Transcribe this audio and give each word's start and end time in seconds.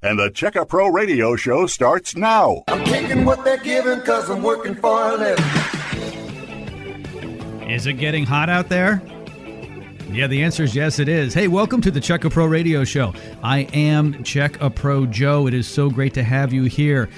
And 0.00 0.16
the 0.16 0.30
Checka 0.30 0.68
Pro 0.68 0.86
radio 0.86 1.34
show 1.34 1.66
starts 1.66 2.14
now. 2.14 2.62
I'm 2.68 2.84
taking 2.84 3.24
what 3.24 3.44
they're 3.44 3.56
giving 3.56 3.98
because 3.98 4.30
I'm 4.30 4.44
working 4.44 4.76
for 4.76 5.10
a 5.10 5.16
living. 5.16 5.44
Is 7.68 7.84
it 7.88 7.94
getting 7.94 8.24
hot 8.24 8.48
out 8.48 8.68
there? 8.68 9.02
Yeah, 10.08 10.28
the 10.28 10.40
answer 10.44 10.62
is 10.62 10.76
yes, 10.76 11.00
it 11.00 11.08
is. 11.08 11.34
Hey, 11.34 11.48
welcome 11.48 11.80
to 11.80 11.90
the 11.90 11.98
Checka 11.98 12.30
Pro 12.30 12.46
Radio 12.46 12.84
Show. 12.84 13.12
I 13.42 13.62
am 13.72 14.14
Checka 14.22 14.72
Pro 14.72 15.04
Joe. 15.04 15.48
It 15.48 15.54
is 15.54 15.66
so 15.66 15.90
great 15.90 16.14
to 16.14 16.22
have 16.22 16.52
you 16.52 16.66
here. 16.66 17.08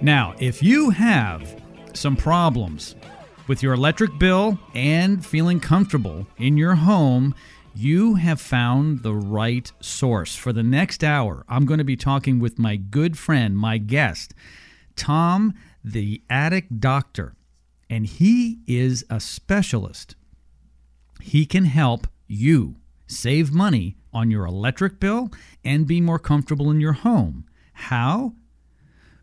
Now, 0.00 0.34
if 0.38 0.62
you 0.62 0.88
have 0.88 1.62
some 1.92 2.16
problems 2.16 2.94
with 3.46 3.62
your 3.62 3.74
electric 3.74 4.18
bill 4.18 4.58
and 4.74 5.22
feeling 5.22 5.60
comfortable 5.60 6.26
in 6.38 6.56
your 6.56 6.76
home, 6.76 7.34
you 7.74 8.14
have 8.14 8.40
found 8.40 9.02
the 9.02 9.14
right 9.14 9.70
source. 9.80 10.36
For 10.36 10.52
the 10.52 10.62
next 10.62 11.02
hour, 11.02 11.44
I'm 11.48 11.64
going 11.64 11.78
to 11.78 11.84
be 11.84 11.96
talking 11.96 12.38
with 12.38 12.58
my 12.58 12.76
good 12.76 13.18
friend, 13.18 13.56
my 13.56 13.78
guest, 13.78 14.34
Tom, 14.96 15.54
the 15.82 16.22
attic 16.28 16.66
doctor, 16.78 17.34
and 17.88 18.06
he 18.06 18.58
is 18.66 19.04
a 19.10 19.20
specialist. 19.20 20.16
He 21.20 21.46
can 21.46 21.64
help 21.64 22.06
you 22.26 22.76
save 23.06 23.52
money 23.52 23.96
on 24.12 24.30
your 24.30 24.44
electric 24.44 25.00
bill 25.00 25.30
and 25.64 25.86
be 25.86 26.00
more 26.00 26.18
comfortable 26.18 26.70
in 26.70 26.80
your 26.80 26.92
home. 26.92 27.44
How? 27.72 28.34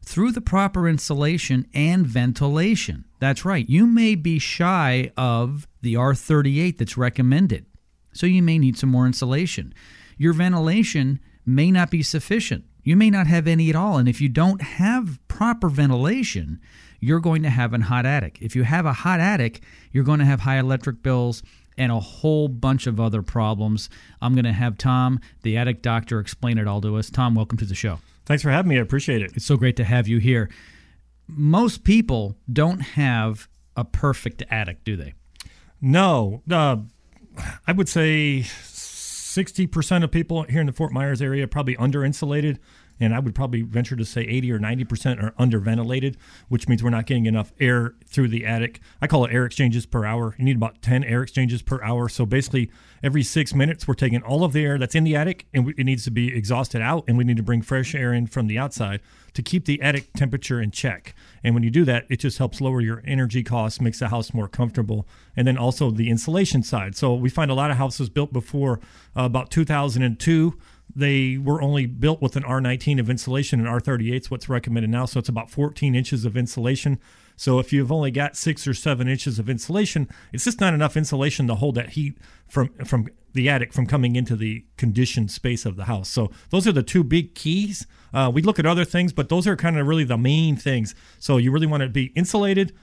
Through 0.03 0.31
the 0.31 0.41
proper 0.41 0.87
insulation 0.87 1.67
and 1.73 2.05
ventilation. 2.05 3.05
That's 3.19 3.45
right, 3.45 3.67
you 3.69 3.85
may 3.85 4.15
be 4.15 4.39
shy 4.39 5.11
of 5.15 5.67
the 5.81 5.93
R38 5.95 6.77
that's 6.77 6.97
recommended, 6.97 7.65
so 8.11 8.25
you 8.25 8.41
may 8.41 8.57
need 8.57 8.77
some 8.77 8.89
more 8.89 9.05
insulation. 9.05 9.73
Your 10.17 10.33
ventilation 10.33 11.19
may 11.45 11.71
not 11.71 11.89
be 11.89 12.03
sufficient. 12.03 12.65
You 12.83 12.95
may 12.95 13.09
not 13.09 13.27
have 13.27 13.47
any 13.47 13.69
at 13.69 13.75
all, 13.75 13.97
and 13.97 14.07
if 14.07 14.21
you 14.21 14.29
don't 14.29 14.61
have 14.61 15.19
proper 15.27 15.69
ventilation, 15.69 16.59
you're 16.99 17.19
going 17.19 17.43
to 17.43 17.49
have 17.49 17.73
a 17.73 17.79
hot 17.79 18.05
attic. 18.05 18.39
If 18.41 18.55
you 18.55 18.63
have 18.63 18.85
a 18.85 18.93
hot 18.93 19.19
attic, 19.19 19.61
you're 19.91 20.03
going 20.03 20.19
to 20.19 20.25
have 20.25 20.41
high 20.41 20.59
electric 20.59 21.01
bills 21.03 21.43
and 21.77 21.91
a 21.91 21.99
whole 21.99 22.47
bunch 22.47 22.87
of 22.87 22.99
other 22.99 23.21
problems. 23.21 23.89
I'm 24.21 24.33
going 24.33 24.45
to 24.45 24.53
have 24.53 24.77
Tom, 24.77 25.19
the 25.43 25.57
attic 25.57 25.81
doctor, 25.81 26.19
explain 26.19 26.57
it 26.57 26.67
all 26.67 26.81
to 26.81 26.97
us. 26.97 27.09
Tom, 27.09 27.35
welcome 27.35 27.57
to 27.57 27.65
the 27.65 27.75
show. 27.75 27.99
Thanks 28.25 28.43
for 28.43 28.49
having 28.49 28.69
me. 28.69 28.77
I 28.77 28.81
appreciate 28.81 29.21
it. 29.21 29.31
It's 29.35 29.45
so 29.45 29.55
great 29.55 29.77
to 29.77 29.85
have 29.85 30.07
you 30.07 30.19
here. 30.19 30.49
Most 31.27 31.83
people 31.83 32.37
don't 32.51 32.81
have 32.81 33.47
a 33.77 33.85
perfect 33.85 34.43
attic, 34.49 34.83
do 34.83 34.97
they? 34.97 35.13
No. 35.79 36.41
Uh, 36.51 36.77
I 37.67 37.71
would 37.71 37.89
say 37.89 38.41
60% 38.43 40.03
of 40.03 40.11
people 40.11 40.43
here 40.43 40.61
in 40.61 40.67
the 40.67 40.73
Fort 40.73 40.91
Myers 40.91 41.21
area 41.21 41.47
probably 41.47 41.75
under 41.77 42.03
insulated 42.03 42.59
and 42.99 43.13
I 43.13 43.19
would 43.19 43.35
probably 43.35 43.61
venture 43.61 43.95
to 43.95 44.05
say 44.05 44.21
80 44.21 44.51
or 44.51 44.59
90% 44.59 45.23
are 45.23 45.33
under 45.37 45.59
ventilated, 45.59 46.17
which 46.47 46.67
means 46.67 46.83
we're 46.83 46.89
not 46.89 47.05
getting 47.05 47.25
enough 47.25 47.53
air 47.59 47.95
through 48.05 48.27
the 48.27 48.45
attic. 48.45 48.81
I 49.01 49.07
call 49.07 49.25
it 49.25 49.33
air 49.33 49.45
exchanges 49.45 49.85
per 49.85 50.05
hour. 50.05 50.35
You 50.37 50.45
need 50.45 50.57
about 50.57 50.81
10 50.81 51.03
air 51.03 51.23
exchanges 51.23 51.61
per 51.61 51.81
hour. 51.81 52.09
So 52.09 52.25
basically, 52.25 52.69
every 53.03 53.23
six 53.23 53.53
minutes, 53.53 53.87
we're 53.87 53.93
taking 53.93 54.21
all 54.21 54.43
of 54.43 54.53
the 54.53 54.65
air 54.65 54.77
that's 54.77 54.95
in 54.95 55.03
the 55.03 55.15
attic 55.15 55.47
and 55.53 55.73
it 55.77 55.83
needs 55.83 56.03
to 56.05 56.11
be 56.11 56.35
exhausted 56.35 56.81
out, 56.81 57.05
and 57.07 57.17
we 57.17 57.23
need 57.23 57.37
to 57.37 57.43
bring 57.43 57.61
fresh 57.61 57.95
air 57.95 58.13
in 58.13 58.27
from 58.27 58.47
the 58.47 58.57
outside 58.57 59.01
to 59.33 59.41
keep 59.41 59.65
the 59.65 59.81
attic 59.81 60.11
temperature 60.13 60.61
in 60.61 60.71
check. 60.71 61.13
And 61.43 61.53
when 61.53 61.63
you 61.63 61.69
do 61.69 61.85
that, 61.85 62.05
it 62.09 62.17
just 62.17 62.37
helps 62.37 62.61
lower 62.61 62.81
your 62.81 63.01
energy 63.05 63.43
costs, 63.43 63.79
makes 63.79 63.99
the 63.99 64.09
house 64.09 64.33
more 64.33 64.47
comfortable, 64.47 65.07
and 65.35 65.47
then 65.47 65.57
also 65.57 65.91
the 65.91 66.09
insulation 66.09 66.63
side. 66.63 66.95
So 66.95 67.13
we 67.13 67.29
find 67.29 67.51
a 67.51 67.53
lot 67.53 67.71
of 67.71 67.77
houses 67.77 68.09
built 68.09 68.33
before 68.33 68.79
uh, 69.15 69.23
about 69.23 69.51
2002 69.51 70.57
they 70.95 71.37
were 71.37 71.61
only 71.61 71.85
built 71.85 72.21
with 72.21 72.35
an 72.35 72.43
R19 72.43 72.99
of 72.99 73.09
insulation, 73.09 73.59
and 73.59 73.69
R38 73.69 74.21
is 74.21 74.31
what's 74.31 74.49
recommended 74.49 74.89
now. 74.89 75.05
So 75.05 75.19
it's 75.19 75.29
about 75.29 75.49
14 75.49 75.95
inches 75.95 76.25
of 76.25 76.35
insulation. 76.35 76.99
So 77.35 77.59
if 77.59 77.71
you've 77.71 77.91
only 77.91 78.11
got 78.11 78.35
six 78.35 78.67
or 78.67 78.73
seven 78.73 79.07
inches 79.07 79.39
of 79.39 79.49
insulation, 79.49 80.09
it's 80.33 80.43
just 80.43 80.59
not 80.59 80.73
enough 80.73 80.97
insulation 80.97 81.47
to 81.47 81.55
hold 81.55 81.75
that 81.75 81.91
heat 81.91 82.17
from 82.47 82.69
from 82.85 83.07
the 83.33 83.47
attic 83.47 83.71
from 83.71 83.85
coming 83.85 84.15
into 84.15 84.35
the 84.35 84.65
conditioned 84.75 85.31
space 85.31 85.65
of 85.65 85.75
the 85.75 85.85
house. 85.85 86.09
So 86.09 86.31
those 86.49 86.67
are 86.67 86.71
the 86.71 86.83
two 86.83 87.03
big 87.03 87.35
keys. 87.35 87.85
Uh, 88.13 88.31
we 88.33 88.41
look 88.41 88.59
at 88.59 88.65
other 88.65 88.83
things, 88.83 89.13
but 89.13 89.29
those 89.29 89.47
are 89.47 89.55
kind 89.55 89.77
of 89.77 89.87
really 89.87 90.03
the 90.03 90.17
main 90.17 90.55
things. 90.55 90.95
So 91.19 91.37
you 91.37 91.51
really 91.51 91.67
want 91.67 91.83
to 91.83 91.89
be 91.89 92.05
insulated 92.15 92.75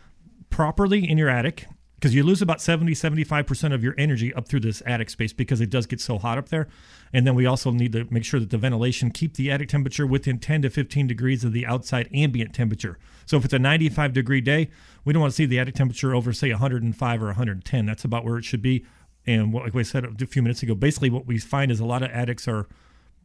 properly 0.48 1.08
in 1.08 1.18
your 1.18 1.28
attic 1.28 1.66
because 1.96 2.14
you 2.14 2.22
lose 2.22 2.40
about 2.40 2.60
70 2.60 2.92
75% 2.92 3.74
of 3.74 3.82
your 3.82 3.94
energy 3.98 4.32
up 4.34 4.48
through 4.48 4.60
this 4.60 4.82
attic 4.86 5.10
space 5.10 5.32
because 5.32 5.60
it 5.60 5.70
does 5.70 5.86
get 5.86 6.00
so 6.00 6.18
hot 6.18 6.38
up 6.38 6.48
there 6.48 6.68
and 7.12 7.26
then 7.26 7.34
we 7.34 7.46
also 7.46 7.70
need 7.70 7.92
to 7.92 8.06
make 8.10 8.24
sure 8.24 8.40
that 8.40 8.50
the 8.50 8.58
ventilation 8.58 9.10
keep 9.10 9.34
the 9.34 9.50
attic 9.50 9.68
temperature 9.68 10.06
within 10.06 10.38
10 10.38 10.62
to 10.62 10.70
15 10.70 11.06
degrees 11.06 11.44
of 11.44 11.52
the 11.52 11.66
outside 11.66 12.08
ambient 12.12 12.54
temperature 12.54 12.98
so 13.24 13.36
if 13.36 13.44
it's 13.44 13.54
a 13.54 13.58
95 13.58 14.12
degree 14.12 14.40
day 14.40 14.68
we 15.04 15.12
don't 15.12 15.20
want 15.20 15.32
to 15.32 15.36
see 15.36 15.46
the 15.46 15.58
attic 15.58 15.74
temperature 15.74 16.14
over 16.14 16.32
say 16.32 16.50
105 16.50 17.22
or 17.22 17.26
110 17.26 17.86
that's 17.86 18.04
about 18.04 18.24
where 18.24 18.38
it 18.38 18.44
should 18.44 18.62
be 18.62 18.84
and 19.26 19.52
what, 19.52 19.64
like 19.64 19.74
we 19.74 19.82
said 19.82 20.04
a 20.04 20.26
few 20.26 20.42
minutes 20.42 20.62
ago 20.62 20.74
basically 20.74 21.10
what 21.10 21.26
we 21.26 21.38
find 21.38 21.70
is 21.70 21.80
a 21.80 21.84
lot 21.86 22.02
of 22.02 22.10
attics 22.10 22.46
are 22.46 22.66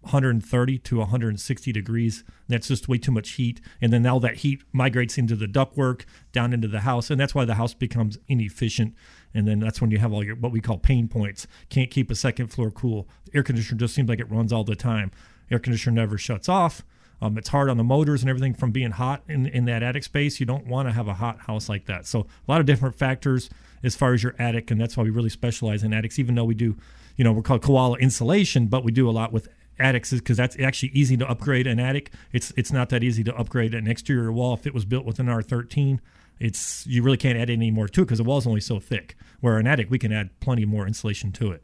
130 0.02 0.80
to 0.80 0.98
160 0.98 1.72
degrees. 1.72 2.24
That's 2.48 2.68
just 2.68 2.88
way 2.88 2.98
too 2.98 3.12
much 3.12 3.32
heat. 3.32 3.62
And 3.80 3.94
then 3.94 4.06
all 4.06 4.20
that 4.22 4.38
heat 4.38 4.64
migrates 4.72 5.18
into 5.18 5.36
the 5.36 5.46
ductwork, 5.46 6.06
down 6.32 6.54
into 6.54 6.68
the 6.68 6.82
house. 6.82 7.10
And 7.10 7.20
that's 7.20 7.36
why 7.36 7.46
the 7.46 7.56
house 7.56 7.74
becomes 7.74 8.18
inefficient. 8.28 8.96
And 9.34 9.48
then 9.48 9.60
that's 9.60 9.82
when 9.82 9.92
you 9.92 9.98
have 10.00 10.12
all 10.12 10.24
your 10.24 10.36
what 10.36 10.52
we 10.52 10.62
call 10.62 10.78
pain 10.78 11.08
points. 11.08 11.48
Can't 11.70 11.90
keep 11.90 12.12
a 12.12 12.16
second 12.16 12.48
floor 12.48 12.72
cool. 12.72 13.08
The 13.26 13.38
air 13.38 13.44
conditioner 13.44 13.80
just 13.80 13.96
seems 13.96 14.10
like 14.10 14.20
it 14.20 14.30
runs 14.30 14.52
all 14.52 14.64
the 14.64 14.76
time. 14.76 15.12
Air 15.50 15.60
conditioner 15.60 15.96
never 15.96 16.18
shuts 16.18 16.50
off. 16.50 16.84
Um, 17.22 17.38
it's 17.38 17.50
hard 17.50 17.70
on 17.70 17.78
the 17.78 17.84
motors 17.84 18.22
and 18.22 18.30
everything 18.30 18.56
from 18.56 18.72
being 18.72 18.92
hot 18.92 19.22
in, 19.28 19.46
in 19.46 19.66
that 19.66 19.84
attic 19.84 20.04
space. 20.04 20.40
You 20.40 20.48
don't 20.48 20.66
want 20.66 20.88
to 20.88 20.92
have 20.92 21.08
a 21.08 21.14
hot 21.14 21.42
house 21.42 21.70
like 21.70 21.86
that. 21.86 22.08
So 22.08 22.22
a 22.22 22.52
lot 22.52 22.60
of 22.60 22.66
different 22.66 22.96
factors 22.96 23.50
as 23.84 23.96
far 23.96 24.14
as 24.14 24.24
your 24.24 24.36
attic, 24.40 24.72
and 24.72 24.82
that's 24.82 24.98
why 24.98 25.04
we 25.04 25.12
really 25.12 25.30
specialize 25.30 25.84
in 25.84 25.94
attics. 25.94 26.18
Even 26.18 26.36
though 26.36 26.44
we 26.44 26.56
do, 26.56 26.76
you 27.18 27.24
know, 27.24 27.32
we're 27.32 27.44
called 27.44 27.62
koala 27.62 27.98
insulation, 27.98 28.68
but 28.68 28.84
we 28.84 28.92
do 28.92 29.08
a 29.08 29.12
lot 29.12 29.32
with 29.32 29.48
attics 29.80 30.12
because 30.12 30.38
that's 30.38 30.58
actually 30.60 30.90
easy 30.90 31.16
to 31.18 31.30
upgrade 31.30 31.68
an 31.68 31.80
attic. 31.80 32.12
It's 32.32 32.52
it's 32.58 32.72
not 32.72 32.90
that 32.90 33.04
easy 33.04 33.24
to 33.26 33.36
upgrade 33.36 33.74
an 33.74 33.88
exterior 33.88 34.32
wall 34.32 34.56
if 34.56 34.66
it 34.66 34.74
was 34.74 34.86
built 34.86 35.06
with 35.06 35.20
an 35.20 35.28
R13. 35.28 36.00
It's 36.42 36.88
you 36.88 37.04
really 37.04 37.18
can't 37.18 37.38
add 37.38 37.52
any 37.52 37.70
more 37.70 37.88
to 37.88 38.02
it 38.02 38.06
because 38.06 38.18
the 38.18 38.24
wall's 38.24 38.48
only 38.48 38.62
so 38.62 38.80
thick. 38.80 39.16
Where 39.42 39.60
an 39.60 39.68
attic, 39.68 39.92
we 39.92 40.00
can 40.00 40.12
add 40.12 40.40
plenty 40.40 40.66
more 40.66 40.88
insulation 40.88 41.32
to 41.34 41.52
it. 41.52 41.64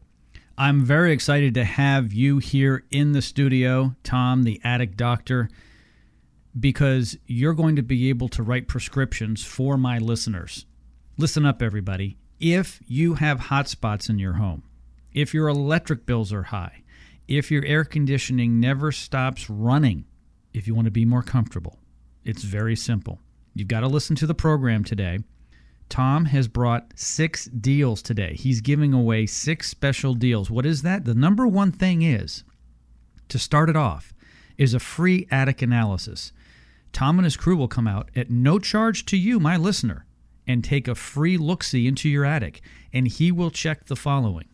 I'm 0.56 0.86
very 0.86 1.12
excited 1.12 1.56
to 1.56 1.64
have 1.64 2.14
you 2.14 2.38
here 2.38 2.84
in 2.92 3.12
the 3.12 3.24
studio, 3.24 3.96
Tom, 4.04 4.44
the 4.44 4.62
attic 4.64 4.96
doctor, 4.96 5.50
because 6.60 7.18
you're 7.26 7.56
going 7.56 7.76
to 7.76 7.82
be 7.82 8.10
able 8.10 8.30
to 8.30 8.44
write 8.44 8.68
prescriptions 8.68 9.44
for 9.44 9.78
my 9.78 9.98
listeners. 9.98 10.68
Listen 11.18 11.44
up, 11.44 11.64
everybody. 11.64 12.18
If 12.40 12.80
you 12.86 13.16
have 13.16 13.40
hot 13.40 13.68
spots 13.68 14.10
in 14.10 14.20
your 14.20 14.34
home, 14.34 14.62
if 15.12 15.34
your 15.34 15.48
electric 15.48 16.06
bills 16.06 16.32
are 16.32 16.44
high, 16.44 16.84
if 17.28 17.50
your 17.50 17.66
air 17.66 17.84
conditioning 17.84 18.60
never 18.60 18.92
stops 18.92 19.50
running, 19.50 20.06
if 20.54 20.68
you 20.68 20.76
want 20.76 20.86
to 20.86 20.92
be 20.92 21.06
more 21.06 21.24
comfortable, 21.24 21.80
it's 22.24 22.44
very 22.44 22.76
simple. 22.76 23.20
You've 23.60 23.68
got 23.68 23.82
to 23.82 23.88
listen 23.88 24.16
to 24.18 24.28
the 24.28 24.34
program 24.36 24.84
today. 24.84 25.20
Tom 25.90 26.26
has 26.26 26.48
brought 26.48 26.92
six 26.96 27.46
deals 27.46 28.02
today. 28.02 28.34
He's 28.34 28.62
giving 28.62 28.94
away 28.94 29.26
six 29.26 29.70
special 29.70 30.14
deals. 30.14 30.50
What 30.50 30.66
is 30.66 30.82
that? 30.82 31.06
The 31.06 31.16
number 31.16 31.48
one 31.48 31.72
thing 31.72 32.02
is 32.02 32.44
to 33.30 33.40
start 33.40 33.70
it 33.70 33.76
off 33.76 34.14
is 34.58 34.74
a 34.74 34.80
free 34.80 35.28
attic 35.32 35.62
analysis. 35.62 36.34
Tom 36.92 37.20
and 37.20 37.26
his 37.26 37.38
crew 37.38 37.56
will 37.56 37.68
come 37.68 37.88
out 37.88 38.10
at 38.16 38.30
no 38.30 38.60
charge 38.60 39.06
to 39.06 39.18
you, 39.18 39.40
my 39.40 39.56
listener, 39.56 40.06
and 40.46 40.64
take 40.64 40.88
a 40.88 40.96
free 40.96 41.38
look 41.38 41.64
see 41.64 41.88
into 41.88 42.10
your 42.10 42.26
attic, 42.26 42.62
and 42.92 43.08
he 43.08 43.32
will 43.32 43.52
check 43.52 43.86
the 43.86 43.96
following 43.96 44.48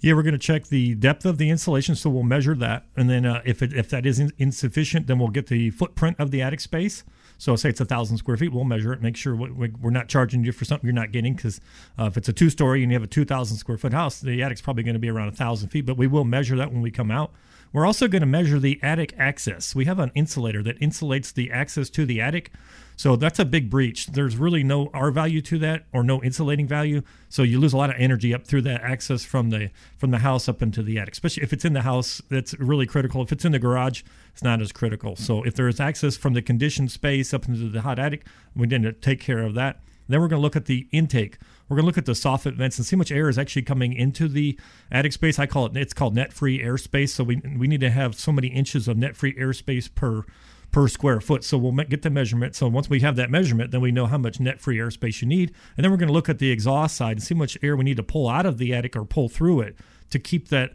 yeah, 0.00 0.12
we're 0.14 0.22
going 0.22 0.32
to 0.34 0.38
check 0.38 0.66
the 0.66 0.94
depth 0.94 1.24
of 1.24 1.38
the 1.38 1.50
insulation, 1.50 1.94
so 1.94 2.10
we'll 2.10 2.22
measure 2.22 2.54
that, 2.54 2.84
and 2.96 3.08
then 3.08 3.24
uh, 3.24 3.42
if 3.44 3.62
it, 3.62 3.72
if 3.72 3.88
that 3.90 4.04
is 4.04 4.20
in, 4.20 4.30
insufficient, 4.38 5.06
then 5.06 5.18
we'll 5.18 5.28
get 5.28 5.46
the 5.46 5.70
footprint 5.70 6.16
of 6.18 6.30
the 6.30 6.42
attic 6.42 6.60
space. 6.60 7.02
So 7.38 7.54
say 7.56 7.68
it's 7.68 7.80
a 7.80 7.84
thousand 7.84 8.16
square 8.16 8.36
feet, 8.36 8.52
we'll 8.52 8.64
measure 8.64 8.92
it, 8.92 9.02
make 9.02 9.16
sure 9.16 9.34
we're 9.34 9.90
not 9.90 10.08
charging 10.08 10.44
you 10.44 10.52
for 10.52 10.64
something 10.64 10.86
you're 10.86 10.94
not 10.94 11.12
getting. 11.12 11.34
Because 11.34 11.60
uh, 11.98 12.04
if 12.04 12.16
it's 12.16 12.28
a 12.28 12.32
two 12.32 12.50
story 12.50 12.82
and 12.82 12.90
you 12.90 12.96
have 12.96 13.04
a 13.04 13.06
two 13.06 13.24
thousand 13.24 13.58
square 13.58 13.78
foot 13.78 13.92
house, 13.92 14.20
the 14.20 14.42
attic's 14.42 14.60
probably 14.60 14.82
going 14.82 14.94
to 14.94 15.00
be 15.00 15.10
around 15.10 15.28
a 15.28 15.32
thousand 15.32 15.68
feet. 15.68 15.86
But 15.86 15.96
we 15.96 16.06
will 16.06 16.24
measure 16.24 16.56
that 16.56 16.72
when 16.72 16.82
we 16.82 16.90
come 16.90 17.10
out. 17.10 17.32
We're 17.72 17.84
also 17.84 18.08
going 18.08 18.20
to 18.20 18.26
measure 18.26 18.58
the 18.58 18.80
attic 18.82 19.12
access. 19.18 19.74
We 19.74 19.84
have 19.84 19.98
an 19.98 20.12
insulator 20.14 20.62
that 20.62 20.78
insulates 20.80 21.34
the 21.34 21.50
access 21.50 21.90
to 21.90 22.06
the 22.06 22.20
attic. 22.20 22.52
So 22.96 23.14
that's 23.14 23.38
a 23.38 23.44
big 23.44 23.68
breach. 23.68 24.06
There's 24.06 24.36
really 24.36 24.64
no 24.64 24.90
R 24.94 25.10
value 25.10 25.42
to 25.42 25.58
that 25.58 25.84
or 25.92 26.02
no 26.02 26.22
insulating 26.22 26.66
value. 26.66 27.02
So 27.28 27.42
you 27.42 27.60
lose 27.60 27.74
a 27.74 27.76
lot 27.76 27.90
of 27.90 27.96
energy 27.98 28.34
up 28.34 28.46
through 28.46 28.62
that 28.62 28.80
access 28.80 29.24
from 29.24 29.50
the 29.50 29.70
from 29.98 30.10
the 30.10 30.18
house 30.18 30.48
up 30.48 30.62
into 30.62 30.82
the 30.82 30.98
attic. 30.98 31.12
Especially 31.12 31.42
if 31.42 31.52
it's 31.52 31.64
in 31.64 31.74
the 31.74 31.82
house, 31.82 32.22
that's 32.30 32.58
really 32.58 32.86
critical. 32.86 33.22
If 33.22 33.32
it's 33.32 33.44
in 33.44 33.52
the 33.52 33.58
garage, 33.58 34.02
it's 34.32 34.42
not 34.42 34.62
as 34.62 34.72
critical. 34.72 35.14
So 35.14 35.42
if 35.42 35.54
there 35.54 35.68
is 35.68 35.78
access 35.78 36.16
from 36.16 36.32
the 36.32 36.42
conditioned 36.42 36.90
space 36.90 37.34
up 37.34 37.46
into 37.46 37.68
the 37.68 37.82
hot 37.82 37.98
attic, 37.98 38.26
we 38.54 38.66
need 38.66 38.82
to 38.82 38.92
take 38.92 39.20
care 39.20 39.42
of 39.42 39.54
that. 39.54 39.80
Then 40.08 40.20
we're 40.20 40.28
going 40.28 40.38
to 40.38 40.42
look 40.42 40.56
at 40.56 40.66
the 40.66 40.86
intake. 40.92 41.38
We're 41.68 41.76
going 41.76 41.82
to 41.82 41.86
look 41.86 41.98
at 41.98 42.06
the 42.06 42.12
soffit 42.12 42.54
vents 42.54 42.78
and 42.78 42.86
see 42.86 42.94
how 42.94 42.98
much 42.98 43.10
air 43.10 43.28
is 43.28 43.38
actually 43.38 43.62
coming 43.62 43.92
into 43.92 44.28
the 44.28 44.58
attic 44.90 45.12
space. 45.12 45.38
I 45.38 45.46
call 45.46 45.66
it 45.66 45.76
it's 45.76 45.92
called 45.92 46.14
net 46.14 46.32
free 46.32 46.60
airspace. 46.60 47.10
So 47.10 47.24
we 47.24 47.36
we 47.36 47.66
need 47.66 47.80
to 47.80 47.90
have 47.90 48.14
so 48.14 48.32
many 48.32 48.48
inches 48.48 48.88
of 48.88 48.96
net 48.96 49.16
free 49.16 49.34
airspace 49.34 49.92
per 49.92 50.24
per 50.70 50.88
square 50.88 51.20
foot. 51.20 51.44
So 51.44 51.58
we'll 51.58 51.72
get 51.72 52.02
the 52.02 52.10
measurement. 52.10 52.54
So 52.54 52.68
once 52.68 52.90
we 52.90 53.00
have 53.00 53.16
that 53.16 53.30
measurement, 53.30 53.70
then 53.70 53.80
we 53.80 53.92
know 53.92 54.06
how 54.06 54.18
much 54.18 54.40
net 54.40 54.60
free 54.60 54.76
airspace 54.76 55.22
you 55.22 55.28
need. 55.28 55.52
And 55.76 55.84
then 55.84 55.90
we're 55.90 55.96
going 55.96 56.08
to 56.08 56.14
look 56.14 56.28
at 56.28 56.38
the 56.38 56.50
exhaust 56.50 56.96
side 56.96 57.12
and 57.12 57.22
see 57.22 57.34
how 57.34 57.38
much 57.38 57.56
air 57.62 57.76
we 57.76 57.84
need 57.84 57.96
to 57.96 58.02
pull 58.02 58.28
out 58.28 58.46
of 58.46 58.58
the 58.58 58.74
attic 58.74 58.96
or 58.96 59.04
pull 59.04 59.28
through 59.28 59.60
it 59.60 59.76
to 60.10 60.18
keep 60.18 60.48
that 60.48 60.72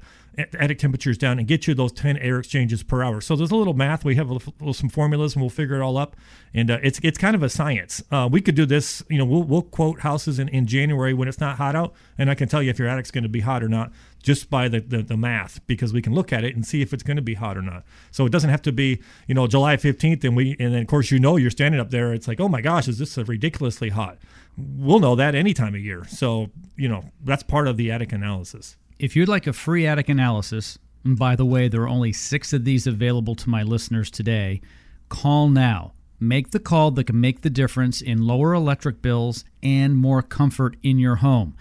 attic 0.60 0.80
temperatures 0.80 1.18
down 1.18 1.40
and 1.40 1.48
get 1.48 1.68
you 1.68 1.74
those 1.74 1.92
10 1.92 2.18
air 2.18 2.40
exchanges 2.40 2.84
per 2.84 3.04
hour. 3.04 3.22
So 3.22 3.36
there's 3.36 3.52
a 3.52 3.56
little 3.56 3.74
math. 3.74 4.06
We 4.06 4.16
have 4.16 4.30
a 4.30 4.34
little, 4.34 4.74
some 4.74 4.90
formulas 4.90 5.34
and 5.34 5.42
we'll 5.42 5.50
figure 5.50 5.76
it 5.76 5.82
all 5.82 5.98
up. 5.98 6.16
And 6.54 6.70
uh, 6.70 6.80
it's 6.84 7.00
it's 7.04 7.18
kind 7.18 7.36
of 7.36 7.44
a 7.44 7.50
science. 7.50 8.04
Uh, 8.12 8.28
we 8.32 8.42
could 8.42 8.56
do 8.56 8.66
this, 8.66 9.04
you 9.10 9.18
know, 9.18 9.26
we'll, 9.26 9.44
we'll 9.44 9.62
quote 9.62 10.02
houses 10.02 10.40
in, 10.40 10.50
in 10.50 10.68
January 10.68 11.14
when 11.14 11.28
it's 11.28 11.40
not 11.40 11.58
hot 11.58 11.76
out. 11.76 11.94
And 12.18 12.30
I 12.30 12.36
can 12.36 12.48
tell 12.48 12.62
you 12.62 12.70
if 12.70 12.80
your 12.80 12.88
attic's 12.88 13.12
going 13.12 13.24
to 13.24 13.30
be 13.30 13.42
hot 13.42 13.64
or 13.64 13.70
not 13.70 13.92
just 14.24 14.50
by 14.50 14.68
the, 14.68 14.80
the, 14.80 15.02
the, 15.02 15.18
math 15.18 15.66
because 15.68 15.94
we 15.94 16.02
can 16.02 16.14
look 16.14 16.32
at 16.32 16.44
it 16.44 16.56
and 16.56 16.66
see 16.66 16.82
if 16.82 16.94
it's 16.94 17.04
going 17.04 17.16
to 17.16 17.24
be 17.24 17.34
hot 17.34 17.58
or 17.58 17.62
not. 17.62 17.84
So 18.12 18.26
it 18.26 18.32
doesn't 18.32 18.50
have 18.50 18.62
to 18.64 18.72
be, 18.72 19.02
you 19.28 19.34
know, 19.34 19.48
July 19.48 19.78
15th 19.78 20.24
and 20.24 20.36
we, 20.36 20.56
and 20.60 20.74
then 20.74 20.82
of 20.82 20.88
course, 20.88 21.12
you 21.12 21.20
know, 21.20 21.38
you're 21.38 21.52
standing 21.52 21.82
up 21.82 21.90
there. 21.90 22.14
It's 22.14 22.28
like, 22.28 22.40
oh 22.40 22.48
my 22.48 22.62
gosh, 22.62 22.88
is 22.88 23.00
this 23.00 23.18
ridiculously 23.18 23.90
hot? 23.90 24.18
We'll 24.58 25.00
know 25.00 25.16
that 25.16 25.34
any 25.34 25.54
time 25.54 25.76
of 25.76 25.82
year. 25.82 26.06
So, 26.06 26.50
you 26.76 26.88
know, 26.88 27.06
that's 27.24 27.44
part 27.44 27.68
of 27.68 27.78
the 27.78 27.92
attic 27.92 28.12
analysis. 28.12 28.78
If 29.02 29.16
you'd 29.16 29.28
like 29.28 29.48
a 29.48 29.54
free 29.54 29.88
attic 29.88 30.10
analysis, 30.10 30.78
and 31.04 31.18
by 31.18 31.36
the 31.36 31.44
way, 31.44 31.68
there 31.68 31.82
are 31.82 31.90
only 31.90 32.14
six 32.14 32.54
of 32.54 32.66
these 32.66 32.86
available 32.86 33.34
to 33.34 33.50
my 33.50 33.64
listeners 33.64 34.12
today, 34.12 34.62
call 35.10 35.50
now. 35.50 35.94
Make 36.20 36.52
the 36.52 36.60
call 36.60 36.92
that 36.92 37.06
can 37.06 37.20
make 37.20 37.42
the 37.42 37.50
difference 37.50 38.00
in 38.00 38.28
lower 38.28 38.54
electric 38.54 39.02
bills 39.02 39.44
and 39.64 39.98
more 39.98 40.22
comfort 40.22 40.78
in 40.84 41.00
your 41.00 41.16
home. 41.16 41.56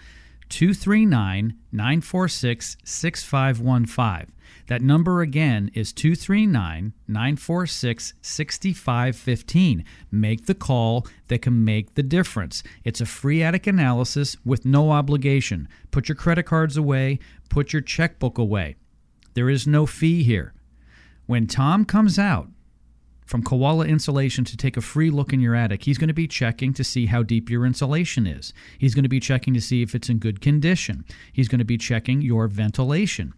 239 0.49 1.55
946 1.71 2.77
6515. 2.83 4.31
That 4.71 4.81
number 4.81 5.19
again 5.19 5.69
is 5.73 5.91
239 5.91 6.93
946 7.05 8.13
6515. 8.21 9.83
Make 10.09 10.45
the 10.45 10.55
call 10.55 11.05
that 11.27 11.41
can 11.41 11.65
make 11.65 11.95
the 11.95 12.03
difference. 12.03 12.63
It's 12.85 13.01
a 13.01 13.05
free 13.05 13.43
attic 13.43 13.67
analysis 13.67 14.37
with 14.45 14.63
no 14.63 14.91
obligation. 14.91 15.67
Put 15.91 16.07
your 16.07 16.15
credit 16.15 16.43
cards 16.43 16.77
away, 16.77 17.19
put 17.49 17.73
your 17.73 17.81
checkbook 17.81 18.37
away. 18.37 18.77
There 19.33 19.49
is 19.49 19.67
no 19.67 19.85
fee 19.85 20.23
here. 20.23 20.53
When 21.25 21.47
Tom 21.47 21.83
comes 21.83 22.17
out, 22.17 22.47
from 23.25 23.43
Koala 23.43 23.85
Insulation 23.85 24.45
to 24.45 24.55
take 24.55 24.77
a 24.77 24.81
free 24.81 25.09
look 25.09 25.33
in 25.33 25.41
your 25.41 25.53
attic, 25.53 25.83
he's 25.83 25.97
going 25.97 26.07
to 26.07 26.13
be 26.13 26.29
checking 26.29 26.73
to 26.75 26.83
see 26.85 27.07
how 27.07 27.23
deep 27.23 27.49
your 27.49 27.65
insulation 27.65 28.25
is. 28.25 28.53
He's 28.77 28.95
going 28.95 29.03
to 29.03 29.09
be 29.09 29.19
checking 29.19 29.53
to 29.53 29.59
see 29.59 29.81
if 29.81 29.93
it's 29.93 30.07
in 30.07 30.19
good 30.19 30.39
condition. 30.39 31.03
He's 31.33 31.49
going 31.49 31.59
to 31.59 31.65
be 31.65 31.77
checking 31.77 32.21
your 32.21 32.47
ventilation. 32.47 33.33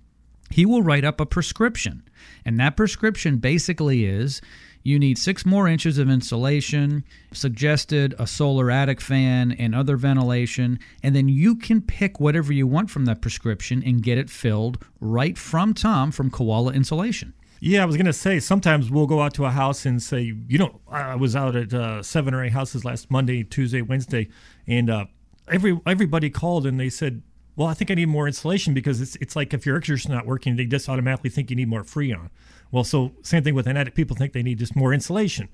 He 0.53 0.67
will 0.67 0.83
write 0.83 1.03
up 1.03 1.19
a 1.19 1.25
prescription, 1.25 2.03
and 2.45 2.59
that 2.59 2.77
prescription 2.77 3.37
basically 3.37 4.05
is 4.05 4.39
you 4.83 4.99
need 4.99 5.17
six 5.17 5.47
more 5.47 5.67
inches 5.67 5.97
of 5.97 6.11
insulation, 6.11 7.03
suggested 7.31 8.13
a 8.19 8.27
solar 8.27 8.69
attic 8.69 9.01
fan, 9.01 9.53
and 9.53 9.73
other 9.73 9.97
ventilation, 9.97 10.77
and 11.01 11.15
then 11.15 11.27
you 11.27 11.55
can 11.55 11.81
pick 11.81 12.19
whatever 12.19 12.53
you 12.53 12.67
want 12.67 12.91
from 12.91 13.05
that 13.05 13.19
prescription 13.19 13.81
and 13.83 14.03
get 14.03 14.19
it 14.19 14.29
filled 14.29 14.77
right 14.99 15.39
from 15.39 15.73
Tom 15.73 16.11
from 16.11 16.29
Koala 16.29 16.71
Insulation. 16.73 17.33
Yeah, 17.59 17.81
I 17.81 17.85
was 17.85 17.97
gonna 17.97 18.13
say 18.13 18.39
sometimes 18.39 18.91
we'll 18.91 19.07
go 19.07 19.21
out 19.21 19.33
to 19.35 19.45
a 19.45 19.49
house 19.49 19.87
and 19.87 20.03
say, 20.03 20.35
you 20.47 20.59
know, 20.59 20.81
I 20.87 21.15
was 21.15 21.35
out 21.35 21.55
at 21.55 21.73
uh, 21.73 22.03
seven 22.03 22.35
or 22.35 22.43
eight 22.43 22.51
houses 22.51 22.85
last 22.85 23.09
Monday, 23.09 23.43
Tuesday, 23.43 23.81
Wednesday, 23.81 24.29
and 24.67 24.91
uh, 24.91 25.05
every 25.47 25.81
everybody 25.87 26.29
called 26.29 26.67
and 26.67 26.79
they 26.79 26.89
said, 26.89 27.23
well, 27.55 27.67
I 27.67 27.73
think 27.73 27.91
I 27.91 27.93
need 27.93 28.07
more 28.07 28.27
insulation 28.27 28.73
because 28.73 28.99
it's 28.99 29.15
it's 29.17 29.35
like 29.35 29.53
if 29.53 29.65
your 29.65 29.79
extra's 29.79 30.09
not 30.09 30.25
working, 30.25 30.55
they 30.55 30.65
just 30.65 30.89
automatically 30.89 31.29
think 31.29 31.49
you 31.49 31.55
need 31.55 31.67
more 31.67 31.83
freon. 31.83 32.29
Well, 32.71 32.83
so 32.83 33.11
same 33.21 33.43
thing 33.43 33.53
with 33.53 33.67
an 33.67 33.77
attic. 33.77 33.93
People 33.93 34.15
think 34.15 34.33
they 34.33 34.43
need 34.43 34.57
just 34.57 34.75
more 34.75 34.93
insulation. 34.93 35.49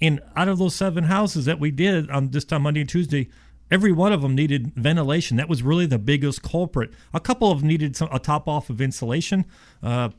And 0.00 0.20
out 0.36 0.48
of 0.48 0.58
those 0.58 0.74
seven 0.74 1.04
houses 1.04 1.44
that 1.44 1.60
we 1.60 1.70
did 1.70 2.10
on 2.10 2.30
this 2.30 2.44
time 2.44 2.62
Monday 2.62 2.80
and 2.80 2.88
Tuesday, 2.88 3.28
every 3.70 3.92
one 3.92 4.12
of 4.12 4.22
them 4.22 4.34
needed 4.34 4.72
ventilation. 4.74 5.36
That 5.36 5.48
was 5.48 5.62
really 5.62 5.86
the 5.86 5.98
biggest 5.98 6.42
culprit. 6.42 6.90
A 7.14 7.20
couple 7.20 7.50
of 7.50 7.62
needed 7.62 7.96
some, 7.96 8.08
a 8.12 8.18
top 8.18 8.48
off 8.48 8.70
of 8.70 8.80
insulation. 8.80 9.44
Uh, 9.82 10.10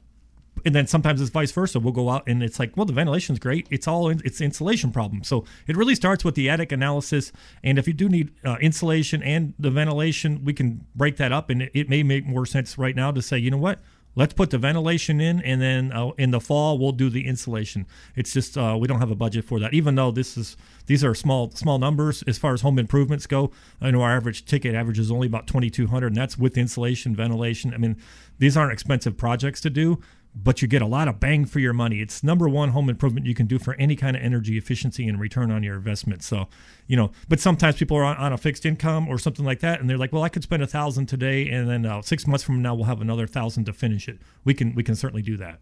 and 0.66 0.76
then 0.76 0.88
sometimes 0.88 1.22
it's 1.22 1.30
vice 1.30 1.52
versa. 1.52 1.80
We'll 1.80 1.94
go 1.94 2.10
out 2.10 2.24
and 2.28 2.44
it's 2.44 2.60
like, 2.60 2.76
well, 2.76 2.86
the 2.86 2.94
ventilation's 2.94 3.40
great. 3.40 3.68
It's 3.70 3.88
all 3.88 4.10
in, 4.10 4.22
it's 4.26 4.42
insulation 4.42 4.92
problem. 4.92 5.24
So 5.24 5.46
it 5.68 5.76
really 5.76 5.96
starts 5.96 6.24
with 6.24 6.36
the 6.36 6.50
attic 6.50 6.72
analysis. 6.72 7.32
And 7.64 7.78
if 7.78 7.88
you 7.88 7.94
do 7.94 8.10
need 8.10 8.32
uh, 8.44 8.58
insulation 8.62 9.24
and 9.24 9.54
the 9.60 9.72
ventilation, 9.72 10.44
we 10.44 10.54
can 10.54 10.86
break 10.96 11.18
that 11.18 11.32
up. 11.32 11.50
And 11.50 11.64
it, 11.64 11.72
it, 11.74 11.90
may 11.90 12.04
make 12.04 12.26
more 12.26 12.46
sense 12.46 12.78
right 12.78 12.96
now 12.96 13.12
to 13.12 13.22
say, 13.22 13.38
you 13.38 13.50
know 13.50 13.58
what, 13.58 13.80
let's 14.16 14.34
put 14.34 14.50
the 14.50 14.58
ventilation 14.58 15.22
in, 15.22 15.42
and 15.42 15.62
then 15.62 15.92
uh, 15.92 16.10
in 16.18 16.32
the 16.32 16.40
fall 16.40 16.78
we'll 16.78 16.92
do 16.92 17.10
the 17.10 17.26
insulation. 17.26 17.86
It's 18.16 18.34
just 18.34 18.58
uh, 18.58 18.78
we 18.80 18.88
don't 18.88 19.00
have 19.00 19.12
a 19.12 19.16
budget 19.16 19.46
for 19.46 19.60
that. 19.60 19.74
Even 19.74 19.96
though 19.96 20.12
this 20.12 20.38
is 20.38 20.58
these 20.86 21.04
are 21.04 21.16
small 21.16 21.52
small 21.52 21.80
numbers 21.80 22.24
as 22.24 22.38
far 22.38 22.54
as 22.54 22.62
home 22.62 22.78
improvements 22.78 23.26
go. 23.28 23.52
I 23.82 23.92
know 23.92 24.02
our 24.02 24.16
average 24.16 24.46
ticket 24.46 24.76
average 24.76 25.00
is 25.00 25.12
only 25.12 25.28
about 25.28 25.48
twenty 25.48 25.70
two 25.70 25.88
hundred, 25.88 26.08
and 26.08 26.18
that's 26.18 26.38
with 26.38 26.58
insulation, 26.58 27.16
ventilation. 27.16 27.74
I 27.74 27.78
mean, 27.78 27.98
these 28.38 28.58
aren't 28.58 28.74
expensive 28.74 29.18
projects 29.18 29.62
to 29.62 29.70
do 29.70 30.00
but 30.36 30.62
you 30.62 30.68
get 30.68 30.82
a 30.82 30.86
lot 30.86 31.08
of 31.08 31.20
bang 31.20 31.46
for 31.46 31.60
your 31.60 31.74
money. 31.74 32.02
It's 32.02 32.24
number 32.24 32.48
one 32.48 32.70
home 32.70 32.90
improvement 32.90 33.26
you 33.26 33.34
can 33.34 33.48
do 33.48 33.60
for 33.60 33.74
any 33.76 33.96
kind 33.96 34.16
of 34.16 34.24
energy 34.24 34.58
efficiency 34.58 35.08
and 35.08 35.20
return 35.20 35.52
on 35.52 35.64
your 35.64 35.76
investment. 35.76 36.24
So, 36.24 36.48
you 36.88 36.96
know, 36.96 37.12
but 37.28 37.40
sometimes 37.40 37.78
people 37.78 37.98
are 37.98 38.04
on, 38.04 38.18
on 38.18 38.34
a 38.34 38.38
fixed 38.38 38.66
income 38.66 39.08
or 39.08 39.18
something 39.18 39.46
like 39.46 39.60
that, 39.62 39.80
and 39.80 39.90
they're 39.90 39.98
like, 39.98 40.14
well, 40.14 40.24
I 40.24 40.30
could 40.30 40.44
spend 40.44 40.64
a 40.64 40.68
thousand 40.68 41.08
today, 41.08 41.50
and 41.50 41.70
then 41.70 41.86
uh, 41.86 42.02
six 42.02 42.28
months 42.28 42.44
from 42.44 42.62
now 42.62 42.76
we'll 42.76 42.86
have 42.86 43.02
another 43.02 43.28
thousand 43.28 43.66
to 43.66 43.74
finish 43.74 44.08
it. 44.08 44.20
We 44.44 44.54
can 44.54 44.76
we 44.76 44.84
can 44.84 44.96
certainly 44.96 45.24
do 45.24 45.38
that. 45.38 45.60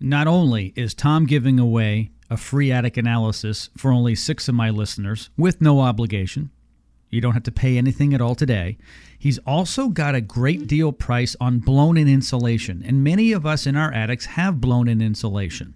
Not 0.00 0.26
only 0.28 0.72
is 0.76 0.94
Tom 0.94 1.26
giving 1.26 1.58
away 1.58 2.10
a 2.30 2.36
free 2.36 2.70
attic 2.70 2.96
analysis 2.96 3.70
for 3.76 3.90
only 3.90 4.14
six 4.14 4.48
of 4.48 4.54
my 4.54 4.70
listeners 4.70 5.30
with 5.36 5.60
no 5.60 5.80
obligation. 5.80 6.50
You 7.10 7.20
don't 7.20 7.32
have 7.32 7.42
to 7.44 7.52
pay 7.52 7.78
anything 7.78 8.12
at 8.14 8.20
all 8.20 8.34
today. 8.34 8.76
He's 9.18 9.38
also 9.38 9.88
got 9.88 10.14
a 10.14 10.20
great 10.20 10.66
deal 10.68 10.92
price 10.92 11.34
on 11.40 11.58
blown 11.58 11.96
in 11.96 12.08
insulation, 12.08 12.82
and 12.86 13.02
many 13.02 13.32
of 13.32 13.44
us 13.44 13.66
in 13.66 13.76
our 13.76 13.92
attics 13.92 14.26
have 14.26 14.60
blown 14.60 14.88
in 14.88 15.02
insulation. 15.02 15.74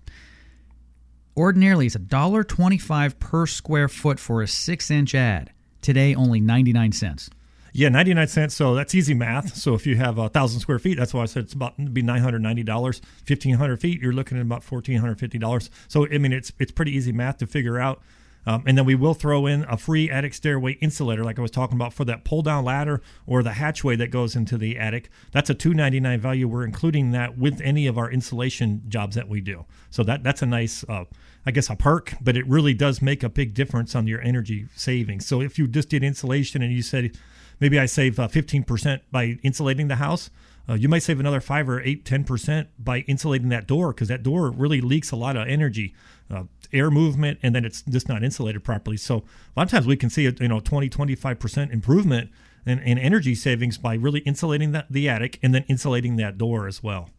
Ordinarily, 1.36 1.86
it's 1.86 1.96
$1.25 1.96 3.18
per 3.18 3.46
square 3.46 3.88
foot 3.88 4.20
for 4.20 4.42
a 4.42 4.48
6 4.48 4.90
inch 4.90 5.14
add. 5.14 5.50
Today, 5.80 6.14
only 6.14 6.40
99 6.40 6.92
cents. 6.92 7.30
Yeah, 7.72 7.88
99 7.88 8.28
cents. 8.28 8.54
So 8.54 8.74
that's 8.74 8.94
easy 8.94 9.14
math. 9.14 9.56
So 9.56 9.74
if 9.74 9.86
you 9.86 9.96
have 9.96 10.18
a 10.18 10.28
thousand 10.28 10.60
square 10.60 10.78
feet, 10.78 10.98
that's 10.98 11.14
why 11.14 11.22
I 11.22 11.26
said 11.26 11.44
it's 11.44 11.54
about 11.54 11.76
be 11.92 12.02
$990. 12.02 12.66
1500 12.74 13.80
feet, 13.80 14.00
you're 14.00 14.12
looking 14.12 14.36
at 14.38 14.42
about 14.42 14.62
$1,450. 14.62 15.70
So, 15.88 16.06
I 16.06 16.18
mean, 16.18 16.32
it's, 16.32 16.52
it's 16.58 16.70
pretty 16.70 16.94
easy 16.94 17.12
math 17.12 17.38
to 17.38 17.46
figure 17.46 17.78
out 17.78 18.02
um, 18.46 18.62
and 18.66 18.76
then 18.76 18.84
we 18.84 18.94
will 18.94 19.14
throw 19.14 19.46
in 19.46 19.64
a 19.68 19.76
free 19.76 20.11
attic 20.11 20.34
stairway 20.34 20.72
insulator, 20.75 21.25
like 21.25 21.38
I 21.38 21.42
was 21.42 21.50
talking 21.50 21.76
about, 21.76 21.92
for 21.92 22.04
that 22.04 22.25
pull 22.25 22.42
down 22.42 22.64
ladder 22.64 23.00
or 23.26 23.42
the 23.42 23.52
hatchway 23.52 23.96
that 23.96 24.11
goes 24.11 24.37
into 24.37 24.58
the 24.58 24.78
attic. 24.78 25.11
That's 25.30 25.50
a 25.50 25.54
two 25.54 25.75
ninety 25.75 26.00
nine 26.00 26.20
value. 26.20 26.49
We're 26.49 26.64
including 26.64 27.12
that 27.12 27.38
with 27.38 27.61
any 27.61 27.87
of 27.87 27.99
our 27.99 28.11
insulation 28.11 28.82
jobs 28.88 29.14
that 29.16 29.28
we 29.28 29.40
do. 29.40 29.64
So 29.90 30.02
that 30.04 30.22
that's 30.22 30.42
a 30.42 30.46
nice, 30.46 30.84
uh, 30.88 31.04
I 31.46 31.50
guess, 31.50 31.70
a 31.70 31.76
perk, 31.76 32.14
but 32.20 32.37
it 32.37 32.46
really 32.46 32.75
does 32.75 33.00
make 33.02 33.22
a 33.22 33.28
big 33.28 33.54
difference 33.54 33.94
on 33.94 34.06
your 34.06 34.20
energy 34.20 34.66
savings. 34.75 35.26
So 35.26 35.40
if 35.40 35.58
you 35.58 35.66
just 35.66 35.88
did 35.88 36.02
insulation 36.02 36.62
and 36.62 36.72
you 36.72 36.82
said, 36.82 37.16
maybe 37.61 37.78
I 37.78 37.87
save 37.87 38.18
uh, 38.18 38.28
fifteen 38.28 38.64
percent 38.64 39.02
by 39.11 39.38
insulating 39.42 39.88
the 39.88 39.96
house. 39.96 40.30
Uh, 40.69 40.75
you 40.75 40.88
might 40.88 41.02
save 41.02 41.19
another 41.19 41.40
five 41.40 41.69
or 41.69 41.81
eight, 41.81 42.04
ten 42.04 42.25
percent 42.25 42.69
by 42.78 43.00
insulating 43.00 43.49
that 43.49 43.66
door 43.66 43.92
because 43.92 44.09
that 44.09 44.23
door 44.23 44.50
really 44.50 44.81
leaks 44.81 45.11
a 45.11 45.16
lot 45.16 45.37
of 45.37 45.49
energy 45.49 45.95
uh, 46.31 46.45
air 46.73 46.90
movement, 46.90 47.38
and 47.42 47.54
then 47.54 47.64
it's 47.64 47.83
just 47.83 48.09
not 48.09 48.23
insulated 48.23 48.62
properly. 48.62 48.97
So 48.97 49.16
a 49.16 49.61
lot 49.61 49.64
of 49.64 49.71
times 49.71 49.87
we 49.87 49.97
can 49.97 50.11
see 50.11 50.26
a 50.26 50.33
you 50.40 50.49
know 50.49 50.61
20, 50.61 50.88
25% 50.88 51.73
improvement 51.73 52.31
in, 52.64 52.78
in 52.81 52.99
energy 52.99 53.35
savings 53.35 53.78
by 53.78 53.95
really 53.95 54.21
insulating 54.21 54.73
that, 54.73 54.87
the 54.90 55.09
attic 55.09 55.38
and 55.42 55.54
then 55.54 55.64
insulating 55.69 56.16
that 56.16 56.38
door 56.38 56.66
as 56.66 56.83
well. 56.83 57.11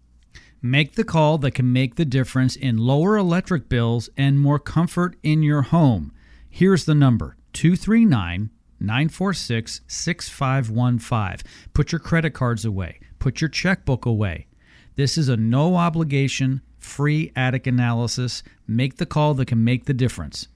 Make 0.62 0.96
the 0.96 1.04
call 1.04 1.38
that 1.40 1.52
can 1.52 1.74
make 1.74 1.96
the 1.96 2.06
difference 2.06 2.56
in 2.56 2.78
lower 2.78 3.18
electric 3.18 3.68
bills 3.68 4.10
and 4.16 4.40
more 4.40 4.60
comfort 4.60 5.18
in 5.22 5.44
your 5.44 5.64
home. 5.64 6.14
Here's 6.50 6.86
the 6.86 6.96
number 6.96 7.36
239 7.52 8.50
946 8.80 9.82
6515. 9.88 11.52
Put 11.74 11.92
your 11.92 12.00
credit 12.00 12.32
cards 12.32 12.64
away, 12.66 13.00
put 13.24 13.39
your 13.39 13.50
checkbook 13.50 14.06
away. 14.06 14.48
This 14.98 15.18
is 15.18 15.30
a 15.30 15.38
no 15.38 15.77
obligation 15.77 16.62
free 16.77 17.32
attic 17.38 17.65
analysis. 17.65 18.44
Make 18.68 18.98
the 18.98 19.06
call 19.06 19.34
that 19.36 19.46
can 19.46 19.63
make 19.63 19.86
the 19.86 19.94
difference. 19.94 20.50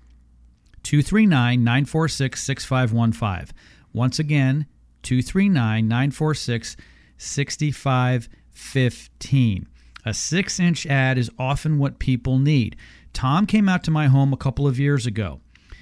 239 0.83 1.63
946 1.63 2.43
6515. 2.43 3.55
Once 3.93 4.19
again, 4.19 4.65
239 5.03 5.87
946 5.87 6.75
6515. 7.17 9.67
A 10.05 10.13
six 10.13 10.59
inch 10.59 10.85
add 10.87 11.17
is 11.17 11.31
often 11.39 11.77
what 11.77 11.99
people 11.99 12.37
need. 12.37 12.75
Tom 13.13 13.45
came 13.45 13.69
out 13.69 13.85
to 13.85 13.91
my 13.91 14.07
home 14.07 14.33
a 14.33 14.37
couple 14.37 14.67
of 14.67 14.77
years 14.77 15.05
ago. 15.05 15.39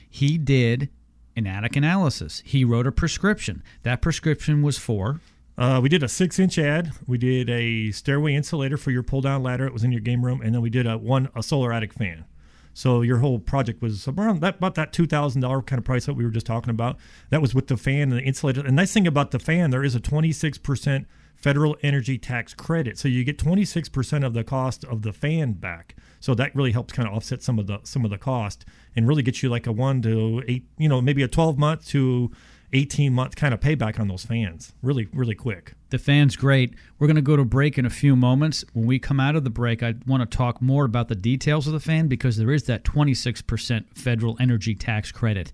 He 0.08 0.38
did 0.38 0.92
an 1.36 1.48
attic 1.48 1.76
analysis. 1.76 2.44
He 2.46 2.64
wrote 2.64 2.86
a 2.86 2.92
prescription. 2.92 3.64
That 3.82 4.04
prescription 4.04 4.62
was 4.62 4.78
for 4.78 5.20
Uh, 5.58 5.80
we 5.82 5.88
did 5.90 6.04
a 6.04 6.08
six 6.10 6.38
inch 6.38 6.58
add. 6.58 6.92
We 7.08 7.18
did 7.18 7.50
a 7.50 7.92
stairway 7.92 8.36
insulator 8.36 8.78
for 8.78 8.92
your 8.92 9.04
pull 9.04 9.22
down 9.22 9.42
ladder. 9.42 9.66
It 9.66 9.74
was 9.74 9.84
in 9.84 9.92
your 9.92 10.02
game 10.02 10.26
room, 10.26 10.42
and 10.42 10.54
then 10.54 10.62
we 10.62 10.70
did 10.70 10.86
a 10.86 10.98
one 10.98 11.30
a 11.36 11.42
solar 11.42 11.72
attic 11.72 11.94
fan. 11.94 12.26
So 12.74 13.04
your 13.04 13.20
whole 13.20 13.40
project 13.40 13.82
was 13.82 14.06
around 14.06 14.42
that 14.42 14.58
about 14.58 14.76
that 14.76 14.92
two 14.92 15.08
thousand 15.08 15.42
dollar 15.42 15.62
kind 15.62 15.80
of 15.80 15.86
price 15.86 16.06
that 16.08 16.16
we 16.16 16.26
were 16.26 16.32
just 16.32 16.46
talking 16.46 16.72
about. 16.72 16.98
That 17.30 17.42
was 17.42 17.56
with 17.56 17.68
the 17.68 17.78
fan 17.78 18.12
and 18.12 18.14
the 18.14 18.22
insulator. 18.22 18.64
The 18.64 18.72
nice 18.72 18.92
thing 18.92 19.08
about 19.08 19.32
the 19.32 19.40
fan, 19.40 19.70
there 19.70 19.84
is 19.84 19.96
a 19.96 20.02
twenty 20.02 20.34
six 20.34 20.58
percent 20.58 21.08
federal 21.38 21.78
energy 21.84 22.18
tax 22.18 22.54
credit, 22.54 22.98
so 22.98 23.08
you 23.08 23.24
get 23.24 23.38
twenty 23.38 23.64
six 23.64 23.88
percent 23.88 24.26
of 24.26 24.34
the 24.34 24.44
cost 24.44 24.84
of 24.84 25.04
the 25.04 25.14
fan 25.14 25.54
back. 25.54 25.96
So 26.20 26.36
that 26.36 26.54
really 26.54 26.74
helps 26.74 26.92
kind 26.92 27.08
of 27.08 27.16
offset 27.16 27.42
some 27.42 27.60
of 27.60 27.68
the 27.68 27.80
some 27.84 28.04
of 28.04 28.12
the 28.12 28.18
cost 28.18 28.66
and 28.94 29.08
really 29.08 29.24
gets 29.24 29.42
you 29.42 29.48
like 29.48 29.68
a 29.68 29.72
one 29.72 30.02
to 30.02 30.44
eight, 30.46 30.66
you 30.78 30.90
know, 30.90 31.02
maybe 31.02 31.24
a 31.24 31.30
twelve 31.30 31.58
month 31.58 31.88
to 31.88 32.30
18 32.76 33.14
month 33.14 33.36
kind 33.36 33.54
of 33.54 33.60
payback 33.60 34.00
on 34.00 34.08
those 34.08 34.26
fans 34.26 34.74
really 34.82 35.08
really 35.14 35.36
quick 35.36 35.74
The 35.90 36.00
fan's 36.00 36.36
great. 36.36 36.74
We're 37.00 37.08
going 37.08 37.16
to 37.16 37.22
go 37.22 37.38
to 37.38 37.46
break 37.46 37.78
in 37.78 37.86
a 37.86 37.90
few 37.90 38.18
moments. 38.18 38.66
When 38.74 38.86
we 38.86 39.00
come 39.00 39.20
out 39.20 39.38
of 39.38 39.46
the 39.46 39.50
break, 39.50 39.82
I 39.82 39.94
want 40.06 40.30
to 40.30 40.38
talk 40.38 40.62
more 40.62 40.84
about 40.84 41.08
the 41.08 41.16
details 41.16 41.68
of 41.68 41.74
the 41.74 41.80
fan 41.80 42.10
because 42.10 42.36
there 42.36 42.52
is 42.52 42.64
that 42.64 42.84
26% 42.84 43.98
federal 43.98 44.36
energy 44.40 44.76
tax 44.76 45.14
credit. 45.14 45.54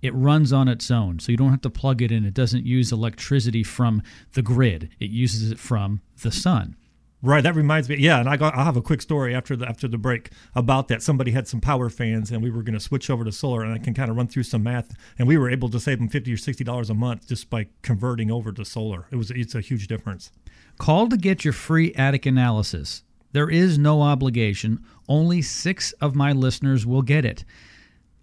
It 0.00 0.14
runs 0.14 0.52
on 0.52 0.68
its 0.68 0.88
own, 0.90 1.18
so 1.18 1.32
you 1.32 1.38
don't 1.38 1.50
have 1.50 1.62
to 1.62 1.70
plug 1.70 2.00
it 2.00 2.12
in. 2.12 2.24
It 2.24 2.34
doesn't 2.34 2.64
use 2.64 2.92
electricity 2.92 3.64
from 3.64 4.02
the 4.34 4.42
grid, 4.42 4.90
it 5.00 5.10
uses 5.10 5.50
it 5.50 5.58
from 5.58 6.00
the 6.22 6.30
sun. 6.30 6.76
Right 7.22 7.42
that 7.42 7.54
reminds 7.54 7.88
me 7.88 7.96
yeah 7.96 8.18
and 8.18 8.28
i 8.28 8.36
got 8.36 8.54
i'll 8.54 8.64
have 8.64 8.76
a 8.76 8.82
quick 8.82 9.00
story 9.00 9.34
after 9.34 9.56
the 9.56 9.66
after 9.66 9.88
the 9.88 9.98
break 9.98 10.30
about 10.54 10.88
that 10.88 11.02
somebody 11.02 11.30
had 11.30 11.48
some 11.48 11.60
power 11.60 11.88
fans 11.88 12.30
and 12.30 12.42
we 12.42 12.50
were 12.50 12.62
going 12.62 12.74
to 12.74 12.80
switch 12.80 13.08
over 13.08 13.24
to 13.24 13.32
solar 13.32 13.62
and 13.62 13.72
i 13.72 13.78
can 13.78 13.94
kind 13.94 14.10
of 14.10 14.16
run 14.16 14.26
through 14.26 14.42
some 14.42 14.62
math 14.62 14.94
and 15.18 15.26
we 15.28 15.36
were 15.36 15.48
able 15.48 15.68
to 15.68 15.80
save 15.80 15.98
them 15.98 16.08
50 16.08 16.32
or 16.32 16.36
60 16.36 16.64
dollars 16.64 16.90
a 16.90 16.94
month 16.94 17.28
just 17.28 17.48
by 17.48 17.66
converting 17.82 18.30
over 18.30 18.52
to 18.52 18.64
solar 18.64 19.06
it 19.10 19.16
was 19.16 19.30
it's 19.30 19.54
a 19.54 19.60
huge 19.60 19.86
difference 19.86 20.30
Call 20.78 21.08
to 21.08 21.16
get 21.16 21.44
your 21.44 21.52
free 21.52 21.94
attic 21.94 22.26
analysis. 22.26 23.04
There 23.32 23.50
is 23.50 23.78
no 23.78 24.02
obligation. 24.02 24.84
Only 25.08 25.42
six 25.42 25.92
of 25.92 26.14
my 26.14 26.32
listeners 26.32 26.84
will 26.86 27.02
get 27.02 27.24
it. 27.24 27.44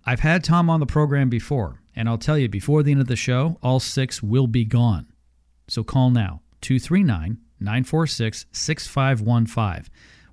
I've 0.05 0.19
had 0.19 0.43
Tom 0.43 0.69
on 0.69 0.79
the 0.79 0.85
program 0.85 1.29
before, 1.29 1.81
and 1.95 2.09
I'll 2.09 2.17
tell 2.17 2.37
you, 2.37 2.49
before 2.49 2.83
the 2.83 2.91
end 2.91 3.01
of 3.01 3.07
the 3.07 3.15
show, 3.15 3.57
all 3.61 3.79
six 3.79 4.21
will 4.23 4.47
be 4.47 4.65
gone. 4.65 5.07
So 5.67 5.83
call 5.83 6.09
now 6.09 6.41
239 6.61 7.37
946 7.59 8.45
6515. 8.51 9.91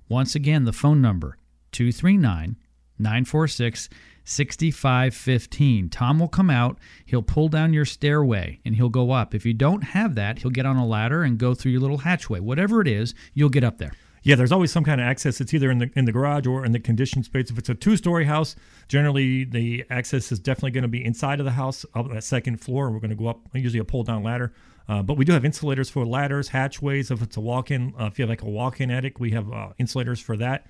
Once 0.09 0.35
again, 0.35 0.63
the 0.65 0.73
phone 0.73 1.01
number 1.01 1.37
239 1.71 2.57
946 2.99 3.89
6515. 4.23 5.89
Tom 5.89 6.19
will 6.19 6.27
come 6.27 6.49
out, 6.49 6.77
he'll 7.05 7.21
pull 7.21 7.47
down 7.47 7.73
your 7.73 7.85
stairway, 7.85 8.59
and 8.65 8.75
he'll 8.75 8.89
go 8.89 9.11
up. 9.11 9.33
If 9.33 9.45
you 9.45 9.53
don't 9.53 9.83
have 9.83 10.15
that, 10.15 10.39
he'll 10.39 10.51
get 10.51 10.65
on 10.65 10.75
a 10.75 10.85
ladder 10.85 11.23
and 11.23 11.37
go 11.37 11.53
through 11.53 11.71
your 11.71 11.81
little 11.81 11.99
hatchway. 11.99 12.41
Whatever 12.41 12.81
it 12.81 12.87
is, 12.87 13.13
you'll 13.33 13.49
get 13.49 13.63
up 13.63 13.77
there. 13.77 13.93
Yeah, 14.23 14.35
there's 14.35 14.51
always 14.51 14.71
some 14.73 14.83
kind 14.83 14.99
of 14.99 15.07
access. 15.07 15.39
It's 15.39 15.53
either 15.53 15.71
in 15.71 15.77
the 15.77 15.89
in 15.95 16.03
the 16.03 16.11
garage 16.11 16.45
or 16.45 16.65
in 16.65 16.73
the 16.73 16.79
conditioned 16.79 17.23
space. 17.23 17.49
If 17.49 17.57
it's 17.57 17.69
a 17.69 17.75
two 17.75 17.95
story 17.95 18.25
house, 18.25 18.57
generally 18.89 19.45
the 19.45 19.85
access 19.89 20.33
is 20.33 20.39
definitely 20.39 20.71
going 20.71 20.81
to 20.81 20.89
be 20.89 21.05
inside 21.05 21.39
of 21.39 21.45
the 21.45 21.51
house, 21.51 21.85
up 21.93 22.09
that 22.09 22.25
second 22.25 22.57
floor. 22.57 22.91
We're 22.91 22.99
going 22.99 23.11
to 23.11 23.15
go 23.15 23.27
up, 23.27 23.39
usually 23.53 23.79
a 23.79 23.85
pull 23.85 24.03
down 24.03 24.23
ladder. 24.23 24.53
Uh, 24.89 25.01
but 25.01 25.17
we 25.17 25.25
do 25.25 25.33
have 25.33 25.43
insulators 25.43 25.89
for 25.89 26.05
ladders, 26.05 26.49
hatchways. 26.49 27.11
If 27.11 27.21
it's 27.21 27.37
a 27.37 27.41
walk 27.41 27.71
in, 27.71 27.93
uh, 27.99 28.05
if 28.05 28.17
you 28.17 28.23
have 28.23 28.29
like 28.29 28.41
a 28.41 28.49
walk 28.49 28.79
in 28.79 28.89
attic, 28.89 29.19
we 29.19 29.31
have 29.31 29.51
uh, 29.51 29.69
insulators 29.77 30.19
for 30.19 30.37
that. 30.37 30.65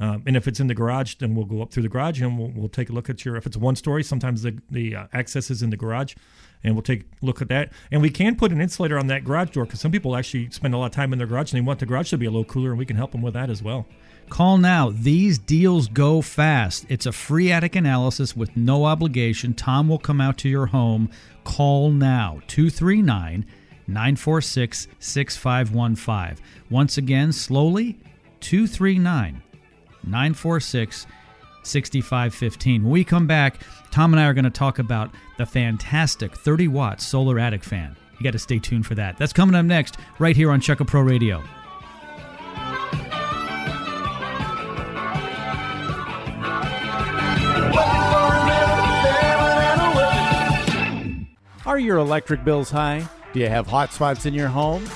Um, 0.00 0.24
and 0.26 0.36
if 0.36 0.48
it's 0.48 0.58
in 0.58 0.66
the 0.66 0.74
garage, 0.74 1.16
then 1.16 1.34
we'll 1.34 1.44
go 1.44 1.62
up 1.62 1.70
through 1.70 1.84
the 1.84 1.88
garage 1.88 2.20
and 2.20 2.36
we'll, 2.38 2.50
we'll 2.54 2.68
take 2.68 2.90
a 2.90 2.92
look 2.92 3.08
at 3.08 3.24
your. 3.24 3.36
If 3.36 3.46
it's 3.46 3.56
one 3.56 3.76
story, 3.76 4.02
sometimes 4.02 4.42
the 4.42 4.58
the 4.70 4.96
uh, 4.96 5.06
access 5.12 5.50
is 5.50 5.62
in 5.62 5.70
the 5.70 5.76
garage, 5.76 6.14
and 6.64 6.74
we'll 6.74 6.82
take 6.82 7.02
a 7.02 7.24
look 7.24 7.40
at 7.40 7.48
that. 7.48 7.70
And 7.90 8.02
we 8.02 8.10
can 8.10 8.34
put 8.34 8.50
an 8.50 8.60
insulator 8.60 8.98
on 8.98 9.06
that 9.08 9.24
garage 9.24 9.50
door 9.50 9.64
because 9.64 9.80
some 9.80 9.92
people 9.92 10.16
actually 10.16 10.50
spend 10.50 10.74
a 10.74 10.78
lot 10.78 10.86
of 10.86 10.92
time 10.92 11.12
in 11.12 11.18
their 11.18 11.28
garage 11.28 11.52
and 11.52 11.62
they 11.62 11.66
want 11.66 11.78
the 11.78 11.86
garage 11.86 12.10
to 12.10 12.18
be 12.18 12.26
a 12.26 12.30
little 12.30 12.44
cooler, 12.44 12.70
and 12.70 12.78
we 12.78 12.86
can 12.86 12.96
help 12.96 13.12
them 13.12 13.22
with 13.22 13.34
that 13.34 13.48
as 13.48 13.62
well. 13.62 13.86
Call 14.28 14.58
now. 14.58 14.90
These 14.90 15.38
deals 15.38 15.88
go 15.88 16.20
fast. 16.20 16.86
It's 16.88 17.06
a 17.06 17.12
free 17.12 17.52
attic 17.52 17.76
analysis 17.76 18.34
with 18.34 18.56
no 18.56 18.86
obligation. 18.86 19.54
Tom 19.54 19.88
will 19.88 19.98
come 19.98 20.20
out 20.20 20.38
to 20.38 20.48
your 20.48 20.66
home. 20.66 21.10
Call 21.44 21.90
now 21.90 22.40
239 22.48 23.46
946 23.86 24.88
6515. 24.98 26.44
Once 26.70 26.98
again, 26.98 27.32
slowly 27.32 27.98
239 28.40 29.42
946 30.04 31.06
6515. 31.62 32.82
When 32.82 32.92
we 32.92 33.04
come 33.04 33.26
back, 33.26 33.60
Tom 33.90 34.12
and 34.12 34.20
I 34.20 34.26
are 34.26 34.34
going 34.34 34.44
to 34.44 34.50
talk 34.50 34.78
about 34.78 35.10
the 35.38 35.46
fantastic 35.46 36.36
30 36.36 36.68
watt 36.68 37.00
solar 37.00 37.38
attic 37.38 37.62
fan. 37.62 37.96
You 38.18 38.24
got 38.24 38.32
to 38.32 38.38
stay 38.38 38.58
tuned 38.58 38.86
for 38.86 38.94
that. 38.94 39.16
That's 39.18 39.32
coming 39.32 39.54
up 39.54 39.64
next, 39.64 39.96
right 40.18 40.36
here 40.36 40.50
on 40.50 40.60
Checka 40.60 40.86
Pro 40.86 41.02
Radio. 41.02 41.42
Are 51.64 51.78
your 51.78 51.98
electric 51.98 52.44
bills 52.44 52.70
high? 52.70 53.08
Do 53.32 53.40
you 53.40 53.48
have 53.48 53.66
hot 53.66 53.92
spots 53.92 54.26
in 54.26 54.34
your 54.34 54.48
home? 54.48 54.86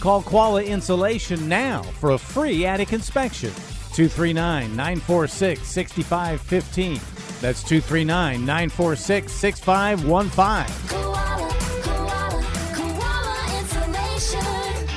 Call 0.00 0.22
Koala 0.22 0.62
Insulation 0.62 1.48
now 1.48 1.82
for 1.82 2.10
a 2.10 2.18
free 2.18 2.66
attic 2.66 2.92
inspection. 2.92 3.50
239 3.94 4.76
946 4.76 5.66
6515. 5.66 7.00
That's 7.40 7.62
239 7.62 8.44
946 8.44 9.32
6515. 9.32 10.88
Koala, 10.88 11.54
koala, 11.82 12.44
koala 12.74 13.58
insulation. 13.58 14.88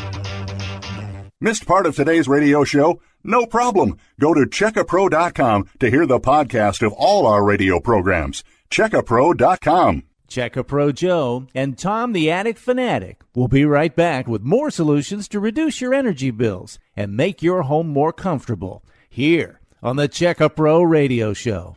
Missed 1.39 1.65
part 1.65 1.85
of 1.85 1.95
today's 1.95 2.27
radio 2.27 2.65
show? 2.65 3.01
No 3.23 3.45
problem. 3.45 3.97
Go 4.19 4.33
to 4.33 4.41
checkapro.com 4.41 5.69
to 5.79 5.89
hear 5.89 6.05
the 6.05 6.19
podcast 6.19 6.85
of 6.85 6.91
all 6.93 7.25
our 7.25 7.45
radio 7.45 7.79
programs. 7.79 8.43
Checkapro.com. 8.69 10.03
Check 10.29 10.55
Pro 10.67 10.91
Joe 10.91 11.47
and 11.55 11.77
Tom 11.77 12.13
the 12.13 12.29
Attic 12.29 12.57
Fanatic 12.57 13.21
will 13.35 13.47
be 13.47 13.65
right 13.65 13.95
back 13.95 14.27
with 14.27 14.43
more 14.43 14.69
solutions 14.69 15.27
to 15.29 15.39
reduce 15.39 15.81
your 15.81 15.93
energy 15.93 16.31
bills 16.31 16.77
and 16.95 17.17
make 17.17 17.41
your 17.41 17.63
home 17.63 17.87
more 17.87 18.13
comfortable 18.13 18.83
here 19.09 19.59
on 19.81 19.95
the 19.95 20.07
Check 20.07 20.37
Pro 20.55 20.83
Radio 20.83 21.33
Show. 21.33 21.75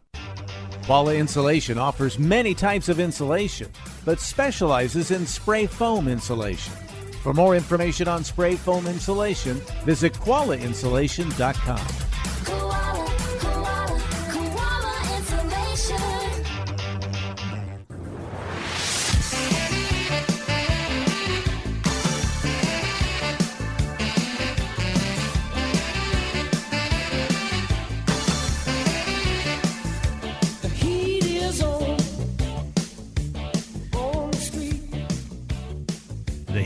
Koala 0.84 1.14
Insulation 1.14 1.78
offers 1.78 2.18
many 2.18 2.54
types 2.54 2.88
of 2.88 3.00
insulation, 3.00 3.70
but 4.04 4.20
specializes 4.20 5.10
in 5.10 5.26
spray 5.26 5.66
foam 5.66 6.06
insulation. 6.06 6.74
For 7.22 7.32
more 7.32 7.56
information 7.56 8.08
on 8.08 8.24
spray 8.24 8.56
foam 8.56 8.86
insulation, 8.86 9.56
visit 9.84 10.12
koalainsulation.com. 10.12 12.11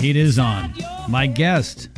Heat 0.07 0.15
is 0.15 0.39
on. 0.39 0.73
My 1.09 1.27
guest, 1.27 1.89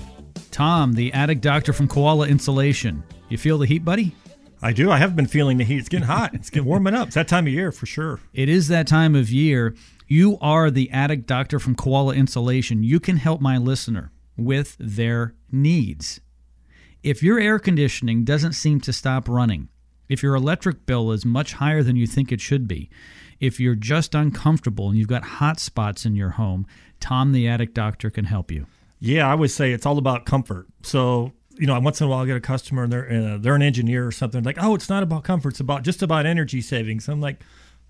Tom, 0.51 0.95
the 0.95 1.13
attic 1.13 1.43
doctor 1.43 1.75
from 1.75 1.89
Koala 1.89 2.27
Insulation. 2.27 3.05
You 3.29 3.37
feel 3.37 3.59
the 3.59 3.67
heat, 3.67 3.85
buddy? 3.85 4.15
I 4.63 4.73
do. 4.73 4.91
I 4.91 4.97
have 4.97 5.15
been 5.15 5.27
feeling 5.27 5.59
the 5.59 5.65
heat. 5.65 5.77
It's 5.77 5.91
getting 5.91 6.07
hot. 6.07 6.33
It's 6.33 6.49
getting 6.49 6.67
warming 6.67 6.95
up. 6.95 7.09
It's 7.09 7.17
that 7.17 7.29
time 7.29 7.47
of 7.47 7.53
year 7.53 7.71
for 7.71 7.85
sure. 7.85 8.19
It 8.33 8.49
is 8.49 8.69
that 8.69 8.87
time 8.87 9.15
of 9.15 9.29
year. 9.29 9.77
You 10.07 10.39
are 10.41 10.71
the 10.71 10.91
attic 10.91 11.27
doctor 11.27 11.59
from 11.59 11.75
Koala 11.75 12.15
Insulation. 12.15 12.83
You 12.83 12.99
can 12.99 13.19
help 13.19 13.43
my 13.43 13.59
listener 13.59 14.11
with 14.39 14.75
their 14.81 15.35
needs. 15.53 16.19
If 17.03 17.23
your 17.23 17.39
air 17.39 17.59
conditioning 17.59 18.25
doesn't 18.25 18.55
seem 18.55 18.81
to 18.81 18.93
stop 18.95 19.29
running, 19.29 19.69
if 20.09 20.23
your 20.23 20.35
electric 20.35 20.87
bill 20.87 21.13
is 21.13 21.27
much 21.27 21.53
higher 21.53 21.83
than 21.83 21.97
you 21.97 22.07
think 22.07 22.33
it 22.33 22.41
should 22.41 22.67
be, 22.67 22.89
if 23.39 23.61
you're 23.61 23.75
just 23.75 24.15
uncomfortable 24.15 24.89
and 24.89 24.99
you've 24.99 25.09
got 25.09 25.23
hot 25.23 25.61
spots 25.61 26.05
in 26.05 26.17
your 26.17 26.31
home, 26.31 26.67
Tom 27.01 27.33
the 27.33 27.49
attic 27.49 27.75
doctor 27.75 28.11
can 28.11 28.25
help 28.25 28.51
you. 28.51 28.67
Yeah, 29.01 29.31
I 29.31 29.35
would 29.35 29.51
say 29.51 29.73
it's 29.73 29.87
all 29.87 29.99
about 29.99 30.27
comfort. 30.27 30.67
So, 30.83 31.33
you 31.59 31.67
know, 31.67 31.79
once 31.81 32.01
in 32.01 32.07
a 32.07 32.11
while 32.11 32.21
I 32.21 32.27
get 32.27 32.37
a 32.37 32.41
customer 32.41 32.85
and 32.85 32.93
they're 32.93 33.11
uh, 33.11 33.39
they're 33.39 33.55
an 33.55 33.63
engineer 33.63 34.07
or 34.07 34.13
something 34.13 34.43
like, 34.43 34.59
oh, 34.61 34.75
it's 34.75 34.89
not 34.89 35.03
about 35.03 35.25
comfort. 35.25 35.51
It's 35.51 35.61
about 35.61 35.83
just 35.83 36.03
about 36.03 36.27
energy 36.27 36.61
savings. 36.61 37.09
I'm 37.09 37.21
like, 37.21 37.43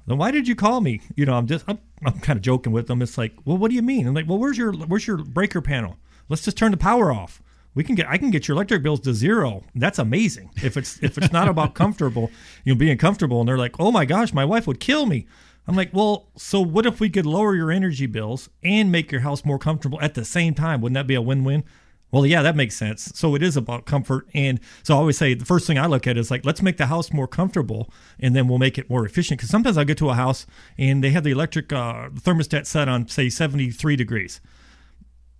then 0.07 0.19
why 0.19 0.31
did 0.31 0.49
you 0.49 0.55
call 0.55 0.81
me? 0.81 1.01
You 1.17 1.27
know, 1.27 1.35
I'm 1.35 1.47
just 1.47 1.65
I'm, 1.69 1.79
I'm 2.05 2.19
kind 2.21 2.37
of 2.37 2.43
joking 2.43 2.73
with 2.73 2.87
them. 2.87 3.03
It's 3.03 3.19
like, 3.19 3.35
well, 3.45 3.57
what 3.57 3.71
do 3.71 3.75
you 3.75 3.83
mean? 3.83 4.07
I'm 4.07 4.15
like, 4.15 4.29
well, 4.29 4.39
where's 4.39 4.59
your 4.59 4.73
where's 4.73 5.07
your 5.07 5.19
breaker 5.19 5.61
panel? 5.61 5.97
Let's 6.29 6.45
just 6.45 6.57
turn 6.57 6.71
the 6.71 6.77
power 6.77 7.13
off. 7.13 7.43
We 7.75 7.85
can 7.85 7.95
get 7.95 8.09
I 8.09 8.19
can 8.19 8.31
get 8.31 8.49
your 8.49 8.57
electric 8.57 8.83
bills 8.83 9.01
to 9.01 9.15
zero. 9.15 9.65
That's 9.75 9.99
amazing. 9.99 10.51
If 10.57 10.77
it's 10.77 11.03
if 11.03 11.17
it's 11.19 11.33
not 11.33 11.49
about 11.49 11.75
comfortable, 11.75 12.31
you 12.65 12.75
know, 12.75 12.79
being 12.79 12.99
comfortable, 12.99 13.41
and 13.41 13.49
they're 13.49 13.59
like, 13.59 13.77
oh 13.79 13.93
my 13.93 14.05
gosh, 14.05 14.33
my 14.33 14.45
wife 14.45 14.67
would 14.67 14.81
kill 14.81 15.07
me. 15.07 15.27
I'm 15.69 15.77
like, 15.77 15.91
well, 15.93 16.31
so 16.35 16.63
what 16.63 16.87
if 16.87 16.99
we 16.99 17.11
could 17.11 17.27
lower 17.27 17.55
your 17.55 17.71
energy 17.71 18.07
bills 18.07 18.49
and 18.65 18.91
make 18.91 19.13
your 19.13 19.21
house 19.21 19.45
more 19.45 19.59
comfortable 19.59 20.01
at 20.01 20.15
the 20.15 20.25
same 20.25 20.55
time? 20.55 20.81
Wouldn't 20.81 20.95
that 20.95 21.07
be 21.07 21.15
a 21.15 21.21
win-win? 21.21 21.63
Well, 22.11 22.25
yeah, 22.25 22.41
that 22.41 22.57
makes 22.57 22.75
sense. 22.75 23.13
So 23.15 23.35
it 23.35 23.43
is 23.43 23.55
about 23.55 23.85
comfort. 23.85 24.27
And 24.33 24.61
so 24.83 24.95
I 24.95 24.97
always 24.97 25.19
say 25.19 25.35
the 25.35 25.45
first 25.45 25.67
thing 25.67 25.79
I 25.79 25.85
look 25.85 26.07
at 26.07 26.17
is 26.17 26.31
like, 26.31 26.47
let's 26.47 26.63
make 26.63 26.79
the 26.79 26.87
house 26.87 27.13
more 27.13 27.29
comfortable 27.29 27.91
and 28.19 28.35
then 28.35 28.49
we'll 28.49 28.59
make 28.59 28.79
it 28.79 28.89
more 28.89 29.05
efficient. 29.05 29.39
Because 29.39 29.51
sometimes 29.51 29.77
I 29.77 29.85
get 29.85 29.99
to 29.99 30.09
a 30.09 30.15
house 30.15 30.47
and 30.79 31.05
they 31.05 31.11
have 31.11 31.23
the 31.23 31.33
electric 31.33 31.71
uh, 31.71 32.09
thermostat 32.09 32.65
set 32.65 32.89
on, 32.89 33.07
say, 33.07 33.29
73 33.29 33.95
degrees 33.95 34.41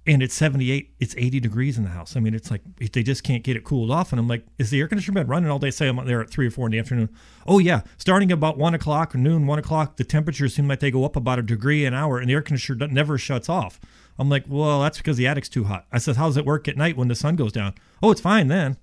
and 0.09 0.23
it's 0.23 0.35
78 0.35 0.95
it's 0.99 1.15
80 1.17 1.39
degrees 1.39 1.79
in 1.79 1.85
the 1.85 1.91
house. 1.91 2.17
I 2.17 2.21
mean 2.21 2.35
it's 2.35 2.51
like 2.51 2.63
they 2.79 3.03
just 3.03 3.23
can't 3.23 3.45
get 3.45 3.57
it 3.57 3.63
cooled 3.63 3.91
off 3.91 4.13
and 4.13 4.19
i'm 4.19 4.27
like 4.27 4.45
is 4.59 4.71
the 4.71 4.81
air 4.81 4.89
conditioner 4.89 5.21
been 5.21 5.29
running 5.29 5.51
all 5.51 5.59
day? 5.59 5.71
Say 5.71 5.87
i'm 5.87 6.05
there 6.07 6.21
at 6.21 6.31
3 6.31 6.47
or 6.47 6.51
4 6.51 6.67
in 6.67 6.73
the 6.73 6.79
afternoon. 6.79 7.11
Oh 7.47 7.59
yeah 7.59 7.83
starting 7.99 8.33
about 8.33 8.59
1 8.59 8.75
o'clock 8.75 9.15
noon 9.15 9.47
1 9.47 9.59
o'clock 9.59 9.97
the 9.97 10.05
temperatures 10.05 10.55
seem 10.55 10.67
like 10.67 10.81
they 10.81 10.91
go 10.91 11.05
up 11.05 11.15
about 11.15 11.39
a 11.39 11.43
degree 11.43 11.85
an 11.85 11.95
hour 11.95 12.19
and 12.19 12.31
the 12.31 12.35
air 12.35 12.43
conditioner 12.43 12.89
never 12.89 13.19
shuts 13.19 13.49
off. 13.49 13.79
I'm 14.19 14.29
like 14.29 14.45
well 14.49 14.81
that's 14.81 14.99
because 14.99 15.19
the 15.19 15.27
attic's 15.27 15.49
too 15.49 15.65
hot. 15.65 15.87
I 15.93 15.99
said 15.99 16.17
how 16.17 16.27
does 16.27 16.37
it 16.37 16.47
work 16.47 16.67
at 16.67 16.77
night 16.77 16.97
when 16.97 17.09
the 17.09 17.15
sun 17.15 17.37
goes 17.37 17.53
down? 17.53 17.75
Oh 18.03 18.11
it's 18.11 18.21
fine 18.21 18.49
then 18.49 18.79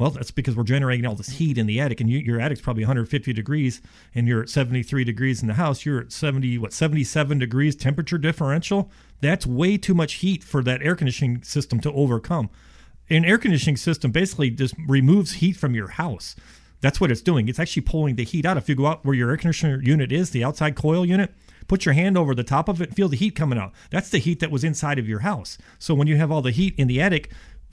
well, 0.00 0.08
that's 0.08 0.30
because 0.30 0.56
we're 0.56 0.62
generating 0.62 1.04
all 1.04 1.14
this 1.14 1.28
heat 1.28 1.58
in 1.58 1.66
the 1.66 1.78
attic, 1.78 2.00
and 2.00 2.08
you, 2.08 2.20
your 2.20 2.40
attic's 2.40 2.62
probably 2.62 2.84
150 2.84 3.34
degrees, 3.34 3.82
and 4.14 4.26
you're 4.26 4.40
at 4.40 4.48
73 4.48 5.04
degrees 5.04 5.42
in 5.42 5.48
the 5.48 5.54
house. 5.54 5.84
You're 5.84 6.00
at 6.00 6.10
70, 6.10 6.56
what, 6.56 6.72
77 6.72 7.38
degrees 7.38 7.76
temperature 7.76 8.16
differential. 8.16 8.90
That's 9.20 9.46
way 9.46 9.76
too 9.76 9.92
much 9.92 10.14
heat 10.14 10.42
for 10.42 10.62
that 10.62 10.80
air 10.80 10.96
conditioning 10.96 11.42
system 11.42 11.80
to 11.80 11.92
overcome. 11.92 12.48
An 13.10 13.26
air 13.26 13.36
conditioning 13.36 13.76
system 13.76 14.10
basically 14.10 14.48
just 14.48 14.74
removes 14.88 15.32
heat 15.34 15.56
from 15.56 15.74
your 15.74 15.88
house. 15.88 16.34
That's 16.80 16.98
what 16.98 17.10
it's 17.10 17.20
doing. 17.20 17.48
It's 17.48 17.58
actually 17.58 17.82
pulling 17.82 18.16
the 18.16 18.24
heat 18.24 18.46
out. 18.46 18.56
If 18.56 18.70
you 18.70 18.74
go 18.74 18.86
out 18.86 19.04
where 19.04 19.14
your 19.14 19.28
air 19.28 19.36
conditioner 19.36 19.82
unit 19.82 20.12
is, 20.12 20.30
the 20.30 20.42
outside 20.42 20.76
coil 20.76 21.04
unit, 21.04 21.34
put 21.68 21.84
your 21.84 21.92
hand 21.92 22.16
over 22.16 22.34
the 22.34 22.42
top 22.42 22.68
of 22.68 22.80
it, 22.80 22.94
feel 22.94 23.08
the 23.08 23.16
heat 23.16 23.36
coming 23.36 23.58
out. 23.58 23.72
That's 23.90 24.08
the 24.08 24.18
heat 24.18 24.40
that 24.40 24.50
was 24.50 24.64
inside 24.64 24.98
of 24.98 25.08
your 25.08 25.20
house. 25.20 25.58
So 25.78 25.92
when 25.92 26.08
you 26.08 26.16
have 26.16 26.32
all 26.32 26.40
the 26.40 26.50
heat 26.50 26.74
in 26.78 26.88
the 26.88 27.02
attic, 27.02 27.30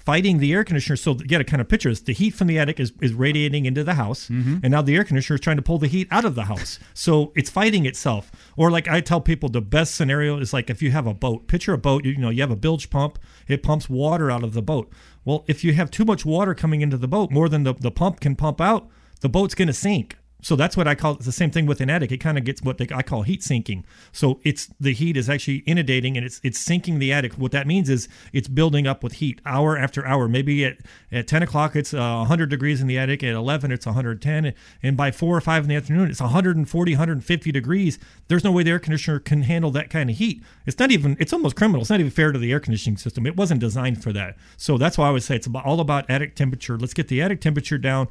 fighting 0.07 0.37
the 0.37 0.53
air 0.53 0.63
conditioner. 0.63 0.95
So 0.95 1.15
to 1.15 1.25
get 1.25 1.41
a 1.41 1.43
kind 1.43 1.59
of 1.59 1.67
picture 1.67 1.89
is 1.89 1.99
the 1.99 2.13
heat 2.13 2.29
from 2.29 2.47
the 2.47 2.57
attic 2.57 2.79
is, 2.79 2.93
is 3.01 3.13
radiating 3.13 3.65
into 3.65 3.83
the 3.83 3.95
house, 3.95 4.29
mm-hmm. 4.29 4.59
and 4.63 4.71
now 4.71 4.81
the 4.81 4.95
air 4.95 5.03
conditioner 5.03 5.35
is 5.35 5.41
trying 5.41 5.57
to 5.57 5.61
pull 5.61 5.79
the 5.79 5.87
heat 5.87 6.07
out 6.11 6.23
of 6.23 6.35
the 6.35 6.45
house. 6.45 6.79
So 6.93 7.31
it's 7.35 7.49
fighting 7.49 7.85
itself. 7.85 8.31
Or 8.55 8.71
like 8.71 8.87
I 8.87 9.01
tell 9.01 9.21
people, 9.21 9.49
the 9.49 9.61
best 9.61 9.95
scenario 9.95 10.39
is 10.39 10.51
like 10.51 10.69
if 10.69 10.81
you 10.81 10.91
have 10.91 11.05
a 11.05 11.13
boat. 11.13 11.47
Picture 11.47 11.73
a 11.73 11.77
boat. 11.77 12.05
You, 12.05 12.11
you 12.11 12.17
know, 12.17 12.29
you 12.29 12.41
have 12.41 12.51
a 12.51 12.55
bilge 12.55 12.89
pump. 12.89 13.19
It 13.47 13.61
pumps 13.61 13.89
water 13.89 14.31
out 14.31 14.43
of 14.43 14.53
the 14.53 14.61
boat. 14.61 14.91
Well, 15.25 15.43
if 15.47 15.63
you 15.63 15.73
have 15.73 15.91
too 15.91 16.05
much 16.05 16.25
water 16.25 16.55
coming 16.55 16.81
into 16.81 16.97
the 16.97 17.07
boat, 17.07 17.29
more 17.29 17.49
than 17.49 17.63
the, 17.63 17.73
the 17.73 17.91
pump 17.91 18.19
can 18.19 18.35
pump 18.35 18.59
out, 18.59 18.87
the 19.21 19.29
boat's 19.29 19.55
going 19.55 19.67
to 19.67 19.73
sink. 19.73 20.17
So 20.47 20.55
that's 20.55 20.77
what 20.77 20.87
I 20.87 20.95
call 20.95 21.15
it's 21.15 21.25
the 21.25 21.33
same 21.33 21.51
thing 21.51 21.65
with 21.65 21.81
an 21.81 21.89
attic. 21.89 22.09
It 22.09 22.19
kind 22.19 22.37
of 22.37 22.45
gets 22.45 22.61
what 22.61 22.77
they, 22.77 22.87
I 22.95 23.01
call 23.01 23.23
heat 23.23 23.43
sinking. 23.43 23.83
So 24.13 24.39
it's 24.45 24.67
the 24.79 24.93
heat 24.93 25.17
is 25.17 25.29
actually 25.29 25.57
inundating 25.65 26.15
and 26.15 26.25
it's 26.25 26.39
it's 26.41 26.57
sinking 26.57 26.99
the 26.99 27.11
attic. 27.11 27.33
What 27.33 27.51
that 27.51 27.67
means 27.67 27.89
is 27.89 28.07
it's 28.31 28.47
building 28.47 28.87
up 28.87 29.03
with 29.03 29.15
heat 29.15 29.41
hour 29.45 29.77
after 29.77 30.07
hour. 30.07 30.29
Maybe 30.29 30.63
at, 30.63 30.77
at 31.11 31.27
10 31.27 31.43
o'clock 31.43 31.75
it's 31.75 31.93
uh, 31.93 32.19
100 32.19 32.49
degrees 32.49 32.79
in 32.79 32.87
the 32.87 32.97
attic. 32.97 33.23
At 33.23 33.33
11 33.33 33.73
it's 33.73 33.85
110, 33.85 34.53
and 34.81 34.95
by 34.95 35.11
four 35.11 35.35
or 35.35 35.41
five 35.41 35.63
in 35.63 35.69
the 35.69 35.75
afternoon 35.75 36.09
it's 36.09 36.21
140, 36.21 36.91
150 36.93 37.51
degrees. 37.51 37.99
There's 38.29 38.45
no 38.45 38.53
way 38.53 38.63
the 38.63 38.71
air 38.71 38.79
conditioner 38.79 39.19
can 39.19 39.41
handle 39.41 39.71
that 39.71 39.89
kind 39.89 40.09
of 40.09 40.15
heat. 40.15 40.41
It's 40.65 40.79
not 40.79 40.91
even. 40.91 41.17
It's 41.19 41.33
almost 41.33 41.57
criminal. 41.57 41.81
It's 41.81 41.89
not 41.89 41.99
even 41.99 42.09
fair 42.09 42.31
to 42.31 42.39
the 42.39 42.53
air 42.53 42.61
conditioning 42.61 42.95
system. 42.95 43.25
It 43.25 43.35
wasn't 43.35 43.59
designed 43.59 44.01
for 44.01 44.13
that. 44.13 44.37
So 44.55 44.77
that's 44.77 44.97
why 44.97 45.09
I 45.09 45.11
would 45.11 45.23
say 45.23 45.35
it's 45.35 45.47
about, 45.47 45.65
all 45.65 45.81
about 45.81 46.09
attic 46.09 46.37
temperature. 46.37 46.77
Let's 46.77 46.93
get 46.93 47.09
the 47.09 47.21
attic 47.21 47.41
temperature 47.41 47.77
down 47.77 48.07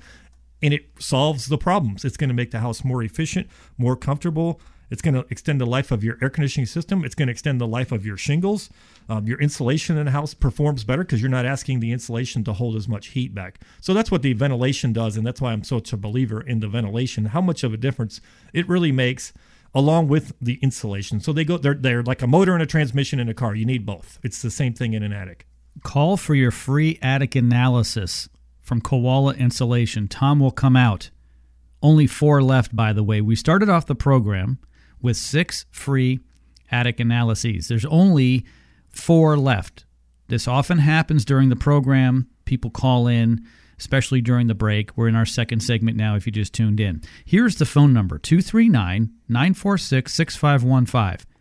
and 0.63 0.73
it 0.73 0.87
solves 0.99 1.47
the 1.47 1.59
problems. 1.59 2.05
It's 2.05 2.17
going 2.17 2.29
to 2.29 2.35
make 2.35 2.51
the 2.51 2.61
house 2.61 2.85
more 2.85 3.03
efficient, 3.03 3.49
more 3.77 3.97
comfortable. 3.97 4.61
It's 4.91 5.03
going 5.03 5.15
to 5.15 5.27
extend 5.31 5.61
the 5.61 5.67
life 5.67 5.91
of 5.91 6.05
your 6.05 6.17
air 6.23 6.31
conditioning 6.31 6.67
system. 6.67 7.05
It's 7.05 7.15
going 7.15 7.27
to 7.27 7.33
extend 7.33 7.61
the 7.61 7.67
life 7.67 7.91
of 7.91 8.07
your 8.07 8.17
shingles. 8.17 8.71
Um, 9.09 9.27
your 9.27 9.41
insulation 9.41 9.97
in 9.97 10.07
the 10.07 10.13
house 10.13 10.33
performs 10.33 10.85
better 10.85 11.03
because 11.03 11.21
you're 11.21 11.31
not 11.31 11.45
asking 11.45 11.81
the 11.81 11.93
insulation 11.93 12.45
to 12.45 12.53
hold 12.53 12.77
as 12.77 12.87
much 12.87 13.09
heat 13.09 13.35
back. 13.35 13.61
So 13.81 13.93
that's 13.95 14.11
what 14.11 14.23
the 14.23 14.33
ventilation 14.33 14.93
does, 14.93 15.17
and 15.17 15.27
that's 15.27 15.41
why 15.41 15.53
I'm 15.53 15.65
such 15.65 15.93
a 15.93 15.97
believer 15.97 16.41
in 16.41 16.61
the 16.61 16.69
ventilation. 16.69 17.27
How 17.27 17.41
much 17.41 17.65
of 17.65 17.75
a 17.75 17.77
difference 17.77 18.21
it 18.53 18.69
really 18.69 18.93
makes, 18.93 19.33
along 19.75 20.09
with 20.09 20.33
the 20.41 20.59
insulation. 20.63 21.21
So 21.21 21.33
they 21.33 21.45
go. 21.45 21.59
They're 21.59 21.75
they're 21.75 22.02
like 22.02 22.23
a 22.23 22.26
motor 22.26 22.54
and 22.54 22.63
a 22.63 22.67
transmission 22.67 23.21
in 23.21 23.28
a 23.28 23.35
car. 23.35 23.54
You 23.54 23.67
need 23.67 23.85
both. 23.85 24.19
It's 24.23 24.41
the 24.41 24.50
same 24.50 24.73
thing 24.73 24.95
in 24.95 25.02
an 25.02 25.13
attic. 25.13 25.47
Call 25.83 26.17
for 26.17 26.35
your 26.35 26.50
free 26.50 26.99
attic 27.02 27.35
analysis 27.35 28.28
from 28.67 28.81
Koala 28.81 29.33
Insulation. 29.35 30.09
Tom 30.09 30.41
will 30.41 30.50
come 30.50 30.76
out. 30.76 31.11
Only 31.81 32.09
four 32.09 32.43
left, 32.43 32.75
by 32.75 32.93
the 32.93 33.05
way. 33.05 33.21
We 33.21 33.37
started 33.37 33.69
off 33.69 33.87
the 33.87 33.95
program 33.95 34.59
with 35.00 35.17
six 35.17 35.67
free 35.71 36.19
attic 36.73 36.99
analyses. 36.99 37.69
There's 37.69 37.85
only 37.85 38.45
four 38.89 39.37
left. 39.37 39.85
This 40.26 40.49
often 40.49 40.79
happens 40.79 41.25
during 41.25 41.49
the 41.49 41.55
program. 41.55 42.26
People 42.45 42.71
call 42.71 43.07
in, 43.07 43.47
especially 43.79 44.21
during 44.21 44.49
the 44.49 44.55
break. 44.55 44.97
We're 44.97 45.07
in 45.07 45.15
our 45.15 45.25
second 45.25 45.61
segment 45.61 45.97
now 45.97 46.17
if 46.17 46.26
you 46.26 46.33
just 46.33 46.52
tuned 46.52 46.81
in. 46.81 47.02
Here's 47.25 47.57
the 47.57 47.67
phone 47.67 47.93
number 47.93 48.19
239 48.19 49.13
946 49.29 50.13
6515. 50.13 51.36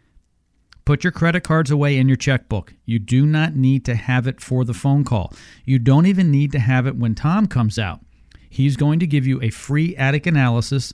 Put 0.86 1.04
your 1.04 1.12
credit 1.12 1.44
cards 1.44 1.72
away 1.72 1.98
in 1.98 2.08
your 2.08 2.16
checkbook. 2.16 2.76
You 2.86 3.00
do 3.00 3.26
not 3.26 3.56
need 3.56 3.84
to 3.86 3.96
have 3.96 4.28
it 4.28 4.40
for 4.40 4.64
the 4.64 4.74
phone 4.74 5.04
call. 5.04 5.34
You 5.66 5.80
don't 5.80 6.06
even 6.06 6.30
need 6.30 6.52
to 6.52 6.60
have 6.60 6.86
it 6.86 6.96
when 6.96 7.16
Tom 7.16 7.48
comes 7.48 7.80
out. 7.80 8.02
He's 8.48 8.78
going 8.78 9.00
to 9.00 9.08
give 9.08 9.26
you 9.26 9.42
a 9.42 9.50
free 9.50 9.96
attic 9.96 10.28
analysis. 10.28 10.94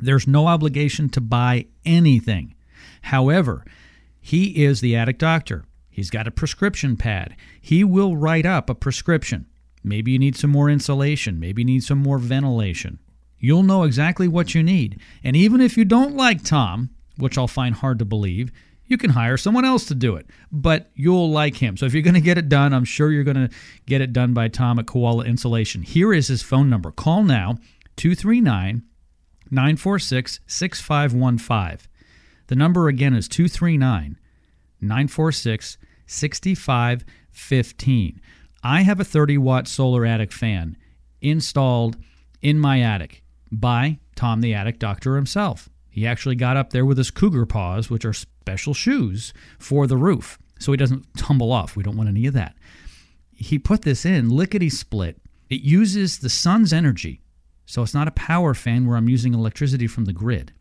There's 0.00 0.28
no 0.28 0.46
obligation 0.46 1.08
to 1.10 1.20
buy 1.20 1.66
anything. 1.84 2.54
However, 3.02 3.64
he 4.20 4.64
is 4.64 4.80
the 4.80 4.96
attic 4.96 5.18
doctor. 5.18 5.64
He's 5.90 6.10
got 6.10 6.28
a 6.28 6.32
prescription 6.32 6.96
pad. 6.96 7.36
He 7.60 7.84
will 7.84 8.16
write 8.16 8.46
up 8.46 8.70
a 8.70 8.74
prescription. 8.74 9.46
Maybe 9.82 10.12
you 10.12 10.18
need 10.18 10.36
some 10.36 10.50
more 10.50 10.70
insulation. 10.70 11.38
Maybe 11.38 11.62
you 11.62 11.66
need 11.66 11.84
some 11.84 11.98
more 11.98 12.18
ventilation. 12.18 13.00
You'll 13.38 13.64
know 13.64 13.82
exactly 13.82 14.26
what 14.26 14.54
you 14.54 14.62
need. 14.62 15.00
And 15.22 15.36
even 15.36 15.60
if 15.60 15.76
you 15.76 15.84
don't 15.84 16.16
like 16.16 16.42
Tom, 16.42 16.90
which 17.18 17.36
I'll 17.36 17.46
find 17.48 17.74
hard 17.74 17.98
to 17.98 18.04
believe, 18.04 18.50
you 18.94 18.98
can 18.98 19.10
hire 19.10 19.36
someone 19.36 19.64
else 19.64 19.86
to 19.86 19.94
do 19.96 20.14
it, 20.14 20.28
but 20.52 20.92
you'll 20.94 21.32
like 21.32 21.56
him. 21.56 21.76
So 21.76 21.84
if 21.84 21.92
you're 21.92 22.04
going 22.04 22.14
to 22.14 22.20
get 22.20 22.38
it 22.38 22.48
done, 22.48 22.72
I'm 22.72 22.84
sure 22.84 23.10
you're 23.10 23.24
going 23.24 23.48
to 23.48 23.50
get 23.86 24.00
it 24.00 24.12
done 24.12 24.34
by 24.34 24.46
Tom 24.46 24.78
at 24.78 24.86
Koala 24.86 25.24
Insulation. 25.24 25.82
Here 25.82 26.14
is 26.14 26.28
his 26.28 26.44
phone 26.44 26.70
number. 26.70 26.92
Call 26.92 27.24
now 27.24 27.58
239 27.96 28.84
946 29.50 30.38
6515. 30.46 31.90
The 32.46 32.54
number 32.54 32.86
again 32.86 33.14
is 33.14 33.26
239 33.26 34.16
946 34.80 35.76
6515. 36.06 38.20
I 38.62 38.82
have 38.82 39.00
a 39.00 39.04
30 39.04 39.38
watt 39.38 39.66
solar 39.66 40.06
attic 40.06 40.30
fan 40.30 40.76
installed 41.20 41.96
in 42.40 42.60
my 42.60 42.80
attic 42.80 43.24
by 43.50 43.98
Tom 44.14 44.40
the 44.40 44.54
Attic 44.54 44.78
Doctor 44.78 45.16
himself. 45.16 45.68
He 45.94 46.08
actually 46.08 46.34
got 46.34 46.56
up 46.56 46.70
there 46.70 46.84
with 46.84 46.98
his 46.98 47.12
cougar 47.12 47.46
paws, 47.46 47.88
which 47.88 48.04
are 48.04 48.12
special 48.12 48.74
shoes 48.74 49.32
for 49.60 49.86
the 49.86 49.96
roof, 49.96 50.40
so 50.58 50.72
he 50.72 50.76
doesn't 50.76 51.06
tumble 51.16 51.52
off. 51.52 51.76
We 51.76 51.84
don't 51.84 51.96
want 51.96 52.08
any 52.08 52.26
of 52.26 52.34
that. 52.34 52.56
He 53.32 53.60
put 53.60 53.82
this 53.82 54.04
in 54.04 54.28
lickety 54.28 54.68
split. 54.70 55.18
It 55.48 55.60
uses 55.60 56.18
the 56.18 56.28
sun's 56.28 56.72
energy, 56.72 57.20
so 57.64 57.80
it's 57.80 57.94
not 57.94 58.08
a 58.08 58.10
power 58.10 58.54
fan 58.54 58.88
where 58.88 58.96
I'm 58.96 59.08
using 59.08 59.34
electricity 59.34 59.86
from 59.86 60.06
the 60.06 60.12
grid. 60.12 60.52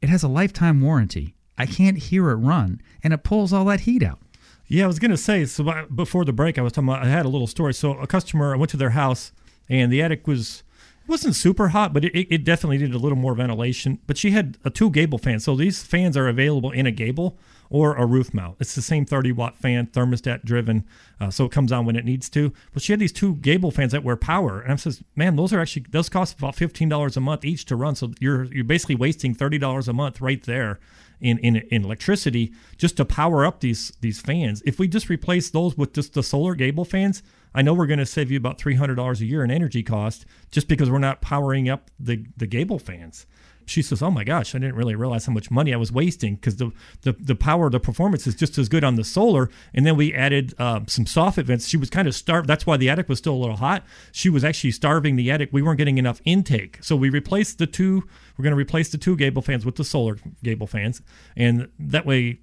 It 0.00 0.08
has 0.08 0.22
a 0.22 0.28
lifetime 0.28 0.80
warranty. 0.80 1.34
I 1.58 1.66
can't 1.66 1.98
hear 1.98 2.30
it 2.30 2.36
run, 2.36 2.80
and 3.02 3.12
it 3.12 3.24
pulls 3.24 3.52
all 3.52 3.66
that 3.66 3.80
heat 3.80 4.02
out. 4.02 4.20
Yeah, 4.68 4.84
I 4.84 4.86
was 4.86 4.98
gonna 4.98 5.18
say. 5.18 5.44
So 5.44 5.86
before 5.94 6.24
the 6.24 6.32
break, 6.32 6.56
I 6.56 6.62
was 6.62 6.72
talking 6.72 6.88
about. 6.88 7.04
I 7.04 7.10
had 7.10 7.26
a 7.26 7.28
little 7.28 7.46
story. 7.46 7.74
So 7.74 7.92
a 7.98 8.06
customer, 8.06 8.54
I 8.54 8.56
went 8.56 8.70
to 8.70 8.78
their 8.78 8.90
house, 8.90 9.32
and 9.68 9.92
the 9.92 10.00
attic 10.00 10.26
was 10.26 10.62
wasn't 11.08 11.34
super 11.34 11.68
hot, 11.68 11.92
but 11.92 12.04
it, 12.04 12.14
it 12.14 12.44
definitely 12.44 12.78
needed 12.78 12.94
a 12.94 12.98
little 12.98 13.18
more 13.18 13.34
ventilation. 13.34 13.98
But 14.06 14.16
she 14.16 14.30
had 14.30 14.58
a 14.64 14.70
two 14.70 14.90
gable 14.90 15.18
fans, 15.18 15.44
so 15.44 15.54
these 15.54 15.82
fans 15.82 16.16
are 16.16 16.28
available 16.28 16.70
in 16.70 16.86
a 16.86 16.90
gable 16.90 17.38
or 17.68 17.94
a 17.94 18.06
roof 18.06 18.32
mount. 18.32 18.56
It's 18.60 18.74
the 18.74 18.82
same 18.82 19.04
30 19.04 19.32
watt 19.32 19.56
fan, 19.56 19.88
thermostat 19.88 20.44
driven, 20.44 20.84
uh, 21.20 21.30
so 21.30 21.44
it 21.44 21.52
comes 21.52 21.72
on 21.72 21.84
when 21.84 21.96
it 21.96 22.04
needs 22.04 22.28
to. 22.30 22.52
But 22.72 22.82
she 22.82 22.92
had 22.92 23.00
these 23.00 23.12
two 23.12 23.36
gable 23.36 23.70
fans 23.70 23.92
that 23.92 24.04
were 24.04 24.16
power, 24.16 24.60
and 24.60 24.72
I 24.72 24.76
says, 24.76 25.02
man, 25.14 25.36
those 25.36 25.52
are 25.52 25.60
actually 25.60 25.86
those 25.90 26.08
cost 26.08 26.38
about 26.38 26.54
fifteen 26.54 26.88
dollars 26.88 27.16
a 27.16 27.20
month 27.20 27.44
each 27.44 27.64
to 27.66 27.76
run. 27.76 27.94
So 27.96 28.12
you're 28.20 28.44
you're 28.44 28.64
basically 28.64 28.96
wasting 28.96 29.34
thirty 29.34 29.58
dollars 29.58 29.88
a 29.88 29.92
month 29.92 30.20
right 30.20 30.42
there 30.42 30.78
in, 31.20 31.38
in 31.38 31.56
in 31.56 31.84
electricity 31.84 32.52
just 32.76 32.96
to 32.98 33.04
power 33.04 33.44
up 33.44 33.60
these 33.60 33.92
these 34.00 34.20
fans. 34.20 34.62
If 34.64 34.78
we 34.78 34.88
just 34.88 35.08
replace 35.08 35.50
those 35.50 35.76
with 35.76 35.92
just 35.92 36.14
the 36.14 36.22
solar 36.22 36.54
gable 36.54 36.84
fans, 36.84 37.22
I 37.56 37.62
know 37.62 37.74
we're 37.74 37.86
going 37.86 37.98
to 37.98 38.06
save 38.06 38.30
you 38.30 38.36
about 38.36 38.58
three 38.58 38.74
hundred 38.76 38.96
dollars 38.96 39.20
a 39.20 39.26
year 39.26 39.42
in 39.42 39.50
energy 39.50 39.82
cost 39.82 40.26
just 40.52 40.68
because 40.68 40.90
we're 40.90 40.98
not 40.98 41.20
powering 41.22 41.68
up 41.68 41.90
the 41.98 42.24
the 42.36 42.46
gable 42.46 42.78
fans. 42.78 43.26
she 43.68 43.82
says, 43.82 44.00
"Oh 44.02 44.10
my 44.12 44.22
gosh, 44.22 44.54
I 44.54 44.58
didn't 44.58 44.76
really 44.76 44.94
realize 44.94 45.26
how 45.26 45.32
much 45.32 45.50
money 45.50 45.74
I 45.74 45.76
was 45.76 45.90
wasting 45.90 46.36
because 46.36 46.56
the, 46.56 46.70
the 47.02 47.12
the 47.18 47.34
power, 47.34 47.68
the 47.68 47.80
performance 47.80 48.26
is 48.26 48.34
just 48.36 48.58
as 48.58 48.68
good 48.68 48.84
on 48.84 48.94
the 48.94 49.02
solar." 49.04 49.50
And 49.74 49.84
then 49.84 49.96
we 49.96 50.14
added 50.14 50.54
uh, 50.58 50.80
some 50.86 51.04
soffit 51.04 51.44
vents. 51.46 51.66
She 51.66 51.76
was 51.76 51.90
kind 51.90 52.06
of 52.06 52.14
starved. 52.14 52.46
That's 52.46 52.64
why 52.66 52.76
the 52.76 52.88
attic 52.88 53.08
was 53.08 53.18
still 53.18 53.34
a 53.34 53.42
little 53.44 53.56
hot. 53.56 53.84
She 54.12 54.28
was 54.30 54.44
actually 54.44 54.70
starving 54.72 55.16
the 55.16 55.30
attic. 55.32 55.48
We 55.52 55.62
weren't 55.62 55.78
getting 55.78 55.98
enough 55.98 56.20
intake, 56.24 56.78
so 56.82 56.94
we 56.94 57.08
replaced 57.10 57.58
the 57.58 57.66
two. 57.66 58.04
We're 58.36 58.42
going 58.44 58.52
to 58.52 58.56
replace 58.56 58.90
the 58.90 58.98
two 58.98 59.16
gable 59.16 59.42
fans 59.42 59.64
with 59.66 59.76
the 59.76 59.84
solar 59.84 60.18
gable 60.44 60.66
fans, 60.68 61.02
and 61.36 61.68
that 61.78 62.06
way 62.06 62.20
it 62.28 62.38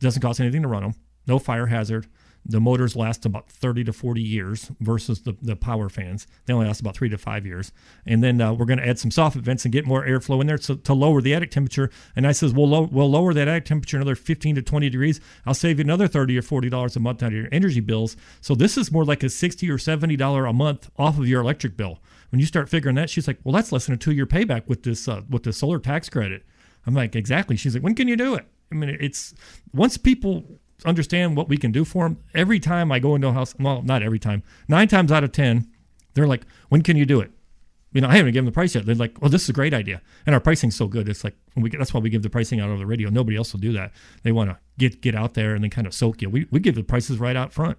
doesn't 0.00 0.22
cost 0.22 0.40
anything 0.40 0.62
to 0.62 0.68
run 0.68 0.82
them. 0.84 0.94
No 1.26 1.38
fire 1.38 1.66
hazard. 1.66 2.06
The 2.44 2.60
motors 2.60 2.96
last 2.96 3.24
about 3.24 3.48
30 3.48 3.84
to 3.84 3.92
40 3.92 4.20
years 4.20 4.70
versus 4.80 5.22
the, 5.22 5.36
the 5.40 5.54
power 5.54 5.88
fans. 5.88 6.26
They 6.46 6.52
only 6.52 6.66
last 6.66 6.80
about 6.80 6.96
three 6.96 7.08
to 7.08 7.18
five 7.18 7.46
years. 7.46 7.72
And 8.04 8.22
then 8.22 8.40
uh, 8.40 8.52
we're 8.52 8.66
going 8.66 8.80
to 8.80 8.86
add 8.86 8.98
some 8.98 9.10
soffit 9.10 9.42
vents 9.42 9.64
and 9.64 9.72
get 9.72 9.86
more 9.86 10.04
airflow 10.04 10.40
in 10.40 10.48
there 10.48 10.58
so, 10.58 10.74
to 10.74 10.94
lower 10.94 11.22
the 11.22 11.34
attic 11.34 11.52
temperature. 11.52 11.90
And 12.16 12.26
I 12.26 12.32
says, 12.32 12.52
we'll, 12.52 12.68
low, 12.68 12.88
we'll 12.90 13.10
lower 13.10 13.32
that 13.32 13.48
attic 13.48 13.66
temperature 13.66 13.96
another 13.96 14.16
15 14.16 14.56
to 14.56 14.62
20 14.62 14.90
degrees. 14.90 15.20
I'll 15.46 15.54
save 15.54 15.78
you 15.78 15.84
another 15.84 16.08
30 16.08 16.36
or 16.36 16.42
$40 16.42 16.96
a 16.96 17.00
month 17.00 17.22
out 17.22 17.28
of 17.28 17.32
your 17.34 17.48
energy 17.52 17.80
bills. 17.80 18.16
So 18.40 18.54
this 18.54 18.76
is 18.76 18.90
more 18.90 19.04
like 19.04 19.22
a 19.22 19.28
60 19.28 19.70
or 19.70 19.78
$70 19.78 20.48
a 20.48 20.52
month 20.52 20.90
off 20.98 21.18
of 21.18 21.28
your 21.28 21.42
electric 21.42 21.76
bill. 21.76 22.00
When 22.30 22.40
you 22.40 22.46
start 22.46 22.68
figuring 22.68 22.96
that, 22.96 23.10
she's 23.10 23.26
like, 23.26 23.38
well, 23.44 23.54
that's 23.54 23.70
less 23.70 23.86
than 23.86 23.94
a 23.94 23.98
two 23.98 24.12
year 24.12 24.26
payback 24.26 24.66
with 24.66 24.82
this, 24.82 25.06
uh, 25.06 25.22
with 25.28 25.44
the 25.44 25.52
solar 25.52 25.78
tax 25.78 26.08
credit. 26.08 26.44
I'm 26.86 26.94
like, 26.94 27.14
exactly. 27.14 27.56
She's 27.56 27.74
like, 27.74 27.84
when 27.84 27.94
can 27.94 28.08
you 28.08 28.16
do 28.16 28.34
it? 28.34 28.46
I 28.72 28.74
mean, 28.74 28.96
it's 29.00 29.34
once 29.74 29.96
people 29.98 30.44
understand 30.84 31.36
what 31.36 31.48
we 31.48 31.56
can 31.56 31.72
do 31.72 31.84
for 31.84 32.04
them, 32.04 32.18
every 32.34 32.60
time 32.60 32.90
I 32.92 32.98
go 32.98 33.14
into 33.14 33.28
a 33.28 33.32
house, 33.32 33.54
well, 33.58 33.82
not 33.82 34.02
every 34.02 34.18
time, 34.18 34.42
nine 34.68 34.88
times 34.88 35.12
out 35.12 35.24
of 35.24 35.32
10, 35.32 35.68
they're 36.14 36.26
like, 36.26 36.46
when 36.68 36.82
can 36.82 36.96
you 36.96 37.06
do 37.06 37.20
it? 37.20 37.30
You 37.92 38.00
know, 38.00 38.08
I 38.08 38.16
haven't 38.16 38.32
given 38.32 38.46
the 38.46 38.52
price 38.52 38.74
yet. 38.74 38.86
They're 38.86 38.94
like, 38.94 39.20
well, 39.20 39.30
this 39.30 39.42
is 39.42 39.48
a 39.50 39.52
great 39.52 39.74
idea. 39.74 40.00
And 40.24 40.34
our 40.34 40.40
pricing's 40.40 40.76
so 40.76 40.86
good. 40.86 41.08
It's 41.08 41.24
like, 41.24 41.36
we, 41.56 41.68
that's 41.68 41.92
why 41.92 42.00
we 42.00 42.08
give 42.08 42.22
the 42.22 42.30
pricing 42.30 42.58
out 42.58 42.70
over 42.70 42.78
the 42.78 42.86
radio. 42.86 43.10
Nobody 43.10 43.36
else 43.36 43.52
will 43.52 43.60
do 43.60 43.72
that. 43.74 43.92
They 44.22 44.32
want 44.32 44.48
to 44.48 44.58
get 44.78 45.02
get 45.02 45.14
out 45.14 45.34
there 45.34 45.54
and 45.54 45.62
then 45.62 45.70
kind 45.70 45.86
of 45.86 45.92
soak 45.92 46.22
you. 46.22 46.30
We, 46.30 46.46
we 46.50 46.60
give 46.60 46.74
the 46.74 46.82
prices 46.82 47.18
right 47.18 47.36
out 47.36 47.52
front. 47.52 47.76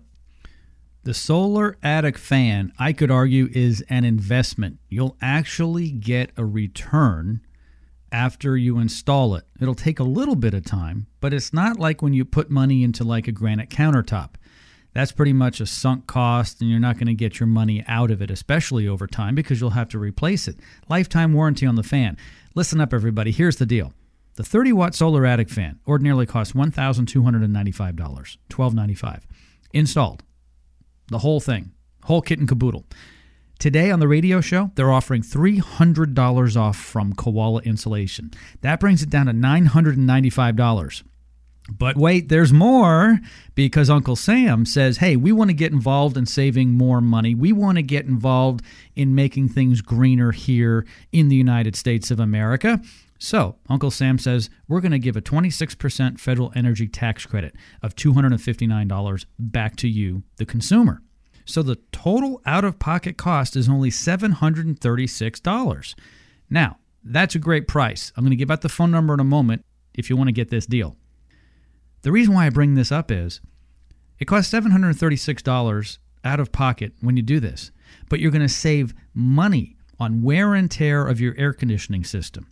The 1.04 1.14
solar 1.14 1.78
attic 1.84 2.18
fan, 2.18 2.72
I 2.80 2.94
could 2.94 3.12
argue, 3.12 3.50
is 3.52 3.84
an 3.90 4.06
investment. 4.06 4.78
You'll 4.88 5.18
actually 5.22 5.90
get 5.90 6.32
a 6.38 6.46
return 6.46 7.42
after 8.14 8.56
you 8.56 8.78
install 8.78 9.36
it. 9.36 9.44
It'll 9.60 9.76
take 9.76 10.00
a 10.00 10.04
little 10.04 10.36
bit 10.36 10.54
of 10.54 10.64
time, 10.64 11.08
but 11.20 11.34
it's 11.34 11.52
not 11.52 11.80
like 11.80 12.02
when 12.02 12.14
you 12.14 12.24
put 12.24 12.50
money 12.52 12.84
into 12.84 13.04
like 13.04 13.28
a 13.28 13.32
granite 13.32 13.70
countertop. 13.70 14.36
That's 14.94 15.12
pretty 15.12 15.34
much 15.34 15.60
a 15.60 15.66
sunk 15.66 16.06
cost, 16.06 16.62
and 16.62 16.70
you're 16.70 16.80
not 16.80 16.98
going 16.98 17.08
to 17.08 17.16
get 17.16 17.40
your 17.40 17.48
money 17.48 17.84
out 17.88 18.12
of 18.12 18.22
it, 18.22 18.30
especially 18.30 18.88
over 18.88 19.08
time, 19.08 19.34
because 19.34 19.60
you'll 19.60 19.72
have 19.72 19.90
to 19.90 19.98
replace 19.98 20.48
it. 20.48 20.58
Lifetime 20.88 21.34
warranty 21.34 21.66
on 21.66 21.74
the 21.74 21.82
fan. 21.82 22.16
Listen 22.54 22.80
up, 22.80 22.94
everybody. 22.94 23.32
Here's 23.32 23.58
the 23.58 23.66
deal 23.66 23.92
the 24.36 24.44
30 24.44 24.74
watt 24.74 24.94
solar 24.94 25.26
attic 25.26 25.50
fan 25.50 25.80
ordinarily 25.88 26.28
costs 26.28 26.54
$1,295, 26.54 28.00
1,295. 28.00 29.28
Installed 29.74 30.24
the 31.08 31.18
whole 31.20 31.40
thing, 31.40 31.72
whole 32.04 32.22
kit 32.22 32.38
and 32.38 32.48
caboodle. 32.48 32.86
Today 33.64 33.92
on 33.92 34.02
the 34.02 34.10
radio 34.10 34.42
show, 34.42 34.72
they're 34.76 34.92
offering 34.92 35.22
$300 35.22 36.58
off 36.58 36.76
from 36.76 37.14
Koala 37.14 37.62
Insulation. 37.62 38.30
That 38.60 38.82
brings 38.82 39.02
it 39.02 39.10
down 39.10 39.28
to 39.28 39.32
$995. 39.32 41.04
But 41.70 41.96
wait, 41.96 42.28
there's 42.28 42.52
more 42.52 43.22
because 43.56 43.90
Uncle 43.90 44.18
Sam 44.18 44.66
says, 44.66 44.98
hey, 44.98 45.16
we 45.16 45.32
want 45.32 45.50
to 45.50 45.54
get 45.54 45.72
involved 45.72 46.18
in 46.18 46.26
saving 46.26 46.72
more 46.72 47.00
money. 47.00 47.36
We 47.36 47.54
want 47.54 47.78
to 47.78 47.84
get 47.84 48.06
involved 48.06 48.66
in 48.98 49.16
making 49.16 49.48
things 49.48 49.80
greener 49.80 50.34
here 50.34 50.86
in 51.14 51.30
the 51.30 51.38
United 51.38 51.78
States 51.78 52.12
of 52.12 52.20
America. 52.20 52.82
So, 53.18 53.56
Uncle 53.70 53.92
Sam 53.92 54.20
says, 54.20 54.50
we're 54.68 54.82
going 54.82 54.92
to 54.92 55.00
give 55.00 55.16
a 55.16 55.22
26% 55.22 56.20
federal 56.20 56.52
energy 56.54 56.90
tax 56.90 57.26
credit 57.26 57.56
of 57.82 57.96
$259 57.96 59.26
back 59.40 59.78
to 59.78 59.88
you, 59.88 60.24
the 60.36 60.46
consumer. 60.46 61.02
So, 61.46 61.62
the 61.62 61.78
total 61.92 62.42
out 62.46 62.64
of 62.64 62.80
pocket 62.80 63.18
cost 63.18 63.56
is 63.56 63.68
only 63.68 63.90
$736. 63.90 65.96
Now, 66.50 66.78
that's 67.04 67.36
a 67.36 67.40
great 67.40 67.68
price. 67.68 68.14
I'm 68.16 68.24
going 68.24 68.32
to 68.32 68.38
give 68.38 68.52
out 68.52 68.62
the 68.62 68.70
phone 68.70 68.92
number 68.92 69.14
in 69.14 69.20
a 69.20 69.26
moment 69.26 69.66
if 69.94 70.10
you 70.10 70.16
want 70.16 70.30
to 70.30 70.34
get 70.34 70.50
this 70.50 70.66
deal. 70.66 70.96
The 72.04 72.12
reason 72.12 72.34
why 72.34 72.46
I 72.46 72.50
bring 72.50 72.76
this 72.76 72.92
up 72.92 73.12
is 73.12 73.42
it 74.20 74.26
costs 74.26 74.54
$736 74.54 75.98
out 76.24 76.40
of 76.40 76.52
pocket 76.52 76.94
when 77.02 77.18
you 77.18 77.24
do 77.24 77.40
this, 77.40 77.72
but 78.10 78.20
you're 78.20 78.32
going 78.32 78.42
to 78.42 78.50
save 78.50 78.94
money 79.14 79.76
on 80.00 80.22
wear 80.22 80.54
and 80.54 80.70
tear 80.70 81.08
of 81.08 81.20
your 81.20 81.36
air 81.38 81.54
conditioning 81.54 82.04
system, 82.04 82.48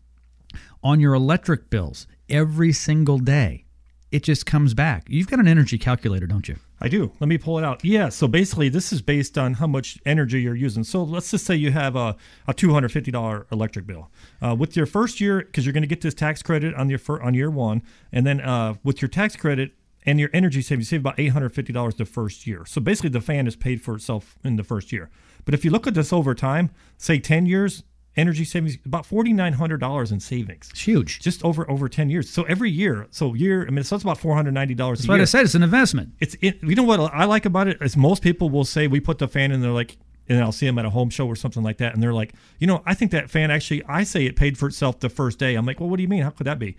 on 0.84 1.00
your 1.00 1.14
electric 1.14 1.70
bills 1.70 2.08
every 2.30 2.72
single 2.72 3.20
day. 3.20 3.66
It 4.12 4.24
just 4.24 4.46
comes 4.46 4.74
back. 4.74 5.06
You've 5.08 5.30
got 5.30 5.40
an 5.40 5.48
energy 5.48 5.78
calculator, 5.78 6.28
don't 6.28 6.48
you? 6.48 6.58
I 6.84 6.88
do. 6.88 7.12
Let 7.20 7.28
me 7.28 7.38
pull 7.38 7.60
it 7.60 7.64
out. 7.64 7.86
Yeah. 7.86 8.10
So 8.10 8.28
basically, 8.28 8.68
this 8.68 8.92
is 8.92 9.04
based 9.04 9.38
on 9.38 9.54
how 9.54 9.68
much 9.68 10.00
energy 10.04 10.42
you're 10.42 10.56
using. 10.56 10.84
So 10.84 11.04
let's 11.04 11.30
just 11.30 11.46
say 11.46 11.56
you 11.56 11.72
have 11.72 11.96
a, 11.96 12.16
a 12.48 12.56
$250 12.56 13.52
electric 13.52 13.86
bill. 13.86 14.10
Uh, 14.42 14.56
with 14.58 14.76
your 14.76 14.88
first 14.88 15.22
year, 15.22 15.42
because 15.42 15.64
you're 15.64 15.74
going 15.74 15.84
to 15.84 15.88
get 15.88 16.02
this 16.02 16.16
tax 16.16 16.42
credit 16.42 16.74
on 16.74 16.90
your 16.90 17.00
on 17.22 17.36
year 17.36 17.52
one, 17.52 17.84
and 18.12 18.26
then 18.26 18.42
uh, 18.42 18.74
with 18.84 19.00
your 19.00 19.10
tax 19.10 19.36
credit 19.36 19.74
and 20.08 20.20
your 20.20 20.32
energy 20.34 20.64
savings, 20.64 20.92
you 20.92 20.98
save 20.98 21.02
about 21.02 21.18
$850 21.18 21.98
the 21.98 22.06
first 22.06 22.48
year. 22.48 22.66
So 22.66 22.82
basically, 22.82 23.12
the 23.12 23.22
fan 23.22 23.46
is 23.46 23.56
paid 23.56 23.84
for 23.84 23.96
itself 23.96 24.40
in 24.44 24.56
the 24.56 24.64
first 24.64 24.92
year. 24.92 25.12
But 25.46 25.54
if 25.54 25.64
you 25.64 25.70
look 25.70 25.86
at 25.86 25.94
this 25.94 26.12
over 26.12 26.34
time, 26.34 26.72
say 26.98 27.20
10 27.20 27.46
years, 27.46 27.84
energy 28.18 28.44
savings 28.44 28.78
about 28.86 29.06
$4,900 29.06 30.12
in 30.12 30.20
savings. 30.20 30.70
It's 30.72 30.82
huge. 30.82 31.20
Just 31.20 31.44
over 31.44 31.70
over 31.70 31.88
10 31.88 32.10
years. 32.10 32.30
So 32.30 32.44
every 32.44 32.70
year, 32.70 33.08
so 33.12 33.34
year, 33.34 33.66
I 33.66 33.72
mean, 33.72 33.84
so 33.84 33.96
it's 33.96 34.04
about 34.04 34.20
$490 34.20 34.54
That's 34.78 35.06
a 35.06 35.08
what 35.08 35.16
year 35.16 35.22
I 35.22 35.26
said. 35.26 35.46
It's 35.46 35.56
an 35.56 35.64
investment. 35.64 36.14
it's 36.20 36.36
it, 36.42 36.62
you 36.62 36.76
know 36.76 36.84
what 36.84 37.00
I 37.00 37.26
like 37.26 37.46
about 37.46 37.68
it 37.68 37.78
is 37.82 37.96
most 37.96 38.22
people 38.22 38.50
will 38.50 38.66
say 38.66 38.88
we 38.88 39.00
put 39.00 39.18
the 39.18 39.28
fan 39.28 39.52
in 39.52 39.62
they're 39.62 39.72
like 39.72 39.98
and 40.30 40.40
I'll 40.40 40.52
see 40.52 40.66
them 40.66 40.78
at 40.80 40.86
a 40.86 40.90
home 40.90 41.10
show 41.10 41.28
or 41.28 41.36
something 41.36 41.64
like 41.64 41.78
that 41.78 41.94
and 41.94 42.02
they're 42.02 42.14
like 42.14 42.34
you 42.60 42.68
know 42.68 42.84
I 42.86 42.94
think 42.94 43.12
that 43.12 43.30
fan 43.30 43.52
actually 43.52 43.84
I 43.86 44.04
say 44.04 44.26
it 44.26 44.36
paid 44.36 44.58
for 44.58 44.68
itself 44.68 45.00
the 45.00 45.10
first 45.10 45.40
day 45.40 45.56
I'm 45.56 45.66
like 45.66 45.80
well 45.80 45.90
what 45.90 45.98
do 45.98 46.04
you 46.04 46.10
mean 46.10 46.22
how 46.24 46.30
could 46.30 46.48
that 46.48 46.60
be 46.60 46.78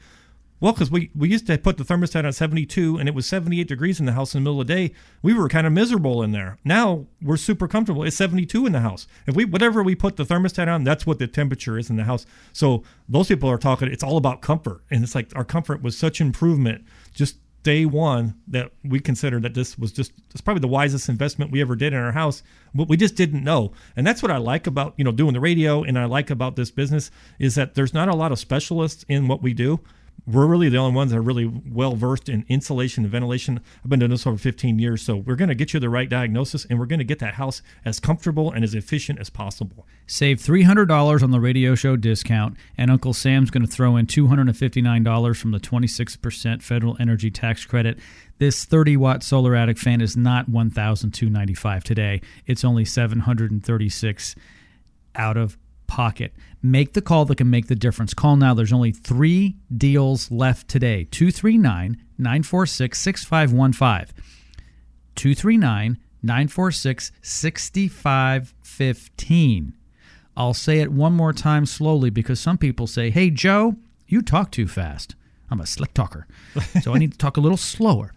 well 0.62 0.72
because 0.72 0.90
we 0.90 1.10
we 1.14 1.28
used 1.28 1.46
to 1.48 1.58
put 1.58 1.76
the 1.76 1.84
thermostat 1.84 2.24
on 2.24 2.32
72 2.32 2.96
and 2.96 3.08
it 3.08 3.14
was 3.14 3.26
78 3.26 3.66
degrees 3.66 3.98
in 3.98 4.06
the 4.06 4.12
house 4.12 4.32
in 4.34 4.42
the 4.42 4.48
middle 4.48 4.60
of 4.60 4.68
the 4.68 4.74
day. 4.74 4.94
We 5.20 5.34
were 5.34 5.48
kind 5.48 5.66
of 5.66 5.72
miserable 5.72 6.22
in 6.22 6.30
there. 6.30 6.56
Now 6.64 7.06
we're 7.20 7.36
super 7.36 7.66
comfortable. 7.66 8.04
It's 8.04 8.16
72 8.16 8.64
in 8.64 8.72
the 8.72 8.80
house. 8.80 9.08
If 9.26 9.34
we 9.34 9.44
whatever 9.44 9.82
we 9.82 9.96
put 9.96 10.16
the 10.16 10.24
thermostat 10.24 10.72
on 10.72 10.84
that's 10.84 11.04
what 11.04 11.18
the 11.18 11.26
temperature 11.26 11.76
is 11.76 11.90
in 11.90 11.96
the 11.96 12.04
house. 12.04 12.24
So 12.52 12.84
those 13.08 13.28
people 13.28 13.50
are 13.50 13.58
talking 13.58 13.88
it's 13.88 14.04
all 14.04 14.16
about 14.16 14.40
comfort. 14.40 14.82
And 14.90 15.02
it's 15.02 15.16
like 15.16 15.32
our 15.34 15.44
comfort 15.44 15.82
was 15.82 15.98
such 15.98 16.20
improvement 16.20 16.84
just 17.12 17.36
day 17.64 17.84
one 17.84 18.34
that 18.46 18.72
we 18.84 18.98
considered 19.00 19.42
that 19.42 19.54
this 19.54 19.76
was 19.76 19.92
just 19.92 20.12
it's 20.30 20.40
probably 20.40 20.60
the 20.60 20.68
wisest 20.68 21.08
investment 21.08 21.50
we 21.50 21.60
ever 21.60 21.76
did 21.76 21.92
in 21.92 21.98
our 21.98 22.10
house 22.10 22.42
but 22.74 22.88
we 22.88 22.96
just 22.96 23.16
didn't 23.16 23.42
know. 23.42 23.72
And 23.96 24.06
that's 24.06 24.22
what 24.22 24.30
i 24.30 24.36
like 24.36 24.68
about 24.68 24.94
you 24.96 25.02
know 25.02 25.12
doing 25.12 25.32
the 25.32 25.40
radio 25.40 25.82
and 25.82 25.98
i 25.98 26.04
like 26.04 26.30
about 26.30 26.54
this 26.54 26.70
business 26.70 27.10
is 27.40 27.56
that 27.56 27.74
there's 27.74 27.92
not 27.92 28.08
a 28.08 28.14
lot 28.14 28.30
of 28.30 28.38
specialists 28.38 29.04
in 29.08 29.26
what 29.26 29.42
we 29.42 29.54
do 29.54 29.80
we're 30.26 30.46
really 30.46 30.68
the 30.68 30.76
only 30.76 30.94
ones 30.94 31.10
that 31.10 31.18
are 31.18 31.22
really 31.22 31.46
well 31.46 31.96
versed 31.96 32.28
in 32.28 32.44
insulation 32.48 33.04
and 33.04 33.10
ventilation. 33.10 33.60
I've 33.82 33.90
been 33.90 33.98
doing 33.98 34.10
this 34.10 34.26
over 34.26 34.38
15 34.38 34.78
years, 34.78 35.02
so 35.02 35.16
we're 35.16 35.36
going 35.36 35.48
to 35.48 35.54
get 35.54 35.74
you 35.74 35.80
the 35.80 35.90
right 35.90 36.08
diagnosis 36.08 36.64
and 36.64 36.78
we're 36.78 36.86
going 36.86 37.00
to 37.00 37.04
get 37.04 37.18
that 37.18 37.34
house 37.34 37.60
as 37.84 37.98
comfortable 37.98 38.52
and 38.52 38.62
as 38.62 38.74
efficient 38.74 39.18
as 39.18 39.30
possible. 39.30 39.86
Save 40.06 40.38
$300 40.38 41.22
on 41.22 41.30
the 41.30 41.40
radio 41.40 41.74
show 41.74 41.96
discount, 41.96 42.56
and 42.78 42.90
Uncle 42.90 43.12
Sam's 43.12 43.50
going 43.50 43.66
to 43.66 43.70
throw 43.70 43.96
in 43.96 44.06
$259 44.06 45.36
from 45.36 45.50
the 45.50 45.60
26% 45.60 46.62
federal 46.62 46.96
energy 47.00 47.30
tax 47.30 47.64
credit. 47.64 47.98
This 48.38 48.64
30 48.64 48.96
watt 48.96 49.22
solar 49.22 49.56
attic 49.56 49.78
fan 49.78 50.00
is 50.00 50.16
not 50.16 50.50
$1,295 50.50 51.82
today. 51.82 52.20
It's 52.46 52.64
only 52.64 52.84
736 52.84 54.34
out 55.14 55.36
of 55.36 55.58
pocket. 55.92 56.32
Make 56.62 56.94
the 56.94 57.02
call 57.02 57.26
that 57.26 57.36
can 57.36 57.50
make 57.50 57.66
the 57.66 57.74
difference. 57.74 58.14
Call 58.14 58.36
now. 58.36 58.54
There's 58.54 58.72
only 58.72 58.92
three 58.92 59.56
deals 59.76 60.30
left 60.30 60.68
today 60.68 61.06
239 61.10 62.02
946 62.16 62.98
6515. 62.98 64.14
239 65.14 65.98
946 66.22 67.12
6515. 67.20 69.74
I'll 70.34 70.54
say 70.54 70.78
it 70.78 70.90
one 70.90 71.12
more 71.12 71.34
time 71.34 71.66
slowly 71.66 72.08
because 72.08 72.40
some 72.40 72.56
people 72.56 72.86
say, 72.86 73.10
Hey, 73.10 73.28
Joe, 73.28 73.76
you 74.06 74.22
talk 74.22 74.50
too 74.50 74.66
fast. 74.66 75.14
I'm 75.50 75.60
a 75.60 75.66
slick 75.66 75.92
talker, 75.92 76.26
so 76.80 76.94
I 76.94 76.98
need 76.98 77.12
to 77.12 77.18
talk 77.18 77.36
a 77.36 77.40
little 77.40 77.58
slower. 77.58 78.14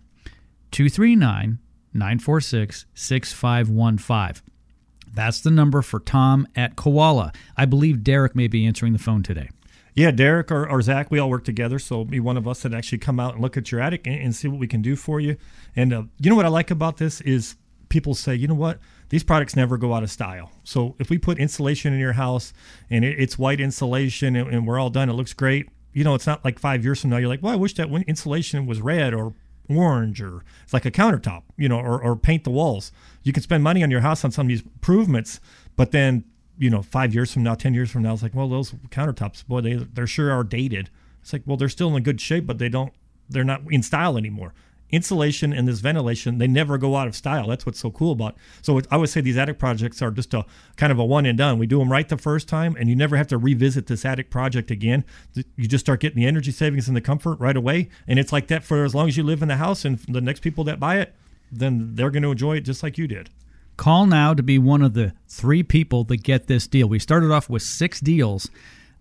239 0.71 1.59
946 1.93 2.85
6515. 2.93 4.41
That's 5.15 5.39
the 5.39 5.51
number 5.51 5.81
for 5.81 5.99
Tom 5.99 6.47
at 6.55 6.75
Koala. 6.75 7.31
I 7.55 7.65
believe 7.65 8.03
Derek 8.03 8.35
may 8.35 8.47
be 8.47 8.65
answering 8.65 8.93
the 8.93 8.99
phone 8.99 9.23
today. 9.23 9.49
Yeah, 9.95 10.11
Derek 10.11 10.51
or, 10.51 10.69
or 10.69 10.81
Zach, 10.81 11.09
we 11.09 11.19
all 11.19 11.29
work 11.29 11.45
together. 11.45 11.79
So 11.79 12.03
be 12.03 12.19
one 12.19 12.35
of 12.35 12.47
us 12.47 12.61
that 12.63 12.73
actually 12.73 12.97
come 12.97 13.17
out 13.17 13.33
and 13.33 13.41
look 13.41 13.55
at 13.55 13.71
your 13.71 13.79
attic 13.79 14.05
and, 14.05 14.19
and 14.19 14.35
see 14.35 14.49
what 14.49 14.59
we 14.59 14.67
can 14.67 14.81
do 14.81 14.97
for 14.97 15.21
you. 15.21 15.37
And 15.73 15.93
uh, 15.93 16.03
you 16.19 16.29
know 16.29 16.35
what 16.35 16.45
I 16.45 16.49
like 16.49 16.69
about 16.69 16.97
this 16.97 17.21
is 17.21 17.55
people 17.87 18.13
say, 18.13 18.35
you 18.35 18.47
know 18.47 18.55
what, 18.55 18.79
these 19.07 19.23
products 19.23 19.55
never 19.55 19.77
go 19.77 19.93
out 19.93 20.03
of 20.03 20.11
style. 20.11 20.51
So 20.65 20.95
if 20.99 21.09
we 21.09 21.17
put 21.17 21.39
insulation 21.39 21.93
in 21.93 21.99
your 21.99 22.13
house 22.13 22.51
and 22.89 23.05
it, 23.05 23.17
it's 23.17 23.39
white 23.39 23.61
insulation 23.61 24.35
and, 24.35 24.53
and 24.53 24.67
we're 24.67 24.79
all 24.79 24.89
done, 24.89 25.09
it 25.09 25.13
looks 25.13 25.33
great. 25.33 25.69
You 25.93 26.03
know, 26.03 26.13
it's 26.13 26.27
not 26.27 26.43
like 26.43 26.59
five 26.59 26.83
years 26.83 26.99
from 26.99 27.11
now 27.11 27.17
you're 27.17 27.29
like, 27.29 27.41
well, 27.41 27.53
I 27.53 27.55
wish 27.55 27.73
that 27.75 27.89
insulation 28.05 28.65
was 28.65 28.81
red 28.81 29.13
or 29.13 29.33
orange 29.69 30.21
or 30.21 30.43
it's 30.63 30.73
like 30.73 30.85
a 30.85 30.91
countertop, 30.91 31.43
you 31.57 31.69
know, 31.69 31.79
or, 31.79 32.01
or 32.01 32.15
paint 32.15 32.43
the 32.43 32.49
walls. 32.49 32.91
You 33.23 33.33
can 33.33 33.43
spend 33.43 33.63
money 33.63 33.83
on 33.83 33.91
your 33.91 34.01
house 34.01 34.23
on 34.23 34.31
some 34.31 34.47
of 34.47 34.49
these 34.49 34.61
improvements, 34.61 35.39
but 35.75 35.91
then 35.91 36.23
you 36.57 36.69
know, 36.69 36.81
five 36.81 37.13
years 37.13 37.33
from 37.33 37.43
now, 37.43 37.55
ten 37.55 37.73
years 37.73 37.91
from 37.91 38.03
now, 38.03 38.13
it's 38.13 38.23
like, 38.23 38.33
well, 38.33 38.47
those 38.47 38.71
countertops, 38.89 39.45
boy, 39.45 39.61
they 39.61 39.75
they 39.75 40.05
sure 40.05 40.31
are 40.31 40.43
dated. 40.43 40.89
It's 41.21 41.33
like, 41.33 41.43
well, 41.45 41.57
they're 41.57 41.69
still 41.69 41.95
in 41.95 42.03
good 42.03 42.21
shape, 42.21 42.45
but 42.45 42.59
they 42.59 42.69
don't, 42.69 42.93
they're 43.29 43.43
not 43.43 43.61
in 43.69 43.81
style 43.81 44.17
anymore. 44.17 44.53
Insulation 44.95 45.53
and 45.53 45.67
this 45.67 45.79
ventilation, 45.79 46.37
they 46.37 46.47
never 46.47 46.77
go 46.77 46.95
out 46.95 47.07
of 47.07 47.15
style. 47.15 47.47
That's 47.47 47.65
what's 47.65 47.79
so 47.79 47.91
cool 47.91 48.13
about. 48.13 48.35
So 48.61 48.81
I 48.89 48.97
would 48.97 49.09
say 49.09 49.21
these 49.21 49.37
attic 49.37 49.59
projects 49.59 50.01
are 50.01 50.11
just 50.11 50.33
a 50.33 50.45
kind 50.77 50.91
of 50.91 50.99
a 50.99 51.05
one 51.05 51.25
and 51.25 51.37
done. 51.37 51.59
We 51.59 51.67
do 51.67 51.79
them 51.79 51.91
right 51.91 52.07
the 52.07 52.17
first 52.17 52.47
time, 52.47 52.75
and 52.79 52.89
you 52.89 52.95
never 52.95 53.17
have 53.17 53.27
to 53.27 53.37
revisit 53.37 53.87
this 53.87 54.05
attic 54.05 54.29
project 54.29 54.71
again. 54.71 55.03
You 55.33 55.67
just 55.67 55.85
start 55.85 55.99
getting 55.99 56.21
the 56.21 56.27
energy 56.27 56.51
savings 56.51 56.87
and 56.87 56.95
the 56.95 57.01
comfort 57.01 57.39
right 57.39 57.57
away, 57.57 57.89
and 58.07 58.17
it's 58.17 58.31
like 58.31 58.47
that 58.47 58.63
for 58.63 58.83
as 58.83 58.95
long 58.95 59.07
as 59.07 59.17
you 59.17 59.23
live 59.23 59.41
in 59.41 59.47
the 59.47 59.57
house. 59.57 59.85
And 59.85 59.99
the 60.07 60.21
next 60.21 60.39
people 60.39 60.63
that 60.63 60.79
buy 60.79 60.99
it, 60.99 61.13
then 61.51 61.95
they're 61.95 62.09
going 62.09 62.23
to 62.23 62.31
enjoy 62.31 62.57
it 62.57 62.61
just 62.61 62.81
like 62.81 62.97
you 62.97 63.07
did. 63.07 63.29
Call 63.77 64.05
now 64.05 64.33
to 64.33 64.41
be 64.41 64.57
one 64.57 64.81
of 64.81 64.93
the 64.93 65.13
three 65.27 65.61
people 65.61 66.05
that 66.05 66.23
get 66.23 66.47
this 66.47 66.65
deal. 66.65 66.87
We 66.87 66.99
started 66.99 67.31
off 67.31 67.49
with 67.49 67.61
six 67.61 67.99
deals. 67.99 68.49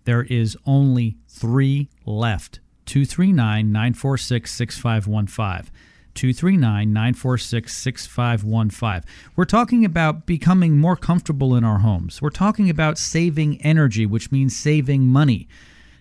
There 0.03 0.23
is 0.23 0.57
only 0.65 1.17
three 1.29 1.89
left. 2.05 2.59
239 2.85 3.71
946 3.71 4.51
6515. 4.51 5.71
239 6.15 6.93
946 6.93 7.73
6515. 7.75 9.09
We're 9.35 9.45
talking 9.45 9.85
about 9.85 10.25
becoming 10.25 10.77
more 10.77 10.95
comfortable 10.95 11.55
in 11.55 11.63
our 11.63 11.79
homes. 11.79 12.21
We're 12.21 12.29
talking 12.29 12.69
about 12.69 12.97
saving 12.97 13.61
energy, 13.61 14.05
which 14.05 14.31
means 14.31 14.55
saving 14.55 15.03
money. 15.03 15.47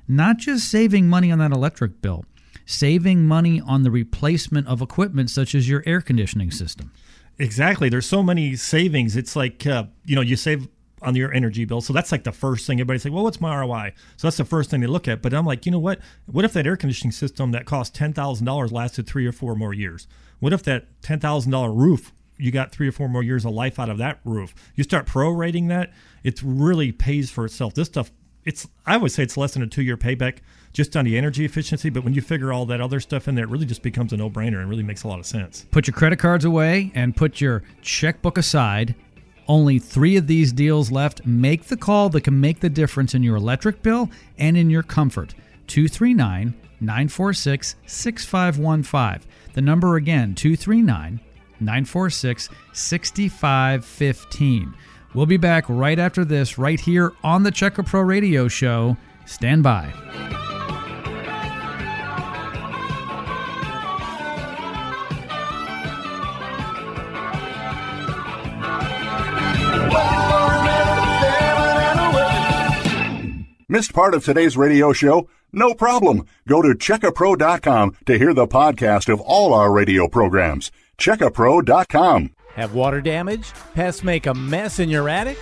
Not 0.06 0.38
just 0.38 0.70
saving 0.70 1.08
money 1.08 1.32
on 1.32 1.38
that 1.38 1.50
electric 1.50 2.00
bill, 2.00 2.24
saving 2.64 3.26
money 3.26 3.60
on 3.60 3.82
the 3.82 3.90
replacement 3.90 4.68
of 4.68 4.80
equipment 4.80 5.30
such 5.30 5.54
as 5.54 5.68
your 5.68 5.82
air 5.84 6.00
conditioning 6.00 6.50
system. 6.50 6.92
Exactly. 7.38 7.88
There's 7.88 8.06
so 8.06 8.22
many 8.22 8.54
savings. 8.54 9.16
It's 9.16 9.34
like 9.34 9.66
uh, 9.66 9.84
you 10.04 10.14
know 10.14 10.22
you 10.22 10.36
save 10.36 10.68
on 11.04 11.14
your 11.14 11.32
energy 11.32 11.64
bill, 11.64 11.80
so 11.80 11.92
that's 11.92 12.12
like 12.12 12.24
the 12.24 12.32
first 12.32 12.66
thing 12.66 12.78
everybody's 12.78 13.04
like, 13.04 13.14
well, 13.14 13.24
what's 13.24 13.40
my 13.40 13.56
ROI? 13.58 13.92
So 14.16 14.26
that's 14.26 14.36
the 14.36 14.44
first 14.44 14.70
thing 14.70 14.80
they 14.80 14.86
look 14.86 15.08
at. 15.08 15.22
But 15.22 15.34
I'm 15.34 15.46
like, 15.46 15.66
you 15.66 15.72
know 15.72 15.78
what? 15.78 16.00
What 16.26 16.44
if 16.44 16.52
that 16.54 16.66
air 16.66 16.76
conditioning 16.76 17.12
system 17.12 17.52
that 17.52 17.64
cost 17.66 17.94
ten 17.94 18.12
thousand 18.12 18.46
dollars 18.46 18.72
lasted 18.72 19.06
three 19.06 19.26
or 19.26 19.32
four 19.32 19.54
more 19.54 19.74
years? 19.74 20.06
What 20.40 20.52
if 20.52 20.62
that 20.64 20.86
ten 21.02 21.20
thousand 21.20 21.52
dollar 21.52 21.72
roof 21.72 22.12
you 22.36 22.50
got 22.50 22.72
three 22.72 22.88
or 22.88 22.92
four 22.92 23.08
more 23.08 23.22
years 23.22 23.44
of 23.44 23.52
life 23.52 23.78
out 23.78 23.88
of 23.88 23.98
that 23.98 24.20
roof? 24.24 24.54
You 24.74 24.84
start 24.84 25.06
prorating 25.06 25.68
that, 25.68 25.92
it 26.22 26.42
really 26.42 26.92
pays 26.92 27.30
for 27.30 27.44
itself. 27.44 27.74
This 27.74 27.86
stuff, 27.88 28.10
it's 28.44 28.66
I 28.86 28.96
would 28.96 29.12
say 29.12 29.22
it's 29.22 29.36
less 29.36 29.54
than 29.54 29.62
a 29.62 29.66
two 29.66 29.82
year 29.82 29.96
payback 29.96 30.38
just 30.72 30.96
on 30.96 31.04
the 31.04 31.16
energy 31.16 31.44
efficiency. 31.44 31.88
But 31.88 32.04
when 32.04 32.12
you 32.14 32.20
figure 32.20 32.52
all 32.52 32.66
that 32.66 32.80
other 32.80 33.00
stuff 33.00 33.28
in 33.28 33.34
there, 33.34 33.44
it 33.44 33.50
really 33.50 33.66
just 33.66 33.82
becomes 33.82 34.12
a 34.12 34.16
no 34.16 34.28
brainer 34.28 34.60
and 34.60 34.68
really 34.68 34.82
makes 34.82 35.04
a 35.04 35.08
lot 35.08 35.18
of 35.18 35.26
sense. 35.26 35.64
Put 35.70 35.86
your 35.86 35.94
credit 35.94 36.18
cards 36.18 36.44
away 36.44 36.92
and 36.94 37.16
put 37.16 37.40
your 37.40 37.62
checkbook 37.80 38.36
aside. 38.36 38.94
Only 39.46 39.78
three 39.78 40.16
of 40.16 40.26
these 40.26 40.52
deals 40.52 40.90
left. 40.90 41.26
Make 41.26 41.64
the 41.64 41.76
call 41.76 42.08
that 42.10 42.22
can 42.22 42.40
make 42.40 42.60
the 42.60 42.70
difference 42.70 43.14
in 43.14 43.22
your 43.22 43.36
electric 43.36 43.82
bill 43.82 44.10
and 44.38 44.56
in 44.56 44.70
your 44.70 44.82
comfort. 44.82 45.34
239 45.66 46.54
946 46.80 47.76
6515. 47.86 49.30
The 49.54 49.62
number 49.62 49.96
again, 49.96 50.34
239 50.34 51.20
946 51.60 52.48
6515. 52.72 54.74
We'll 55.14 55.26
be 55.26 55.36
back 55.36 55.64
right 55.68 55.98
after 55.98 56.24
this, 56.24 56.58
right 56.58 56.80
here 56.80 57.12
on 57.22 57.44
the 57.44 57.52
Checka 57.52 57.86
Pro 57.86 58.00
Radio 58.00 58.48
Show. 58.48 58.96
Stand 59.26 59.62
by. 59.62 59.92
Missed 73.68 73.94
part 73.94 74.14
of 74.14 74.24
today's 74.24 74.56
radio 74.56 74.92
show? 74.92 75.28
No 75.52 75.72
problem. 75.74 76.26
Go 76.46 76.60
to 76.60 76.74
checkapro.com 76.74 77.96
to 78.06 78.18
hear 78.18 78.34
the 78.34 78.46
podcast 78.46 79.10
of 79.10 79.20
all 79.20 79.54
our 79.54 79.72
radio 79.72 80.06
programs. 80.06 80.70
Checkapro.com. 80.98 82.30
Have 82.54 82.74
water 82.74 83.00
damage? 83.00 83.52
Pests 83.74 84.04
make 84.04 84.26
a 84.26 84.34
mess 84.34 84.78
in 84.78 84.88
your 84.90 85.08
attic? 85.08 85.38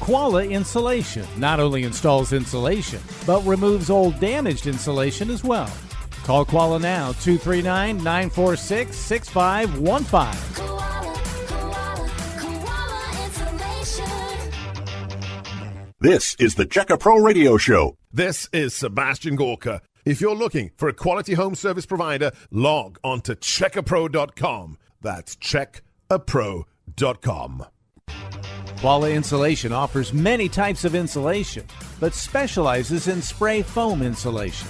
Koala 0.00 0.44
Insulation 0.44 1.26
not 1.36 1.60
only 1.60 1.84
installs 1.84 2.32
insulation, 2.32 3.00
but 3.26 3.44
removes 3.44 3.88
old 3.90 4.18
damaged 4.20 4.66
insulation 4.66 5.30
as 5.30 5.44
well. 5.44 5.70
Call 6.24 6.44
Koala 6.44 6.78
now, 6.78 7.12
239 7.12 7.96
946 7.98 8.96
6515. 8.96 10.67
This 16.00 16.36
is 16.36 16.54
the 16.54 16.64
Checka 16.64 17.00
Pro 17.00 17.18
Radio 17.18 17.56
Show. 17.56 17.96
This 18.12 18.48
is 18.52 18.72
Sebastian 18.72 19.34
Gorka. 19.34 19.82
If 20.04 20.20
you're 20.20 20.36
looking 20.36 20.70
for 20.76 20.88
a 20.88 20.92
quality 20.92 21.34
home 21.34 21.56
service 21.56 21.86
provider, 21.86 22.30
log 22.52 23.00
on 23.02 23.20
to 23.22 23.34
checkapro.com. 23.34 24.78
That's 25.02 25.34
checkapro.com. 25.34 27.66
Koala 28.76 29.10
Insulation 29.10 29.72
offers 29.72 30.12
many 30.12 30.48
types 30.48 30.84
of 30.84 30.94
insulation, 30.94 31.66
but 31.98 32.14
specializes 32.14 33.08
in 33.08 33.20
spray 33.20 33.62
foam 33.62 34.00
insulation. 34.00 34.68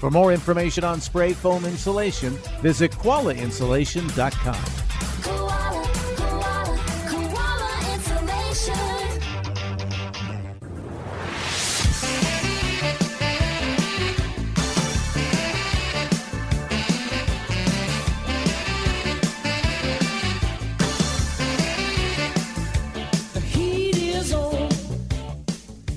For 0.00 0.10
more 0.10 0.32
information 0.32 0.82
on 0.82 1.02
spray 1.02 1.34
foam 1.34 1.66
insulation, 1.66 2.32
visit 2.62 2.92
koalainsulation.com. 2.92 4.64
Koala, 5.24 5.90
koala, 6.16 6.78
koala 7.06 7.92
insulation. 7.92 8.89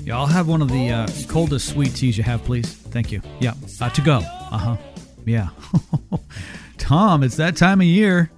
Yeah, 0.04 0.18
I'll 0.18 0.26
have 0.26 0.48
one 0.48 0.60
of 0.60 0.68
the 0.70 0.90
uh, 0.90 1.08
coldest 1.28 1.68
sweet 1.70 1.94
teas 1.94 2.18
you 2.18 2.24
have, 2.24 2.44
please. 2.44 2.74
Thank 2.74 3.10
you. 3.10 3.22
Yeah, 3.40 3.54
uh, 3.80 3.88
to 3.88 4.00
go. 4.02 4.18
Uh 4.18 4.58
huh. 4.58 4.76
Yeah. 5.24 5.48
Tom, 6.78 7.22
it's 7.22 7.36
that 7.36 7.56
time 7.56 7.80
of 7.80 7.86
year. 7.86 8.30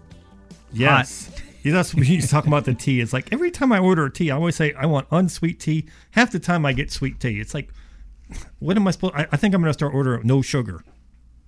Yes. 0.72 1.30
Yeah, 1.64 1.72
that's 1.72 1.92
when 1.92 2.04
he's 2.04 2.30
talking 2.30 2.48
about 2.52 2.64
the 2.64 2.74
tea. 2.74 3.00
It's 3.00 3.12
like 3.12 3.32
every 3.32 3.50
time 3.50 3.72
I 3.72 3.80
order 3.80 4.04
a 4.04 4.10
tea, 4.12 4.30
I 4.30 4.36
always 4.36 4.54
say 4.54 4.72
I 4.74 4.86
want 4.86 5.08
unsweet 5.10 5.58
tea. 5.58 5.88
Half 6.12 6.30
the 6.30 6.38
time 6.38 6.64
I 6.64 6.72
get 6.72 6.92
sweet 6.92 7.18
tea. 7.18 7.40
It's 7.40 7.54
like, 7.54 7.70
what 8.60 8.76
am 8.76 8.86
I 8.86 8.92
supposed? 8.92 9.14
I, 9.16 9.26
I 9.32 9.36
think 9.36 9.52
I'm 9.52 9.60
going 9.60 9.70
to 9.70 9.74
start 9.74 9.92
ordering 9.92 10.24
no 10.24 10.42
sugar 10.42 10.84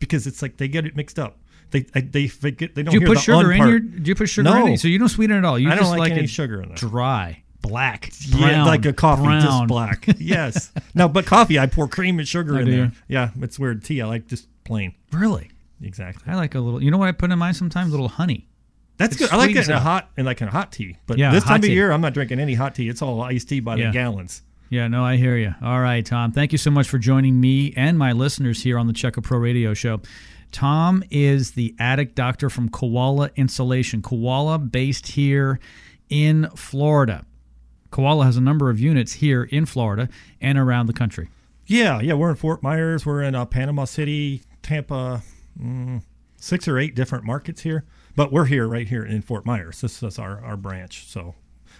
because 0.00 0.26
it's 0.26 0.42
like 0.42 0.56
they 0.56 0.66
get 0.66 0.84
it 0.86 0.96
mixed 0.96 1.20
up. 1.20 1.38
They 1.70 1.86
I, 1.94 2.00
they 2.00 2.26
forget 2.26 2.74
they 2.74 2.82
don't. 2.82 2.92
Do 2.92 3.00
you 3.00 3.06
put 3.06 3.20
sugar 3.20 3.52
in 3.52 3.58
part. 3.58 3.70
your? 3.70 3.78
Do 3.78 4.08
you 4.08 4.14
put 4.16 4.28
sugar 4.28 4.50
No. 4.50 4.66
in 4.66 4.72
it? 4.72 4.80
So 4.80 4.88
you 4.88 4.98
don't 4.98 5.08
sweeten 5.08 5.36
it 5.36 5.38
at 5.38 5.44
all. 5.44 5.56
You 5.58 5.68
I 5.68 5.76
don't 5.76 5.84
just 5.84 5.96
like 5.96 6.10
any 6.12 6.24
it 6.24 6.30
sugar 6.30 6.62
in 6.62 6.70
there. 6.70 6.76
Dry, 6.76 7.44
black, 7.68 8.10
yeah, 8.28 8.64
like 8.64 8.84
a 8.86 8.92
coffee, 8.92 9.22
brown. 9.24 9.42
just 9.42 9.66
black. 9.66 10.06
yes. 10.18 10.72
No, 10.94 11.08
but 11.08 11.26
coffee, 11.26 11.58
I 11.58 11.66
pour 11.66 11.86
cream 11.88 12.18
and 12.18 12.26
sugar 12.26 12.56
Oh, 12.56 12.60
in 12.60 12.64
do 12.66 12.70
there. 12.76 12.92
Yeah, 13.08 13.30
it's 13.40 13.58
weird. 13.58 13.84
Tea, 13.84 14.00
I 14.02 14.06
like 14.06 14.26
just 14.26 14.48
plain. 14.64 14.94
Really? 15.12 15.50
Exactly. 15.82 16.24
I 16.32 16.36
like 16.36 16.54
a 16.54 16.60
little. 16.60 16.82
You 16.82 16.90
know 16.90 16.98
what 16.98 17.08
I 17.08 17.12
put 17.12 17.30
in 17.30 17.38
mine 17.38 17.54
sometimes? 17.54 17.88
A 17.88 17.92
little 17.92 18.08
honey. 18.08 18.46
That's 18.96 19.14
It 19.14 19.20
good. 19.20 19.30
I 19.30 19.36
like 19.36 19.54
it 19.54 19.68
in 19.68 19.74
a 19.74 19.78
hot 19.80 20.10
in 20.16 20.24
like 20.24 20.40
in 20.42 20.48
a 20.48 20.50
hot 20.50 20.72
tea. 20.72 20.96
But 21.06 21.18
Yeah, 21.18 21.30
this 21.30 21.44
time 21.44 21.62
of 21.62 21.68
year, 21.68 21.92
I'm 21.92 22.00
not 22.00 22.14
drinking 22.14 22.40
any 22.40 22.54
hot 22.54 22.74
tea. 22.74 22.88
It's 22.88 23.00
all 23.00 23.20
iced 23.22 23.48
tea 23.48 23.60
by 23.60 23.76
Yeah. 23.76 23.86
the 23.86 23.92
gallons. 23.92 24.42
Yeah, 24.70 24.88
no, 24.88 25.04
I 25.04 25.16
hear 25.16 25.36
you. 25.36 25.54
All 25.62 25.80
right, 25.80 26.04
Tom. 26.04 26.32
Thank 26.32 26.52
you 26.52 26.58
so 26.58 26.70
much 26.70 26.88
for 26.88 26.98
joining 26.98 27.40
me 27.40 27.72
and 27.76 27.96
my 27.96 28.12
listeners 28.12 28.62
here 28.62 28.76
on 28.76 28.86
the 28.86 28.92
Checka 28.92 29.22
Pro 29.22 29.38
Radio 29.38 29.72
Show. 29.72 30.00
Tom 30.50 31.02
is 31.10 31.52
the 31.52 31.74
attic 31.78 32.14
doctor 32.14 32.50
from 32.50 32.68
Koala 32.70 33.30
Insulation. 33.36 34.02
Koala 34.02 34.58
based 34.58 35.06
here 35.08 35.58
in 36.10 36.48
Florida. 36.56 37.24
Koala 37.90 38.24
has 38.24 38.36
a 38.36 38.40
number 38.40 38.70
of 38.70 38.78
units 38.78 39.14
here 39.14 39.44
in 39.44 39.66
Florida 39.66 40.08
and 40.40 40.58
around 40.58 40.86
the 40.86 40.92
country. 40.92 41.28
Yeah, 41.66 42.00
yeah. 42.00 42.14
We're 42.14 42.30
in 42.30 42.36
Fort 42.36 42.62
Myers. 42.62 43.04
We're 43.04 43.22
in 43.22 43.34
uh, 43.34 43.44
Panama 43.44 43.84
City, 43.84 44.42
Tampa, 44.62 45.22
mm, 45.60 46.02
six 46.36 46.66
or 46.66 46.78
eight 46.78 46.94
different 46.94 47.24
markets 47.24 47.62
here. 47.62 47.84
But 48.16 48.32
we're 48.32 48.46
here, 48.46 48.66
right 48.66 48.88
here 48.88 49.04
in 49.04 49.22
Fort 49.22 49.46
Myers. 49.46 49.80
This 49.80 50.02
is 50.02 50.18
our, 50.18 50.42
our 50.42 50.56
branch. 50.56 51.06
So 51.06 51.34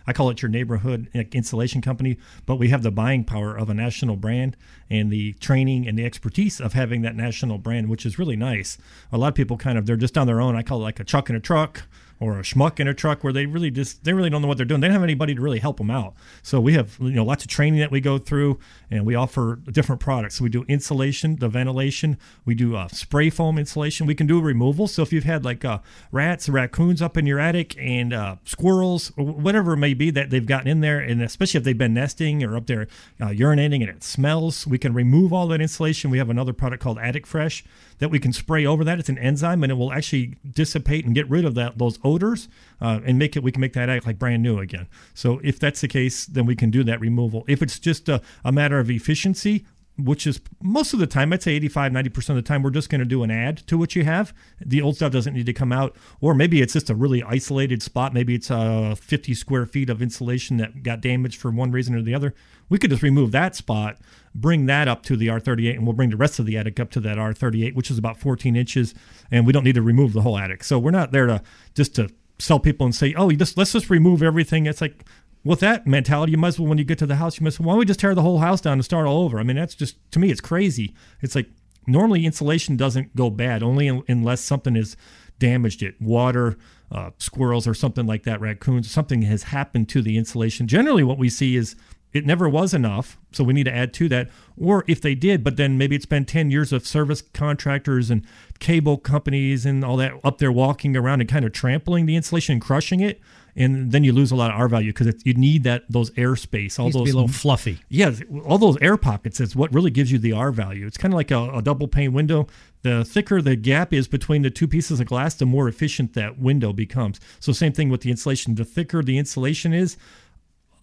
I 0.07 0.12
call 0.12 0.31
it 0.31 0.40
your 0.40 0.51
neighborhood 0.51 1.09
insulation 1.33 1.81
company. 1.81 2.18
But 2.47 2.57
we 2.57 2.68
have 2.68 2.83
the 2.83 2.90
buying 2.90 3.25
power 3.25 3.57
of 3.57 3.68
a 3.68 3.75
national 3.75 4.16
brand 4.16 4.57
and 4.88 5.11
the 5.11 5.33
training 5.35 5.88
and 5.88 5.99
the 5.99 6.05
expertise 6.05 6.61
of 6.61 6.75
having 6.75 7.03
that 7.03 7.16
national 7.16 7.59
brand, 7.59 7.88
which 7.88 8.07
is 8.07 8.18
really 8.18 8.37
nice. 8.37 8.79
A 9.11 9.18
lot 9.18 9.29
of 9.29 9.35
people 9.35 9.57
kind 9.57 9.79
of, 9.79 9.87
they're 9.87 9.97
just 9.97 10.18
on 10.18 10.27
their 10.27 10.40
own. 10.40 10.55
I 10.55 10.62
call 10.62 10.81
it 10.81 10.85
like 10.85 11.01
a 11.01 11.05
truck 11.05 11.29
in 11.31 11.37
a 11.37 11.40
truck 11.40 11.85
or 12.20 12.38
a 12.38 12.42
schmuck 12.42 12.81
in 12.81 12.88
a 12.88 12.94
truck 12.94 13.22
where 13.22 13.33
they 13.33 13.46
really 13.46 13.70
just 13.70 14.04
they 14.04 14.12
really 14.12 14.31
don't 14.31 14.42
know 14.42 14.48
what 14.48 14.57
they're 14.57 14.66
doing. 14.66 14.81
They 14.81 14.88
don't 14.88 14.94
have 14.94 15.02
anybody 15.02 15.35
to 15.35 15.40
really 15.40 15.61
help 15.61 15.78
them 15.78 15.90
out. 15.90 16.14
So 16.42 16.61
we 16.61 16.74
have 16.74 16.96
you 17.00 17.12
know 17.12 17.24
lots 17.24 17.44
of 17.44 17.50
training 17.50 17.81
that 17.81 17.90
we 17.90 18.00
go 18.00 18.18
through, 18.18 18.59
and 18.90 19.07
we 19.07 19.14
offer 19.14 19.57
different 19.70 20.00
products. 20.00 20.37
So 20.37 20.44
we 20.44 20.50
do 20.50 20.64
insulation, 20.68 21.37
the 21.37 21.48
ventilation. 21.48 22.18
We 22.44 22.54
do 22.54 22.76
uh, 22.76 22.88
spray 22.88 23.31
foam 23.31 23.59
insulation. 23.59 24.07
We 24.07 24.14
can 24.14 24.26
do 24.26 24.40
removal. 24.40 24.88
So 24.88 25.02
if 25.02 25.12
you've 25.12 25.24
had 25.24 25.44
like 25.44 25.64
uh, 25.64 25.78
rats, 26.11 26.48
raccoons 26.48 27.00
up 27.00 27.16
in 27.16 27.26
your 27.26 27.38
attic, 27.38 27.76
and 27.78 28.12
uh, 28.12 28.37
squirrels, 28.44 29.12
or 29.16 29.24
whatever 29.24 29.74
it 29.74 29.78
may 29.78 29.94
be 29.94 30.11
that 30.11 30.31
they've 30.31 30.46
gotten 30.46 30.68
in 30.68 30.81
there, 30.81 30.98
and 30.98 31.22
especially 31.22 31.59
if 31.59 31.64
they've 31.64 31.78
been 31.78 31.94
nesting 31.94 32.42
or 32.42 32.57
up 32.57 32.66
there 32.66 32.88
uh, 33.20 33.26
urinating 33.26 33.81
and 33.81 33.90
it 33.90 34.02
smells, 34.02 34.66
we 34.66 34.78
can 34.78 34.92
remove 34.92 35.33
all 35.33 35.46
that 35.48 35.61
insulation. 35.61 36.11
We 36.11 36.18
have 36.18 36.31
another 36.31 36.52
product 36.52 36.83
called 36.83 36.98
Attic 36.98 37.26
Fresh 37.26 37.64
that 37.98 38.11
we 38.11 38.18
can 38.18 38.32
spray 38.32 38.64
over 38.64 38.84
that. 38.84 38.98
It's 38.98 39.08
an 39.08 39.18
enzyme, 39.18 39.62
and 39.62 39.72
it 39.72 39.76
will 39.76 39.92
actually 39.92 40.37
dissipate 40.50 41.04
and 41.04 41.14
get 41.14 41.28
rid 41.28 41.44
of 41.44 41.54
that 41.54 41.78
those 41.78 41.98
odors 42.04 42.48
uh, 42.80 43.00
and 43.04 43.18
make 43.18 43.37
it. 43.37 43.42
We 43.42 43.52
can 43.52 43.61
make 43.61 43.72
that 43.74 43.88
act 43.88 44.06
like 44.06 44.18
brand 44.18 44.42
new 44.42 44.58
again. 44.58 44.87
So 45.14 45.40
if 45.42 45.58
that's 45.58 45.80
the 45.80 45.88
case, 45.88 46.26
then 46.26 46.46
we 46.46 46.56
can 46.56 46.70
do 46.70 46.84
that 46.84 47.00
removal. 47.00 47.44
If 47.48 47.62
it's 47.62 47.78
just 47.78 48.08
a, 48.08 48.20
a 48.44 48.52
matter 48.52 48.78
of 48.78 48.90
efficiency, 48.90 49.66
which 49.98 50.26
is 50.26 50.40
most 50.62 50.92
of 50.92 51.00
the 51.00 51.06
time, 51.06 51.32
I'd 51.32 51.42
say 51.42 51.54
85, 51.54 51.92
90% 51.92 52.28
of 52.30 52.37
the 52.37 52.42
time, 52.42 52.62
we're 52.62 52.70
just 52.70 52.88
going 52.88 53.00
to 53.00 53.04
do 53.04 53.24
an 53.24 53.30
add 53.30 53.58
to 53.66 53.76
what 53.76 53.96
you 53.96 54.04
have. 54.04 54.32
The 54.64 54.80
old 54.80 54.96
stuff 54.96 55.12
doesn't 55.12 55.34
need 55.34 55.46
to 55.46 55.52
come 55.52 55.72
out. 55.72 55.96
Or 56.20 56.34
maybe 56.34 56.62
it's 56.62 56.72
just 56.72 56.88
a 56.88 56.94
really 56.94 57.22
isolated 57.24 57.82
spot. 57.82 58.14
Maybe 58.14 58.34
it's 58.37 58.50
uh, 58.50 58.94
50 58.94 59.34
square 59.34 59.66
feet 59.66 59.90
of 59.90 60.00
insulation 60.00 60.56
that 60.58 60.84
got 60.84 61.00
damaged 61.00 61.40
for 61.40 61.50
one 61.50 61.72
reason 61.72 61.96
or 61.96 62.02
the 62.02 62.14
other. 62.14 62.32
We 62.68 62.78
could 62.78 62.90
just 62.90 63.02
remove 63.02 63.32
that 63.32 63.56
spot, 63.56 63.98
bring 64.34 64.66
that 64.66 64.87
up 64.87 65.02
to 65.04 65.16
the 65.16 65.28
R38, 65.28 65.74
and 65.74 65.84
we'll 65.84 65.96
bring 65.96 66.11
the 66.11 66.16
rest 66.16 66.38
of 66.38 66.46
the 66.46 66.56
attic 66.56 66.78
up 66.78 66.90
to 66.92 67.00
that 67.00 67.18
R38, 67.18 67.74
which 67.74 67.90
is 67.90 67.98
about 67.98 68.20
14 68.20 68.54
inches. 68.54 68.94
And 69.32 69.46
we 69.46 69.52
don't 69.52 69.64
need 69.64 69.74
to 69.74 69.82
remove 69.82 70.12
the 70.12 70.22
whole 70.22 70.38
attic. 70.38 70.62
So 70.62 70.78
we're 70.78 70.92
not 70.92 71.11
there 71.11 71.26
to 71.26 71.42
just 71.74 71.96
to 71.96 72.08
sell 72.38 72.61
people 72.61 72.84
and 72.84 72.94
say, 72.94 73.14
oh, 73.14 73.32
just 73.32 73.58
let's 73.58 73.72
just 73.72 73.90
remove 73.90 74.22
everything. 74.22 74.66
It's 74.66 74.80
like, 74.80 75.04
with 75.44 75.61
that 75.61 75.87
mentality, 75.87 76.33
you 76.33 76.38
might 76.38 76.48
as 76.48 76.59
well, 76.59 76.68
when 76.68 76.79
you 76.79 76.85
get 76.85 76.98
to 76.98 77.07
the 77.07 77.16
house, 77.16 77.40
you 77.40 77.51
say, 77.51 77.62
why 77.62 77.72
don't 77.72 77.79
we 77.79 77.85
just 77.85 78.01
tear 78.01 78.14
the 78.14 78.22
whole 78.22 78.38
house 78.38 78.61
down 78.61 78.74
and 78.74 78.85
start 78.85 79.07
all 79.07 79.22
over? 79.22 79.38
I 79.38 79.42
mean, 79.42 79.57
that's 79.57 79.74
just, 79.74 79.96
to 80.12 80.18
me, 80.18 80.31
it's 80.31 80.40
crazy. 80.40 80.94
It's 81.22 81.35
like 81.35 81.48
normally 81.87 82.27
insulation 82.27 82.77
doesn't 82.77 83.14
go 83.16 83.31
bad, 83.31 83.62
only 83.62 83.88
un- 83.88 84.03
unless 84.09 84.40
something 84.40 84.74
has 84.74 84.96
damaged 85.38 85.83
it. 85.83 86.01
Water, 86.01 86.57
uh, 86.90 87.11
squirrels, 87.18 87.66
or 87.66 87.74
something 87.74 88.07
like 88.07 88.24
that, 88.24 88.40
raccoons, 88.40 88.90
something 88.90 89.22
has 89.22 89.44
happened 89.44 89.88
to 89.90 90.03
the 90.03 90.18
insulation. 90.18 90.66
Generally, 90.66 91.05
what 91.05 91.18
we 91.18 91.29
see 91.29 91.57
is 91.57 91.77
it 92.12 92.24
never 92.24 92.48
was 92.48 92.72
enough, 92.72 93.18
so 93.33 93.44
we 93.44 93.53
need 93.53 93.64
to 93.64 93.74
add 93.74 93.92
to 93.94 94.09
that. 94.09 94.31
Or 94.57 94.85
if 94.88 95.01
they 95.01 95.14
did, 95.14 95.44
but 95.44 95.57
then 95.57 95.77
maybe 95.77 95.94
it's 95.94 96.07
been 96.07 96.24
10 96.24 96.51
years 96.51 96.72
of 96.72 96.87
service 96.87 97.22
contractors 97.22 98.11
and 98.11 98.24
cable 98.59 98.96
companies 98.96 99.66
and 99.66 99.85
all 99.85 99.96
that 99.98 100.14
up 100.24 100.38
there 100.38 100.53
walking 100.53 100.96
around 100.96 101.20
and 101.20 101.29
kind 101.29 101.44
of 101.44 101.53
trampling 101.53 102.07
the 102.07 102.16
insulation 102.16 102.55
and 102.55 102.62
crushing 102.62 103.01
it. 103.01 103.20
And 103.59 103.90
then 103.90 104.05
you 104.05 104.12
lose 104.12 104.31
a 104.31 104.37
lot 104.37 104.51
of 104.51 104.57
R 104.57 104.68
value 104.68 104.92
because 104.92 105.12
you 105.25 105.35
need 105.35 105.64
that 105.64 105.83
those 105.90 106.11
airspace, 106.12 106.79
all 106.79 106.87
Needs 106.87 106.94
to 106.94 106.99
those 107.01 107.05
be 107.07 107.11
a 107.11 107.14
little 107.14 107.29
fluffy. 107.29 107.81
yeah, 107.88 108.12
all 108.44 108.57
those 108.57 108.79
air 108.81 108.97
pockets 108.97 109.40
is 109.40 109.57
what 109.57 109.75
really 109.75 109.90
gives 109.90 110.12
you 110.12 110.18
the 110.18 110.33
R 110.33 110.53
value. 110.53 110.87
It's 110.87 110.97
kind 110.97 111.12
of 111.12 111.16
like 111.16 111.33
a, 111.33 111.51
a 111.51 111.61
double 111.61 111.88
pane 111.88 112.12
window. 112.12 112.47
The 112.83 113.05
thicker 113.05 113.42
the 113.42 113.57
gap 113.57 113.92
is 113.92 114.07
between 114.07 114.42
the 114.42 114.51
two 114.51 114.68
pieces 114.68 115.01
of 115.01 115.07
glass, 115.07 115.35
the 115.35 115.44
more 115.44 115.68
efficient 115.68 116.14
that 116.14 116.38
window 116.38 116.73
becomes. 116.73 117.18
So 117.40 117.53
same 117.53 117.73
thing 117.73 117.88
with 117.88 118.03
the 118.03 118.11
insulation. 118.11 118.55
The 118.55 118.64
thicker 118.64 119.03
the 119.03 119.18
insulation 119.18 119.73
is, 119.75 119.97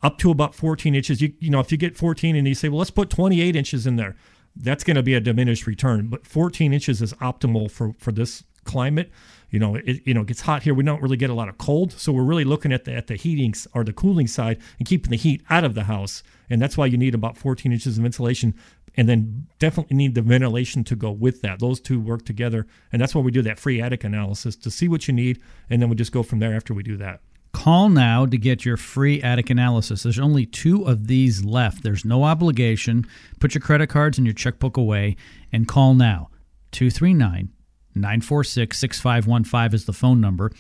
up 0.04 0.18
to 0.20 0.30
about 0.30 0.54
14 0.54 0.94
inches. 0.94 1.22
You 1.22 1.32
you 1.40 1.50
know 1.50 1.62
if 1.62 1.72
you 1.72 1.78
get 1.78 1.96
14 1.96 2.36
and 2.36 2.46
you 2.48 2.56
say, 2.56 2.68
well, 2.68 2.80
let's 2.80 2.92
put 2.92 3.10
28 3.10 3.56
inches 3.56 3.88
in 3.88 3.96
there, 3.96 4.16
that's 4.58 4.84
going 4.84 4.98
to 4.98 5.04
be 5.04 5.14
a 5.14 5.22
diminished 5.22 5.66
return. 5.66 6.08
But 6.08 6.28
14 6.28 6.74
inches 6.74 7.02
is 7.02 7.14
optimal 7.14 7.72
for 7.72 7.96
for 8.00 8.12
this 8.12 8.44
climate. 8.66 9.12
You 9.56 9.60
know, 9.60 9.76
it 9.76 10.06
you 10.06 10.14
know 10.14 10.20
it 10.20 10.28
gets 10.28 10.42
hot 10.42 10.64
here. 10.64 10.74
We 10.74 10.84
don't 10.84 11.02
really 11.02 11.16
get 11.16 11.30
a 11.30 11.34
lot 11.34 11.48
of 11.48 11.58
cold, 11.58 11.94
so 11.94 12.12
we're 12.12 12.26
really 12.26 12.44
looking 12.44 12.74
at 12.74 12.84
the 12.84 12.94
at 12.94 13.08
the 13.08 13.16
heating 13.16 13.54
or 13.74 13.86
the 13.86 13.94
cooling 13.94 14.28
side 14.28 14.60
and 14.80 14.86
keeping 14.86 15.12
the 15.12 15.16
heat 15.16 15.44
out 15.50 15.64
of 15.64 15.76
the 15.76 15.86
house. 15.86 16.24
And 16.50 16.62
that's 16.62 16.76
why 16.76 16.88
you 16.88 16.98
need 16.98 17.16
about 17.16 17.38
14 17.38 17.72
inches 17.72 17.98
of 17.98 18.04
insulation, 18.04 18.54
and 18.96 19.08
then 19.08 19.48
definitely 19.58 19.96
need 19.96 20.14
the 20.14 20.22
ventilation 20.22 20.84
to 20.84 20.96
go 20.98 21.10
with 21.10 21.42
that. 21.44 21.60
Those 21.60 21.80
two 21.80 22.02
work 22.02 22.26
together, 22.26 22.68
and 22.92 23.02
that's 23.02 23.16
why 23.16 23.22
we 23.22 23.32
do 23.32 23.42
that 23.44 23.58
free 23.58 23.82
attic 23.82 24.04
analysis 24.04 24.58
to 24.58 24.70
see 24.70 24.90
what 24.90 25.08
you 25.08 25.14
need, 25.14 25.40
and 25.70 25.82
then 25.82 25.88
we 25.88 25.96
just 25.96 26.12
go 26.12 26.22
from 26.22 26.40
there 26.40 26.54
after 26.54 26.74
we 26.74 26.84
do 26.84 26.98
that. 26.98 27.22
Call 27.54 27.88
now 27.88 28.26
to 28.26 28.38
get 28.38 28.66
your 28.66 28.76
free 28.76 29.22
attic 29.22 29.50
analysis. 29.50 30.04
There's 30.04 30.20
only 30.20 30.46
two 30.46 30.84
of 30.84 31.08
these 31.08 31.46
left. 31.46 31.82
There's 31.82 32.04
no 32.04 32.26
obligation. 32.26 33.06
Put 33.40 33.56
your 33.56 33.62
credit 33.62 33.88
cards 33.88 34.18
and 34.18 34.28
your 34.28 34.34
checkbook 34.34 34.76
away 34.76 35.16
and 35.54 35.66
call 35.66 35.94
now. 35.94 36.30
239 36.72 37.54
946 37.96 38.78
6515 38.78 39.76
is 39.76 39.86
the 39.86 39.94
phone 39.94 40.22
number. 40.22 40.52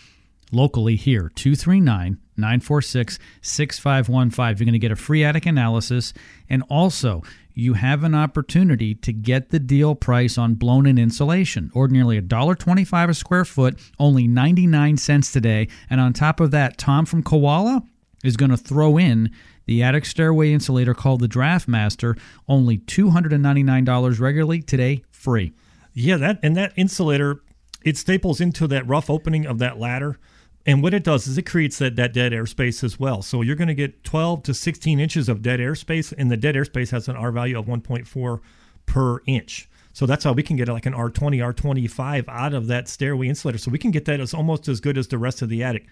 Locally 0.52 0.95
here, 0.95 1.32
239 1.36 2.17
946 2.38 3.19
6515. 3.41 4.58
You're 4.58 4.65
going 4.65 4.74
to 4.74 4.80
get 4.80 4.91
a 4.91 4.95
free 4.95 5.24
attic 5.24 5.45
analysis. 5.45 6.13
And 6.50 6.63
also, 6.69 7.24
you 7.54 7.74
have 7.74 8.04
an 8.04 8.13
opportunity 8.13 8.93
to 8.95 9.13
get 9.13 9.50
the 9.50 9.60
deal 9.60 9.95
price 9.95 10.38
on 10.38 10.56
blown 10.56 10.86
in 10.86 10.98
insulation. 10.98 11.71
Ordinarily 11.76 12.21
$1.25 12.21 13.10
a 13.10 13.13
square 13.13 13.45
foot, 13.45 13.80
only 13.98 14.28
99 14.28 14.98
cents 14.98 15.32
today. 15.32 15.67
And 15.89 16.00
on 16.02 16.13
top 16.13 16.39
of 16.39 16.52
that, 16.52 16.78
Tom 16.78 17.06
from 17.06 17.24
Koala 17.24 17.84
is 18.24 18.38
going 18.38 18.52
to 18.52 18.58
throw 18.58 18.98
in 18.98 19.32
the 19.65 19.82
attic 19.82 20.06
stairway 20.06 20.52
insulator 20.52 20.93
called 20.93 21.21
the 21.21 21.28
Draft 21.28 21.67
Master, 21.67 22.15
only 22.48 22.78
$299 22.78 24.19
regularly, 24.19 24.62
today 24.62 25.04
free. 25.10 25.54
Yeah, 25.95 26.17
that 26.17 26.39
and 26.43 26.55
that 26.58 26.73
insulator, 26.75 27.41
it 27.84 27.97
staples 27.97 28.41
into 28.41 28.67
that 28.67 28.86
rough 28.86 29.10
opening 29.10 29.45
of 29.45 29.60
that 29.60 29.79
ladder. 29.79 30.19
And 30.65 30.84
what 30.84 30.93
it 30.93 31.03
does 31.03 31.25
is 31.27 31.38
it 31.38 31.43
creates 31.43 31.77
that, 31.77 31.95
that 31.95 32.12
dead 32.12 32.31
airspace 32.31 32.84
as 32.84 32.99
well. 32.99 33.21
So 33.21 33.41
you're 33.41 33.55
going 33.55 33.67
to 33.69 33.75
get 33.75 34.03
12 34.03 34.43
to 34.43 34.53
16 34.53 34.99
inches 34.99 35.29
of 35.29 35.41
dead 35.41 35.60
airspace, 35.60 36.13
and 36.17 36.29
the 36.29 36.38
dead 36.38 36.55
airspace 36.55 36.89
has 36.89 37.08
an 37.08 37.15
R 37.15 37.31
value 37.31 37.58
of 37.58 37.65
1.4 37.65 38.39
per 38.86 39.19
inch. 39.25 39.69
So 39.93 40.05
that's 40.05 40.25
how 40.25 40.34
we 40.34 40.43
can 40.43 40.58
get 40.58 40.67
like 40.67 40.86
an 40.86 40.93
R20, 40.93 41.53
R25 41.53 42.25
out 42.27 42.53
of 42.53 42.67
that 42.67 42.89
stairway 42.89 43.29
insulator. 43.29 43.58
So 43.58 43.71
we 43.71 43.77
can 43.77 43.91
get 43.91 44.03
that 44.05 44.19
as 44.19 44.34
almost 44.34 44.67
as 44.67 44.81
good 44.81 44.97
as 44.97 45.08
the 45.08 45.17
rest 45.17 45.41
of 45.41 45.47
the 45.47 45.63
attic. 45.63 45.86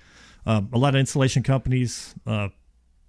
Uh, 0.45 0.63
a 0.73 0.77
lot 0.77 0.95
of 0.95 0.99
insulation 0.99 1.43
companies, 1.43 2.13
uh, 2.27 2.49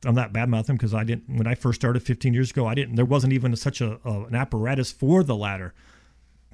I'm 0.07 0.15
not 0.15 0.33
bad 0.33 0.49
mouthing 0.49 0.77
because 0.77 0.95
I 0.95 1.03
didn't 1.03 1.37
when 1.37 1.49
I 1.49 1.57
first 1.57 1.81
started 1.81 2.05
15 2.05 2.35
years 2.35 2.53
ago. 2.53 2.67
I 2.67 2.75
didn't. 2.75 2.95
There 2.95 3.05
wasn't 3.05 3.33
even 3.33 3.57
such 3.57 3.81
a, 3.81 3.99
a 4.05 4.25
an 4.25 4.37
apparatus 4.37 4.93
for 4.93 5.25
the 5.25 5.35
ladder 5.35 5.75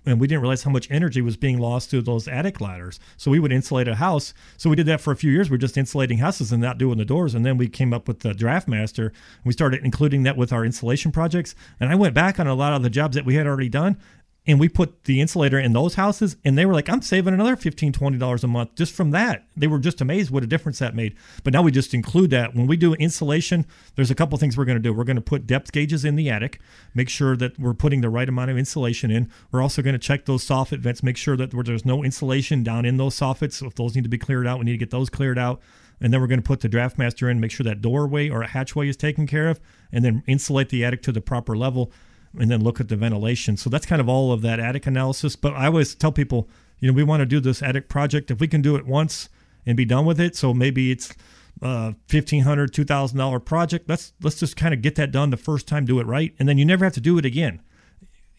and 0.06 0.20
we 0.20 0.26
didn't 0.26 0.40
realize 0.40 0.62
how 0.62 0.70
much 0.70 0.90
energy 0.90 1.20
was 1.20 1.36
being 1.36 1.58
lost 1.58 1.90
through 1.90 2.02
those 2.02 2.26
attic 2.26 2.60
ladders. 2.60 2.98
So 3.16 3.30
we 3.30 3.38
would 3.38 3.52
insulate 3.52 3.88
a 3.88 3.96
house. 3.96 4.32
So 4.56 4.70
we 4.70 4.76
did 4.76 4.86
that 4.86 5.00
for 5.00 5.12
a 5.12 5.16
few 5.16 5.30
years. 5.30 5.50
We 5.50 5.56
are 5.56 5.58
just 5.58 5.76
insulating 5.76 6.18
houses 6.18 6.52
and 6.52 6.62
not 6.62 6.78
doing 6.78 6.98
the 6.98 7.04
doors. 7.04 7.34
And 7.34 7.44
then 7.44 7.56
we 7.56 7.68
came 7.68 7.92
up 7.92 8.08
with 8.08 8.20
the 8.20 8.32
Draft 8.32 8.66
Master. 8.66 9.06
And 9.06 9.44
we 9.44 9.52
started 9.52 9.84
including 9.84 10.22
that 10.22 10.36
with 10.36 10.52
our 10.52 10.64
insulation 10.64 11.12
projects. 11.12 11.54
And 11.78 11.90
I 11.90 11.94
went 11.94 12.14
back 12.14 12.40
on 12.40 12.46
a 12.46 12.54
lot 12.54 12.72
of 12.72 12.82
the 12.82 12.90
jobs 12.90 13.14
that 13.14 13.26
we 13.26 13.34
had 13.34 13.46
already 13.46 13.68
done. 13.68 13.98
And 14.46 14.58
we 14.58 14.70
put 14.70 15.04
the 15.04 15.20
insulator 15.20 15.58
in 15.58 15.74
those 15.74 15.94
houses, 15.96 16.36
and 16.44 16.56
they 16.56 16.64
were 16.64 16.72
like, 16.72 16.88
I'm 16.88 17.02
saving 17.02 17.34
another 17.34 17.56
$15, 17.56 17.92
$20 17.92 18.44
a 18.44 18.46
month 18.46 18.74
just 18.74 18.94
from 18.94 19.10
that. 19.10 19.44
They 19.54 19.66
were 19.66 19.78
just 19.78 20.00
amazed 20.00 20.30
what 20.30 20.42
a 20.42 20.46
difference 20.46 20.78
that 20.78 20.94
made. 20.94 21.14
But 21.44 21.52
now 21.52 21.60
we 21.60 21.70
just 21.70 21.92
include 21.92 22.30
that. 22.30 22.54
When 22.54 22.66
we 22.66 22.78
do 22.78 22.94
insulation, 22.94 23.66
there's 23.96 24.10
a 24.10 24.14
couple 24.14 24.38
things 24.38 24.56
we're 24.56 24.64
going 24.64 24.78
to 24.78 24.82
do. 24.82 24.94
We're 24.94 25.04
going 25.04 25.16
to 25.16 25.22
put 25.22 25.46
depth 25.46 25.72
gauges 25.72 26.06
in 26.06 26.16
the 26.16 26.30
attic, 26.30 26.58
make 26.94 27.10
sure 27.10 27.36
that 27.36 27.58
we're 27.58 27.74
putting 27.74 28.00
the 28.00 28.08
right 28.08 28.28
amount 28.28 28.50
of 28.50 28.56
insulation 28.56 29.10
in. 29.10 29.30
We're 29.52 29.62
also 29.62 29.82
going 29.82 29.92
to 29.92 29.98
check 29.98 30.24
those 30.24 30.44
soffit 30.44 30.80
vents, 30.80 31.02
make 31.02 31.18
sure 31.18 31.36
that 31.36 31.50
there's 31.52 31.84
no 31.84 32.02
insulation 32.02 32.62
down 32.62 32.86
in 32.86 32.96
those 32.96 33.18
soffits. 33.18 33.54
So 33.54 33.66
if 33.66 33.74
those 33.74 33.94
need 33.94 34.04
to 34.04 34.10
be 34.10 34.18
cleared 34.18 34.46
out, 34.46 34.58
we 34.58 34.64
need 34.64 34.72
to 34.72 34.78
get 34.78 34.90
those 34.90 35.10
cleared 35.10 35.38
out. 35.38 35.60
And 36.00 36.14
then 36.14 36.20
we're 36.22 36.28
going 36.28 36.40
to 36.40 36.46
put 36.46 36.60
the 36.60 36.68
draft 36.68 36.96
master 36.96 37.28
in, 37.28 37.40
make 37.40 37.50
sure 37.50 37.64
that 37.64 37.82
doorway 37.82 38.30
or 38.30 38.42
hatchway 38.42 38.88
is 38.88 38.96
taken 38.96 39.26
care 39.26 39.48
of, 39.48 39.60
and 39.92 40.02
then 40.02 40.22
insulate 40.26 40.70
the 40.70 40.82
attic 40.82 41.02
to 41.02 41.12
the 41.12 41.20
proper 41.20 41.54
level 41.54 41.92
and 42.38 42.50
then 42.50 42.62
look 42.62 42.80
at 42.80 42.88
the 42.88 42.96
ventilation. 42.96 43.56
So 43.56 43.70
that's 43.70 43.86
kind 43.86 44.00
of 44.00 44.08
all 44.08 44.32
of 44.32 44.42
that 44.42 44.60
attic 44.60 44.86
analysis. 44.86 45.36
But 45.36 45.54
I 45.54 45.66
always 45.66 45.94
tell 45.94 46.12
people, 46.12 46.48
you 46.78 46.88
know, 46.88 46.94
we 46.94 47.02
want 47.02 47.20
to 47.20 47.26
do 47.26 47.40
this 47.40 47.62
attic 47.62 47.88
project. 47.88 48.30
If 48.30 48.40
we 48.40 48.48
can 48.48 48.62
do 48.62 48.76
it 48.76 48.86
once 48.86 49.28
and 49.66 49.76
be 49.76 49.84
done 49.84 50.06
with 50.06 50.20
it, 50.20 50.36
so 50.36 50.54
maybe 50.54 50.90
it's 50.90 51.14
uh, 51.62 51.92
fifteen 52.08 52.44
hundred, 52.44 52.72
two 52.72 52.84
thousand 52.84 53.18
dollar 53.18 53.40
project. 53.40 53.88
Let's 53.88 54.12
let's 54.22 54.40
just 54.40 54.56
kind 54.56 54.72
of 54.72 54.80
get 54.80 54.94
that 54.94 55.12
done 55.12 55.30
the 55.30 55.36
first 55.36 55.66
time, 55.66 55.84
do 55.84 56.00
it 56.00 56.06
right, 56.06 56.34
and 56.38 56.48
then 56.48 56.56
you 56.56 56.64
never 56.64 56.84
have 56.84 56.94
to 56.94 57.00
do 57.00 57.18
it 57.18 57.24
again. 57.24 57.60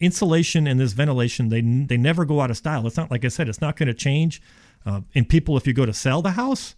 Insulation 0.00 0.66
and 0.66 0.80
this 0.80 0.94
ventilation, 0.94 1.48
they 1.48 1.60
they 1.60 1.96
never 1.96 2.24
go 2.24 2.40
out 2.40 2.50
of 2.50 2.56
style. 2.56 2.86
It's 2.86 2.96
not 2.96 3.10
like 3.10 3.24
I 3.24 3.28
said, 3.28 3.48
it's 3.48 3.60
not 3.60 3.76
going 3.76 3.86
to 3.86 3.94
change. 3.94 4.42
Uh, 4.84 5.02
and 5.14 5.28
people, 5.28 5.56
if 5.56 5.66
you 5.66 5.72
go 5.72 5.86
to 5.86 5.92
sell 5.92 6.22
the 6.22 6.32
house, 6.32 6.74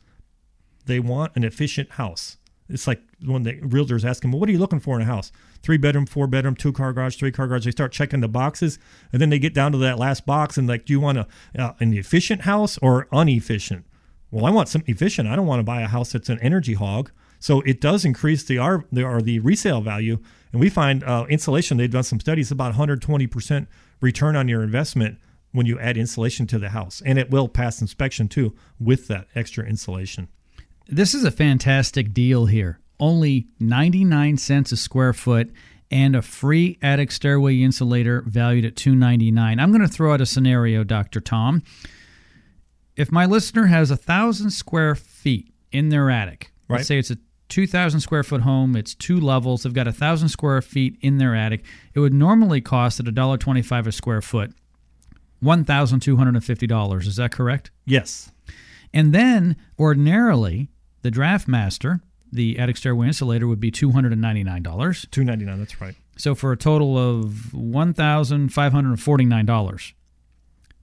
they 0.85 1.01
want 1.01 1.35
an 1.35 1.45
efficient 1.45 1.93
house. 1.93 2.37
It's 2.69 2.87
like 2.87 3.03
when 3.25 3.43
the 3.43 3.55
realtors 3.61 4.05
ask 4.05 4.23
them, 4.23 4.33
well, 4.33 4.41
what 4.41 4.49
are 4.49 4.53
you 4.53 4.59
looking 4.59 4.81
for 4.81 4.97
in 4.97 5.03
a 5.03 5.05
house? 5.05 5.31
Three 5.63 5.77
bedroom, 5.77 6.07
four 6.07 6.27
bedroom, 6.27 6.55
two 6.55 6.73
car 6.73 6.93
garage, 6.93 7.17
three 7.17 7.31
car 7.31 7.47
garage. 7.47 7.65
They 7.65 7.71
start 7.71 7.93
checking 7.93 8.21
the 8.21 8.29
boxes, 8.29 8.79
and 9.13 9.21
then 9.21 9.31
they 9.31 9.39
get 9.39 9.53
down 9.53 9.73
to 9.73 9.79
that 9.79 9.99
last 9.99 10.25
box 10.25 10.57
and 10.57 10.67
like, 10.67 10.87
do 10.87 10.93
you 10.93 11.01
want 11.01 11.19
a 11.19 11.27
uh, 11.59 11.73
an 11.81 11.93
efficient 11.93 12.43
house 12.43 12.79
or 12.79 13.07
inefficient? 13.13 13.85
Well, 14.31 14.47
I 14.47 14.51
want 14.51 14.69
some 14.69 14.83
efficient. 14.87 15.29
I 15.29 15.37
don't 15.37 15.47
want 15.47 15.61
to 15.61 15.65
buy 15.65 15.83
a 15.83 15.87
house 15.87 16.13
that's 16.13 16.29
an 16.29 16.41
energy 16.41 16.75
hog. 16.75 17.11
So 17.39 17.61
it 17.61 17.81
does 17.81 18.05
increase 18.05 18.43
the 18.45 18.59
R 18.59 18.85
the, 18.91 19.05
or 19.05 19.21
the 19.21 19.39
resale 19.41 19.83
value. 19.83 20.19
And 20.53 20.61
we 20.61 20.71
find 20.71 21.05
uh, 21.05 21.27
insulation. 21.29 21.77
They've 21.77 21.91
done 21.91 22.03
some 22.03 22.21
studies 22.21 22.51
about 22.51 22.69
120 22.69 23.27
percent 23.27 23.69
return 24.01 24.37
on 24.37 24.49
your 24.49 24.63
investment 24.63 25.19
when 25.53 25.67
you 25.67 25.79
add 25.79 25.97
insulation 25.97 26.47
to 26.49 26.59
the 26.59 26.71
house, 26.71 27.01
and 27.07 27.17
it 27.17 27.31
will 27.31 27.47
pass 27.47 27.81
inspection 27.81 28.27
too 28.27 28.55
with 28.81 29.07
that 29.07 29.29
extra 29.37 29.65
insulation. 29.65 30.29
This 30.87 31.15
is 31.15 31.25
a 31.25 31.31
fantastic 31.31 32.13
deal 32.13 32.47
here. 32.47 32.79
Only 33.01 33.49
99 33.59 34.37
cents 34.37 34.73
a 34.73 34.77
square 34.77 35.13
foot 35.13 35.51
and 35.91 36.15
a 36.17 36.23
free 36.23 36.79
attic 36.83 37.11
stairway 37.11 37.61
insulator 37.61 38.23
valued 38.27 38.65
at 38.65 38.77
299. 38.77 39.59
I'm 39.61 39.71
going 39.71 39.83
to 39.83 39.89
throw 39.89 40.13
out 40.13 40.21
a 40.21 40.27
scenario, 40.27 40.85
Dr. 40.85 41.21
Tom. 41.21 41.63
If 42.97 43.11
my 43.11 43.27
listener 43.27 43.67
has 43.67 43.91
a 43.91 43.97
thousand 43.97 44.51
square 44.51 44.95
feet 44.95 45.53
in 45.73 45.89
their 45.89 46.11
attic, 46.11 46.53
Right. 46.69 46.77
let's 46.79 46.89
say 46.89 46.99
it's 46.99 47.11
a 47.11 47.19
2,000 47.49 48.01
square 48.01 48.23
foot 48.23 48.41
home, 48.43 48.75
it's 48.77 48.95
two 48.95 49.21
levels, 49.21 49.63
they've 49.63 49.75
got 49.75 49.87
a 49.89 49.93
thousand 49.93 50.29
square 50.29 50.63
feet 50.63 50.97
in 51.01 51.19
their 51.19 51.35
attic, 51.35 51.65
it 51.95 52.01
would 52.01 52.15
normally 52.15 52.61
cost 52.61 52.99
at 53.01 53.07
$1.25 53.07 53.87
a 53.87 53.93
square 53.93 54.23
foot, 54.23 54.53
$1,250. 55.43 57.07
Is 57.07 57.17
that 57.17 57.33
correct? 57.33 57.71
Yes. 57.85 58.31
And 58.93 59.13
then 59.13 59.57
ordinarily, 59.79 60.71
the 61.05 61.13
draft 61.13 61.47
master, 61.47 62.01
the 62.33 62.59
attic 62.59 62.79
stairway 62.79 63.09
insulator, 63.09 63.47
would 63.47 63.61
be 63.61 63.71
$299. 63.71 65.11
Two 65.11 65.23
ninety 65.23 65.45
nine. 65.45 65.59
That's 65.59 65.79
right. 65.81 65.95
So 66.17 66.35
for 66.35 66.51
a 66.51 66.57
total 66.57 66.97
of 66.97 67.51
$1,549. 67.53 69.93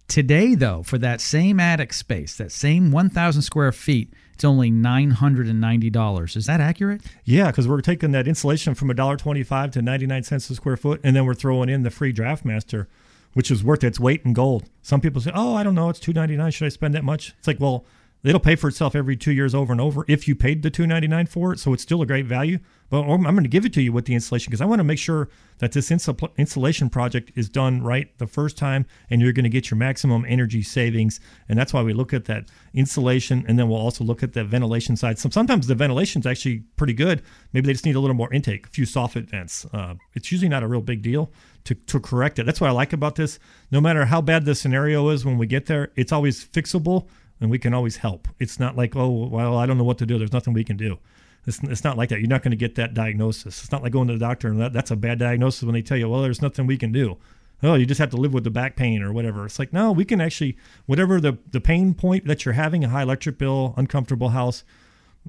Today, 0.08 0.54
though, 0.56 0.84
for 0.84 1.00
that 1.00 1.22
same 1.22 1.60
attic 1.60 1.92
space, 1.94 2.36
that 2.36 2.52
same 2.52 2.92
1,000 2.92 3.42
square 3.42 3.72
feet, 3.72 4.14
it's 4.34 4.44
only 4.44 4.70
$990. 4.70 6.38
Is 6.38 6.46
that 6.46 6.62
accurate? 6.62 7.02
Yeah, 7.24 7.50
because 7.50 7.68
we're 7.68 7.82
taking 7.82 8.12
that 8.12 8.28
insulation 8.28 8.76
from 8.76 8.90
$1.25 8.90 9.72
to 9.72 9.82
99 9.82 10.24
cents 10.24 10.52
a 10.52 10.56
square 10.56 10.78
foot, 10.78 11.02
and 11.04 11.16
then 11.16 11.26
we're 11.26 11.34
throwing 11.34 11.70
in 11.70 11.82
the 11.82 11.90
free 11.90 12.12
draft 12.12 12.46
master, 12.46 12.88
which 13.34 13.50
is 13.50 13.64
worth 13.64 13.84
its 13.84 14.00
weight 14.00 14.22
in 14.24 14.34
gold. 14.34 14.70
Some 14.84 15.02
people 15.02 15.22
say, 15.22 15.32
"Oh, 15.34 15.56
I 15.56 15.64
don't 15.64 15.74
know, 15.76 15.90
it's 15.90 16.00
2.99. 16.00 16.54
Should 16.54 16.66
I 16.66 16.70
spend 16.70 16.94
that 16.94 17.06
much?" 17.06 17.34
It's 17.40 17.48
like, 17.48 17.60
well, 17.60 17.86
it'll 18.24 18.40
pay 18.40 18.56
for 18.56 18.68
itself 18.68 18.96
every 18.96 19.18
two 19.18 19.32
years 19.32 19.56
over 19.56 19.72
and 19.72 19.82
over 19.82 20.06
if 20.08 20.28
you 20.28 20.36
paid 20.36 20.64
the 20.64 20.72
2.99 20.72 21.28
for 21.28 21.54
it. 21.54 21.60
So 21.60 21.74
it's 21.74 21.84
still 21.84 22.02
a 22.02 22.06
great 22.06 22.26
value. 22.26 22.60
But 22.92 23.04
I'm 23.04 23.24
going 23.24 23.44
to 23.44 23.50
give 23.50 23.66
it 23.66 23.72
to 23.76 23.82
you 23.82 23.94
with 23.94 24.04
the 24.04 24.14
insulation 24.14 24.52
because 24.52 24.60
I 24.60 24.66
want 24.66 24.80
to 24.80 24.84
make 24.84 25.00
sure 25.00 25.30
that 25.60 25.72
this 25.72 25.92
insulation 25.92 26.90
project 26.90 27.32
is 27.36 27.48
done 27.48 27.82
right 27.82 28.16
the 28.18 28.28
first 28.28 28.58
time, 28.58 28.86
and 29.10 29.22
you're 29.22 29.32
going 29.32 29.46
to 29.46 29.50
get 29.50 29.72
your 29.72 29.78
maximum 29.78 30.26
energy 30.28 30.62
savings. 30.62 31.22
And 31.48 31.58
that's 31.58 31.74
why 31.74 31.84
we 31.84 31.94
look 31.94 32.14
at 32.14 32.26
that 32.26 32.50
insulation, 32.74 33.46
and 33.48 33.58
then 33.58 33.70
we'll 33.70 33.80
also 33.80 34.04
look 34.04 34.24
at 34.24 34.34
the 34.34 34.44
ventilation 34.44 34.98
side. 34.98 35.20
So 35.20 35.30
sometimes 35.30 35.68
the 35.68 35.76
ventilation 35.76 36.20
is 36.20 36.26
actually 36.26 36.64
pretty 36.76 36.92
good. 36.92 37.22
Maybe 37.54 37.68
they 37.68 37.72
just 37.72 37.86
need 37.86 37.96
a 37.96 38.02
little 38.02 38.16
more 38.16 38.34
intake, 38.34 38.68
a 38.68 38.70
few 38.70 38.86
soffit 38.86 39.30
vents. 39.30 39.66
Uh, 39.72 39.96
it's 40.14 40.30
usually 40.30 40.50
not 40.50 40.62
a 40.62 40.68
real 40.68 40.82
big 40.82 41.02
deal 41.02 41.32
to, 41.64 41.76
to 41.76 41.98
correct 42.02 42.40
it. 42.40 42.46
That's 42.46 42.60
what 42.60 42.70
I 42.70 42.74
like 42.74 42.92
about 42.92 43.16
this. 43.16 43.40
No 43.72 43.80
matter 43.80 44.04
how 44.04 44.20
bad 44.20 44.44
the 44.44 44.54
scenario 44.54 45.08
is 45.10 45.24
when 45.24 45.38
we 45.38 45.48
get 45.48 45.68
there, 45.68 45.94
it's 45.96 46.12
always 46.12 46.44
fixable 46.44 47.08
and 47.42 47.50
we 47.50 47.60
can 47.60 47.74
always 47.74 47.98
help. 47.98 48.28
It's 48.40 48.60
not 48.60 48.78
like, 48.78 48.96
oh, 48.96 49.10
well, 49.10 49.58
I 49.58 49.66
don't 49.66 49.78
know 49.78 49.84
what 49.84 49.98
to 49.98 50.06
do. 50.06 50.18
There's 50.18 50.32
nothing 50.32 50.54
we 50.54 50.64
can 50.64 50.78
do. 50.78 51.00
It's, 51.48 51.60
it's 51.64 51.84
not 51.84 51.98
like 51.98 52.10
that. 52.10 52.20
You're 52.20 52.30
not 52.30 52.44
going 52.44 52.52
to 52.52 52.58
get 52.58 52.76
that 52.76 52.94
diagnosis. 52.94 53.64
It's 53.64 53.72
not 53.72 53.82
like 53.82 53.92
going 53.92 54.08
to 54.08 54.14
the 54.14 54.20
doctor 54.20 54.48
and 54.48 54.62
that, 54.62 54.74
that's 54.74 54.92
a 54.92 54.96
bad 54.96 55.18
diagnosis 55.20 55.64
when 55.64 55.74
they 55.74 55.82
tell 55.82 55.98
you, 55.98 56.08
well, 56.08 56.22
there's 56.22 56.42
nothing 56.42 56.68
we 56.68 56.78
can 56.78 56.92
do. 56.92 57.18
Oh, 57.64 57.76
you 57.76 57.86
just 57.86 58.00
have 58.00 58.10
to 58.12 58.18
live 58.18 58.34
with 58.34 58.44
the 58.44 58.52
back 58.52 58.76
pain 58.76 59.02
or 59.04 59.12
whatever. 59.12 59.46
It's 59.46 59.60
like, 59.60 59.74
no, 59.74 59.92
we 59.92 60.06
can 60.06 60.22
actually, 60.22 60.58
whatever 60.86 61.20
the, 61.20 61.38
the 61.52 61.62
pain 61.62 61.94
point 61.94 62.26
that 62.26 62.46
you're 62.46 62.54
having, 62.54 62.84
a 62.84 62.90
high 62.90 63.04
electric 63.04 63.38
bill, 63.38 63.74
uncomfortable 63.78 64.30
house, 64.30 64.64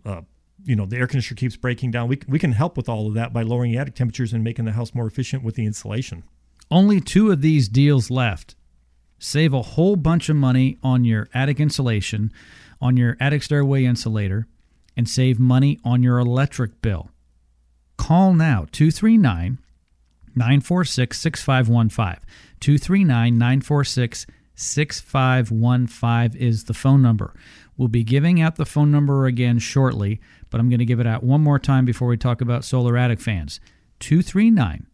uh, 0.04 0.22
you 0.64 0.76
know, 0.76 0.86
the 0.86 0.96
air 0.96 1.06
conditioner 1.06 1.36
keeps 1.36 1.56
breaking 1.56 1.90
down. 1.90 2.08
We, 2.08 2.20
we 2.28 2.38
can 2.38 2.52
help 2.52 2.76
with 2.76 2.88
all 2.88 3.08
of 3.08 3.14
that 3.14 3.32
by 3.32 3.42
lowering 3.42 3.72
the 3.72 3.78
attic 3.78 3.94
temperatures 3.94 4.32
and 4.32 4.44
making 4.44 4.64
the 4.64 4.72
house 4.72 4.94
more 4.94 5.06
efficient 5.06 5.42
with 5.42 5.56
the 5.56 5.66
insulation. 5.66 6.24
Only 6.70 7.00
two 7.00 7.30
of 7.30 7.42
these 7.42 7.68
deals 7.68 8.10
left. 8.10 8.54
Save 9.24 9.54
a 9.54 9.62
whole 9.62 9.94
bunch 9.94 10.28
of 10.28 10.34
money 10.34 10.78
on 10.82 11.04
your 11.04 11.28
attic 11.32 11.60
insulation, 11.60 12.32
on 12.80 12.96
your 12.96 13.16
attic 13.20 13.44
stairway 13.44 13.84
insulator, 13.84 14.48
and 14.96 15.08
save 15.08 15.38
money 15.38 15.78
on 15.84 16.02
your 16.02 16.18
electric 16.18 16.82
bill. 16.82 17.08
Call 17.96 18.34
now 18.34 18.66
239 18.72 19.58
946 20.34 21.16
6515. 21.16 22.26
239 22.58 23.38
946 23.38 24.26
6515 24.56 26.36
is 26.40 26.64
the 26.64 26.74
phone 26.74 27.00
number. 27.00 27.32
We'll 27.76 27.86
be 27.86 28.02
giving 28.02 28.42
out 28.42 28.56
the 28.56 28.66
phone 28.66 28.90
number 28.90 29.26
again 29.26 29.60
shortly, 29.60 30.20
but 30.50 30.58
I'm 30.58 30.68
going 30.68 30.80
to 30.80 30.84
give 30.84 30.98
it 30.98 31.06
out 31.06 31.22
one 31.22 31.42
more 31.42 31.60
time 31.60 31.84
before 31.84 32.08
we 32.08 32.16
talk 32.16 32.40
about 32.40 32.64
solar 32.64 32.96
attic 32.96 33.20
fans. 33.20 33.60
239 34.00 34.88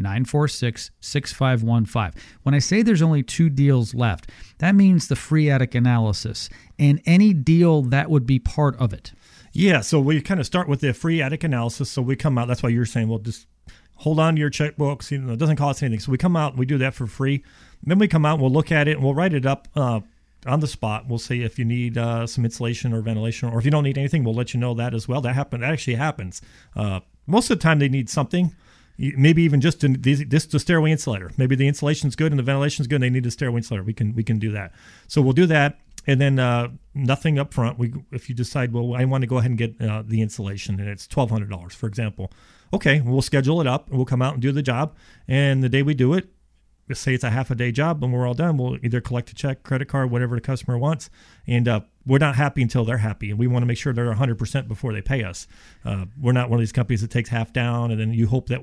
946 0.00 0.90
6515. 1.00 2.20
When 2.42 2.54
I 2.54 2.58
say 2.58 2.82
there's 2.82 3.02
only 3.02 3.22
two 3.22 3.48
deals 3.48 3.94
left, 3.94 4.30
that 4.58 4.74
means 4.74 5.08
the 5.08 5.16
free 5.16 5.50
attic 5.50 5.74
analysis 5.74 6.48
and 6.78 7.00
any 7.06 7.32
deal 7.32 7.82
that 7.82 8.10
would 8.10 8.26
be 8.26 8.38
part 8.38 8.76
of 8.76 8.92
it. 8.92 9.12
Yeah, 9.52 9.80
so 9.80 10.00
we 10.00 10.20
kind 10.20 10.40
of 10.40 10.46
start 10.46 10.68
with 10.68 10.80
the 10.80 10.94
free 10.94 11.20
attic 11.20 11.44
analysis. 11.44 11.90
So 11.90 12.02
we 12.02 12.16
come 12.16 12.38
out. 12.38 12.48
That's 12.48 12.62
why 12.62 12.68
you're 12.68 12.86
saying, 12.86 13.08
well, 13.08 13.18
just 13.18 13.46
hold 13.96 14.18
on 14.18 14.34
to 14.36 14.40
your 14.40 14.50
checkbooks. 14.50 15.10
You 15.10 15.18
know, 15.18 15.32
it 15.32 15.38
doesn't 15.38 15.56
cost 15.56 15.82
anything. 15.82 16.00
So 16.00 16.12
we 16.12 16.18
come 16.18 16.36
out 16.36 16.52
and 16.52 16.58
we 16.58 16.66
do 16.66 16.78
that 16.78 16.94
for 16.94 17.06
free. 17.06 17.44
Then 17.82 17.98
we 17.98 18.08
come 18.08 18.24
out 18.24 18.34
and 18.34 18.42
we'll 18.42 18.52
look 18.52 18.70
at 18.70 18.88
it 18.88 18.92
and 18.92 19.02
we'll 19.02 19.14
write 19.14 19.34
it 19.34 19.46
up 19.46 19.68
uh, 19.74 20.00
on 20.46 20.60
the 20.60 20.66
spot. 20.66 21.06
We'll 21.08 21.18
see 21.18 21.42
if 21.42 21.58
you 21.58 21.64
need 21.64 21.98
uh, 21.98 22.26
some 22.26 22.44
insulation 22.44 22.92
or 22.92 23.00
ventilation, 23.00 23.48
or 23.50 23.58
if 23.58 23.64
you 23.64 23.70
don't 23.70 23.84
need 23.84 23.98
anything, 23.98 24.24
we'll 24.24 24.34
let 24.34 24.54
you 24.54 24.60
know 24.60 24.74
that 24.74 24.94
as 24.94 25.08
well. 25.08 25.20
That 25.20 25.34
happen. 25.34 25.60
That 25.60 25.72
actually 25.72 25.96
happens. 25.96 26.40
Uh, 26.76 27.00
most 27.26 27.50
of 27.50 27.58
the 27.58 27.62
time, 27.62 27.78
they 27.78 27.88
need 27.88 28.08
something. 28.08 28.54
Maybe 29.16 29.42
even 29.42 29.60
just 29.60 29.82
in 29.82 30.02
these, 30.02 30.24
this 30.26 30.46
the 30.46 30.58
stairway 30.58 30.90
insulator. 30.90 31.30
Maybe 31.38 31.56
the 31.56 31.66
insulation's 31.66 32.16
good 32.16 32.32
and 32.32 32.38
the 32.38 32.42
ventilation's 32.42 32.86
good. 32.86 32.96
And 32.96 33.04
they 33.04 33.10
need 33.10 33.24
a 33.24 33.30
stairway 33.30 33.58
insulator. 33.58 33.82
We 33.82 33.94
can 33.94 34.14
we 34.14 34.22
can 34.22 34.38
do 34.38 34.52
that. 34.52 34.72
So 35.08 35.22
we'll 35.22 35.32
do 35.32 35.46
that, 35.46 35.78
and 36.06 36.20
then 36.20 36.38
uh, 36.38 36.68
nothing 36.94 37.38
up 37.38 37.54
front. 37.54 37.78
We 37.78 37.94
if 38.12 38.28
you 38.28 38.34
decide, 38.34 38.72
well, 38.72 38.94
I 38.94 39.04
want 39.06 39.22
to 39.22 39.26
go 39.26 39.38
ahead 39.38 39.50
and 39.50 39.58
get 39.58 39.80
uh, 39.80 40.02
the 40.06 40.20
insulation, 40.20 40.78
and 40.78 40.88
it's 40.88 41.06
twelve 41.06 41.30
hundred 41.30 41.50
dollars, 41.50 41.74
for 41.74 41.86
example. 41.86 42.30
Okay, 42.72 43.00
we'll 43.00 43.22
schedule 43.22 43.60
it 43.60 43.66
up, 43.66 43.88
and 43.88 43.96
we'll 43.96 44.06
come 44.06 44.22
out 44.22 44.34
and 44.34 44.42
do 44.42 44.52
the 44.52 44.62
job. 44.62 44.94
And 45.26 45.62
the 45.62 45.68
day 45.68 45.82
we 45.82 45.94
do 45.94 46.12
it, 46.14 46.28
let's 46.90 47.00
say 47.00 47.14
it's 47.14 47.24
a 47.24 47.30
half 47.30 47.50
a 47.50 47.54
day 47.54 47.70
job 47.70 48.02
and 48.02 48.12
we're 48.12 48.26
all 48.26 48.34
done 48.34 48.56
we'll 48.56 48.76
either 48.84 49.00
collect 49.00 49.30
a 49.30 49.34
check 49.34 49.62
credit 49.62 49.86
card 49.86 50.10
whatever 50.10 50.34
the 50.34 50.40
customer 50.40 50.76
wants 50.76 51.08
and 51.46 51.68
uh, 51.68 51.80
we're 52.04 52.18
not 52.18 52.34
happy 52.34 52.60
until 52.60 52.84
they're 52.84 52.98
happy 52.98 53.30
and 53.30 53.38
we 53.38 53.46
want 53.46 53.62
to 53.62 53.66
make 53.66 53.78
sure 53.78 53.92
they're 53.92 54.12
100% 54.12 54.68
before 54.68 54.92
they 54.92 55.00
pay 55.00 55.22
us 55.22 55.46
uh, 55.84 56.04
we're 56.20 56.32
not 56.32 56.50
one 56.50 56.58
of 56.58 56.60
these 56.60 56.72
companies 56.72 57.00
that 57.00 57.10
takes 57.10 57.30
half 57.30 57.52
down 57.52 57.92
and 57.92 58.00
then 58.00 58.12
you 58.12 58.26
hope 58.26 58.48
that 58.48 58.60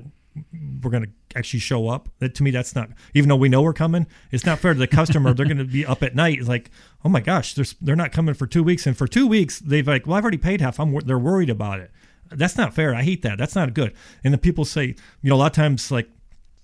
we're 0.82 0.90
going 0.90 1.04
to 1.04 1.10
actually 1.36 1.60
show 1.60 1.88
up 1.88 2.08
that 2.18 2.34
to 2.34 2.42
me 2.42 2.50
that's 2.50 2.74
not 2.74 2.88
even 3.14 3.28
though 3.28 3.36
we 3.36 3.48
know 3.48 3.62
we're 3.62 3.72
coming 3.72 4.06
it's 4.30 4.46
not 4.46 4.58
fair 4.58 4.72
to 4.72 4.78
the 4.78 4.86
customer 4.86 5.34
they're 5.34 5.46
going 5.46 5.58
to 5.58 5.64
be 5.64 5.84
up 5.84 6.02
at 6.02 6.14
night 6.14 6.38
it's 6.38 6.48
like 6.48 6.70
oh 7.04 7.08
my 7.08 7.20
gosh 7.20 7.54
they're, 7.54 7.66
they're 7.80 7.96
not 7.96 8.12
coming 8.12 8.34
for 8.34 8.46
two 8.46 8.62
weeks 8.62 8.86
and 8.86 8.96
for 8.96 9.06
two 9.06 9.26
weeks 9.26 9.58
they've 9.60 9.86
like 9.86 10.06
well 10.06 10.16
i've 10.16 10.24
already 10.24 10.38
paid 10.38 10.60
half 10.60 10.80
i'm 10.80 10.98
they're 11.00 11.18
worried 11.18 11.50
about 11.50 11.80
it 11.80 11.90
that's 12.30 12.56
not 12.56 12.72
fair 12.72 12.94
i 12.94 13.02
hate 13.02 13.22
that 13.22 13.36
that's 13.38 13.54
not 13.54 13.74
good 13.74 13.94
and 14.24 14.32
the 14.32 14.38
people 14.38 14.64
say 14.64 14.94
you 15.22 15.30
know 15.30 15.36
a 15.36 15.38
lot 15.38 15.46
of 15.46 15.52
times 15.52 15.90
like 15.90 16.08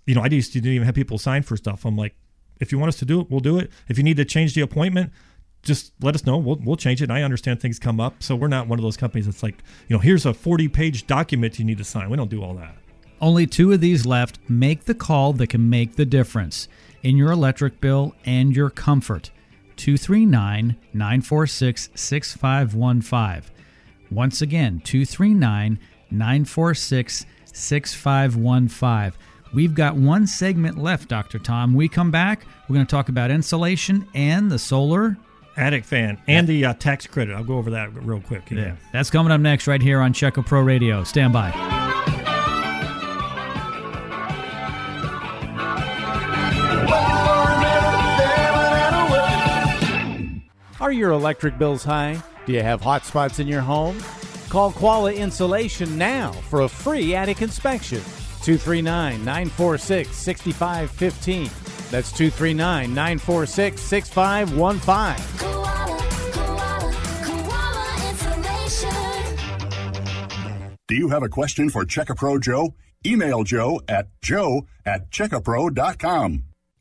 you 0.07 0.14
know, 0.14 0.22
I 0.22 0.29
to 0.29 0.41
didn't 0.41 0.66
even 0.66 0.87
have 0.87 0.95
people 0.95 1.18
sign 1.18 1.43
for 1.43 1.57
stuff. 1.57 1.85
I'm 1.85 1.97
like, 1.97 2.14
if 2.61 2.72
you 2.72 2.79
want 2.79 2.89
us 2.89 2.99
to 2.99 3.05
do 3.05 3.20
it, 3.20 3.31
we'll 3.31 3.41
do 3.41 3.59
it. 3.59 3.70
If 3.89 3.99
you 3.99 4.05
need 4.05 4.16
to 4.18 4.25
change 4.25 4.55
the 4.55 4.61
appointment, 4.61 5.12
just 5.62 5.93
let 6.03 6.14
us 6.14 6.27
know. 6.27 6.37
We'll, 6.37 6.61
we'll 6.62 6.77
change 6.77 7.01
it. 7.01 7.05
And 7.05 7.12
I 7.12 7.22
understand 7.22 7.61
things 7.61 7.79
come 7.79 8.01
up. 8.01 8.22
So 8.22 8.37
we're 8.37 8.49
not 8.49 8.68
one 8.68 8.79
of 8.79 8.83
those 8.83 8.97
companies 8.97 9.27
that's 9.27 9.43
like, 9.43 9.57
you 9.89 9.97
know, 9.97 10.01
here's 10.01 10.27
a 10.27 10.35
40 10.35 10.68
page 10.68 11.07
document 11.07 11.59
you 11.59 11.64
need 11.64 11.79
to 11.79 11.85
sign. 11.85 12.11
We 12.11 12.16
don't 12.16 12.31
do 12.31 12.43
all 12.43 12.55
that. 12.55 12.77
Only 13.25 13.47
two 13.47 13.72
of 13.72 13.81
these 13.81 14.05
left. 14.05 14.39
Make 14.51 14.85
the 14.85 14.95
call 14.95 15.33
that 15.33 15.47
can 15.47 15.70
make 15.70 15.97
the 15.97 16.05
difference 16.05 16.68
in 17.03 17.16
your 17.16 17.31
electric 17.31 17.81
bill 17.81 18.14
and 18.27 18.55
your 18.55 18.68
comfort. 18.68 19.31
239 19.77 20.77
946 20.93 21.89
6515. 21.95 23.51
Once 24.11 24.43
again, 24.43 24.79
239 24.85 25.79
946 26.11 27.25
6515. 27.47 29.18
We've 29.55 29.75
got 29.75 29.97
one 29.97 30.27
segment 30.27 30.77
left, 30.77 31.09
Dr. 31.09 31.39
Tom. 31.39 31.72
We 31.72 31.89
come 31.89 32.11
back, 32.11 32.45
we're 32.68 32.75
going 32.75 32.85
to 32.85 32.91
talk 32.91 33.09
about 33.09 33.31
insulation 33.31 34.07
and 34.12 34.53
the 34.53 34.59
solar. 34.59 35.16
Attic 35.57 35.87
fan 35.87 36.20
and 36.29 36.47
the 36.47 36.66
uh, 36.66 36.75
tax 36.75 37.07
credit. 37.07 37.35
I'll 37.35 37.43
go 37.43 37.57
over 37.57 37.70
that 37.70 37.95
real 37.95 38.20
quick. 38.20 38.51
Yeah. 38.51 38.77
That's 38.93 39.09
coming 39.09 39.33
up 39.33 39.41
next 39.41 39.66
right 39.66 39.81
here 39.81 40.01
on 40.03 40.12
Checka 40.12 40.45
Pro 40.45 40.61
Radio. 40.61 41.05
Stand 41.05 41.33
by. 41.33 41.84
Are 50.85 50.93
your 50.93 51.12
electric 51.12 51.57
bills 51.57 51.82
high? 51.82 52.22
Do 52.45 52.53
you 52.53 52.61
have 52.62 52.82
hot 52.82 53.07
spots 53.07 53.39
in 53.39 53.49
your 53.49 53.62
home? 53.62 53.99
Call 54.51 54.70
Koala 54.70 55.14
Insulation 55.14 55.97
now 55.97 56.30
for 56.51 56.61
a 56.61 56.68
free 56.68 57.14
attic 57.14 57.41
inspection. 57.41 58.03
239 58.43 59.24
946 59.24 60.14
6515. 60.14 61.45
That's 61.91 62.12
239 62.12 62.93
946 62.93 63.80
6515. 63.80 65.39
Koala, 65.39 66.03
koala, 66.35 66.93
koala 67.24 68.11
insulation. 68.11 69.39
Do 70.87 70.97
you 70.97 71.09
have 71.09 71.22
a 71.22 71.30
question 71.30 71.70
for 71.70 71.87
Checkapro 71.87 72.39
Joe? 72.39 72.74
Email 73.07 73.43
Joe 73.43 73.80
at 73.89 74.09
joe 74.20 74.66
at 74.85 75.11
checkapro.com. 75.11 76.45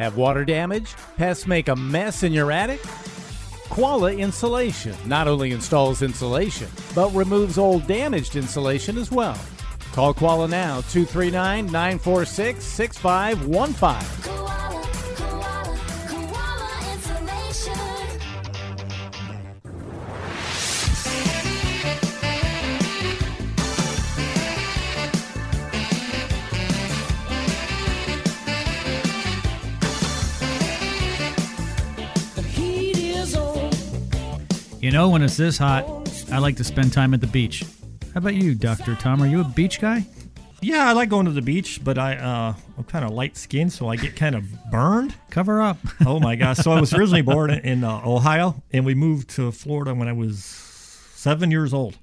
Have 0.00 0.16
water 0.16 0.46
damage? 0.46 0.94
Pests 1.18 1.46
make 1.46 1.68
a 1.68 1.76
mess 1.76 2.22
in 2.22 2.32
your 2.32 2.50
attic? 2.50 2.80
Koala 3.68 4.14
Insulation 4.14 4.96
not 5.04 5.28
only 5.28 5.50
installs 5.50 6.00
insulation, 6.00 6.70
but 6.94 7.12
removes 7.12 7.58
old 7.58 7.86
damaged 7.86 8.34
insulation 8.34 8.96
as 8.96 9.10
well. 9.10 9.38
Call 9.92 10.14
Koala 10.14 10.48
now 10.48 10.80
239 10.80 11.66
946 11.66 12.64
6515. 12.64 14.69
You 34.80 34.90
know, 34.90 35.10
when 35.10 35.20
it's 35.22 35.36
this 35.36 35.58
hot, 35.58 35.84
I 36.32 36.38
like 36.38 36.56
to 36.56 36.64
spend 36.64 36.94
time 36.94 37.12
at 37.12 37.20
the 37.20 37.26
beach. 37.26 37.64
How 38.14 38.18
about 38.18 38.34
you, 38.34 38.54
Dr. 38.54 38.94
Tom? 38.94 39.22
Are 39.22 39.26
you 39.26 39.42
a 39.42 39.44
beach 39.44 39.78
guy? 39.78 40.06
Yeah, 40.62 40.88
I 40.88 40.92
like 40.92 41.10
going 41.10 41.26
to 41.26 41.32
the 41.32 41.42
beach, 41.42 41.84
but 41.84 41.98
I 41.98 42.16
uh, 42.16 42.54
I'm 42.78 42.84
kind 42.84 43.04
of 43.04 43.10
light 43.10 43.36
skinned, 43.36 43.74
so 43.74 43.88
I 43.88 43.96
get 43.96 44.16
kind 44.16 44.34
of 44.34 44.44
burned. 44.70 45.14
Cover 45.28 45.60
up. 45.60 45.76
Oh 46.06 46.18
my 46.18 46.34
gosh! 46.34 46.56
So 46.58 46.72
I 46.72 46.80
was 46.80 46.94
originally 46.94 47.20
born 47.20 47.50
in, 47.50 47.84
uh, 47.84 48.00
Ohio, 48.06 48.62
and 48.72 48.86
we 48.86 48.94
moved 48.94 49.28
to 49.30 49.52
Florida 49.52 49.94
when 49.94 50.08
I 50.08 50.14
was 50.14 50.42
seven 50.44 51.50
years 51.50 51.74
old, 51.74 51.98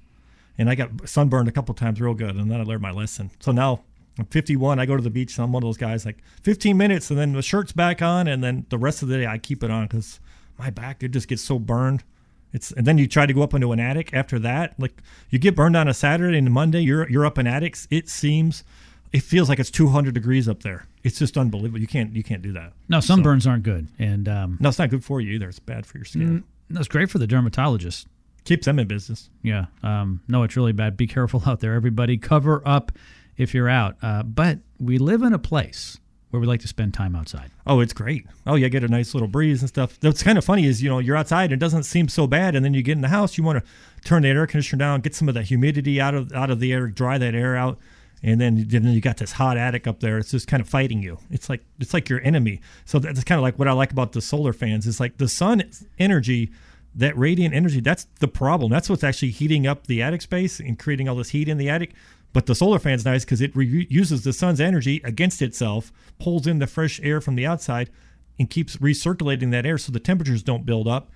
and 0.56 0.70
I 0.70 0.76
got 0.76 1.08
sunburned 1.08 1.48
a 1.48 1.52
couple 1.52 1.74
times, 1.74 2.00
real 2.00 2.14
good, 2.14 2.36
and 2.36 2.48
then 2.48 2.60
I 2.60 2.62
learned 2.62 2.82
my 2.82 2.92
lesson. 2.92 3.32
So 3.40 3.50
now 3.50 3.82
I'm 4.20 4.26
51. 4.26 4.78
I 4.78 4.86
go 4.86 4.96
to 4.96 5.02
the 5.02 5.10
beach, 5.10 5.36
and 5.36 5.44
I'm 5.44 5.52
one 5.52 5.64
of 5.64 5.66
those 5.66 5.76
guys 5.76 6.06
like 6.06 6.18
15 6.44 6.76
minutes, 6.76 7.10
and 7.10 7.18
then 7.18 7.32
the 7.32 7.42
shirt's 7.42 7.72
back 7.72 8.02
on, 8.02 8.28
and 8.28 8.42
then 8.42 8.66
the 8.68 8.78
rest 8.78 9.02
of 9.02 9.08
the 9.08 9.18
day 9.18 9.26
I 9.26 9.38
keep 9.38 9.64
it 9.64 9.70
on 9.70 9.86
because 9.88 10.20
my 10.58 10.70
back 10.70 11.02
it 11.02 11.08
just 11.08 11.26
gets 11.26 11.42
so 11.42 11.58
burned. 11.58 12.04
It's 12.52 12.72
and 12.72 12.86
then 12.86 12.98
you 12.98 13.06
try 13.06 13.26
to 13.26 13.32
go 13.32 13.42
up 13.42 13.54
into 13.54 13.72
an 13.72 13.80
attic 13.80 14.12
after 14.14 14.38
that. 14.40 14.74
Like 14.78 15.02
you 15.30 15.38
get 15.38 15.54
burned 15.54 15.76
on 15.76 15.88
a 15.88 15.94
Saturday 15.94 16.38
and 16.38 16.50
Monday, 16.50 16.80
you're 16.80 17.08
you're 17.10 17.26
up 17.26 17.38
in 17.38 17.46
attics. 17.46 17.86
It 17.90 18.08
seems, 18.08 18.64
it 19.12 19.22
feels 19.22 19.48
like 19.48 19.58
it's 19.58 19.70
200 19.70 20.14
degrees 20.14 20.48
up 20.48 20.62
there. 20.62 20.86
It's 21.04 21.18
just 21.18 21.36
unbelievable. 21.36 21.80
You 21.80 21.86
can't 21.86 22.14
you 22.14 22.22
can't 22.22 22.42
do 22.42 22.52
that. 22.52 22.72
No, 22.88 22.98
sunburns 22.98 23.46
aren't 23.48 23.62
good, 23.64 23.88
and 23.98 24.28
um, 24.28 24.56
No, 24.60 24.68
it's 24.70 24.78
not 24.78 24.90
good 24.90 25.04
for 25.04 25.20
you 25.20 25.32
either. 25.34 25.48
It's 25.48 25.58
bad 25.58 25.84
for 25.86 25.98
your 25.98 26.04
skin. 26.04 26.44
that's 26.70 26.88
great 26.88 27.10
for 27.10 27.18
the 27.18 27.26
dermatologist. 27.26 28.06
Keeps 28.44 28.64
them 28.64 28.78
in 28.78 28.86
business. 28.88 29.28
Yeah. 29.42 29.66
Um, 29.82 30.22
no, 30.26 30.42
it's 30.42 30.56
really 30.56 30.72
bad. 30.72 30.96
Be 30.96 31.06
careful 31.06 31.42
out 31.46 31.60
there, 31.60 31.74
everybody. 31.74 32.16
Cover 32.16 32.62
up 32.64 32.92
if 33.36 33.52
you're 33.52 33.68
out. 33.68 33.96
Uh, 34.00 34.22
but 34.22 34.60
we 34.78 34.96
live 34.96 35.22
in 35.22 35.34
a 35.34 35.38
place 35.38 35.98
where 36.30 36.40
we 36.40 36.46
like 36.46 36.60
to 36.60 36.68
spend 36.68 36.92
time 36.92 37.16
outside. 37.16 37.50
Oh, 37.66 37.80
it's 37.80 37.92
great. 37.92 38.26
Oh, 38.46 38.54
yeah, 38.54 38.68
get 38.68 38.84
a 38.84 38.88
nice 38.88 39.14
little 39.14 39.28
breeze 39.28 39.62
and 39.62 39.68
stuff. 39.68 39.98
What's 40.02 40.22
kind 40.22 40.36
of 40.36 40.44
funny 40.44 40.66
is, 40.66 40.82
you 40.82 40.88
know, 40.88 40.98
you're 40.98 41.16
outside 41.16 41.44
and 41.44 41.54
it 41.54 41.64
doesn't 41.64 41.84
seem 41.84 42.08
so 42.08 42.26
bad, 42.26 42.54
and 42.54 42.64
then 42.64 42.74
you 42.74 42.82
get 42.82 42.92
in 42.92 43.00
the 43.00 43.08
house, 43.08 43.38
you 43.38 43.44
want 43.44 43.64
to 43.64 43.70
turn 44.04 44.22
the 44.22 44.28
air 44.28 44.46
conditioner 44.46 44.78
down, 44.78 45.00
get 45.00 45.14
some 45.14 45.28
of 45.28 45.34
the 45.34 45.42
humidity 45.42 46.00
out 46.00 46.14
of 46.14 46.32
out 46.32 46.50
of 46.50 46.60
the 46.60 46.72
air, 46.72 46.86
dry 46.86 47.18
that 47.18 47.34
air 47.34 47.56
out, 47.56 47.78
and 48.22 48.40
then 48.40 48.66
then 48.68 48.84
you 48.84 49.00
got 49.00 49.16
this 49.16 49.32
hot 49.32 49.56
attic 49.56 49.86
up 49.86 50.00
there. 50.00 50.18
It's 50.18 50.30
just 50.30 50.48
kind 50.48 50.60
of 50.60 50.68
fighting 50.68 51.02
you. 51.02 51.18
It's 51.30 51.48
like 51.48 51.64
it's 51.78 51.94
like 51.94 52.08
your 52.08 52.20
enemy. 52.22 52.60
So 52.84 52.98
that's 52.98 53.24
kind 53.24 53.38
of 53.38 53.42
like 53.42 53.58
what 53.58 53.68
I 53.68 53.72
like 53.72 53.92
about 53.92 54.12
the 54.12 54.20
solar 54.20 54.52
fans. 54.52 54.86
Is 54.86 55.00
like 55.00 55.16
the 55.16 55.28
sun 55.28 55.62
energy. 55.98 56.50
That 56.94 57.16
radiant 57.16 57.54
energy, 57.54 57.80
that's 57.80 58.06
the 58.18 58.26
problem. 58.26 58.72
That's 58.72 58.90
what's 58.90 59.04
actually 59.04 59.30
heating 59.30 59.68
up 59.68 59.86
the 59.86 60.02
attic 60.02 60.22
space 60.22 60.58
and 60.58 60.76
creating 60.76 61.08
all 61.08 61.14
this 61.14 61.28
heat 61.28 61.46
in 61.46 61.56
the 61.56 61.68
attic. 61.68 61.92
But 62.32 62.46
the 62.46 62.54
solar 62.54 62.78
fan's 62.78 63.04
nice 63.04 63.24
because 63.24 63.40
it 63.40 63.56
re- 63.56 63.86
uses 63.88 64.22
the 64.22 64.32
sun's 64.32 64.60
energy 64.60 65.00
against 65.04 65.40
itself, 65.42 65.92
pulls 66.18 66.46
in 66.46 66.58
the 66.58 66.66
fresh 66.66 67.00
air 67.02 67.20
from 67.20 67.36
the 67.36 67.46
outside, 67.46 67.90
and 68.38 68.50
keeps 68.50 68.76
recirculating 68.76 69.50
that 69.50 69.66
air 69.66 69.78
so 69.78 69.92
the 69.92 70.00
temperatures 70.00 70.42
don't 70.42 70.66
build 70.66 70.86
up. 70.86 71.10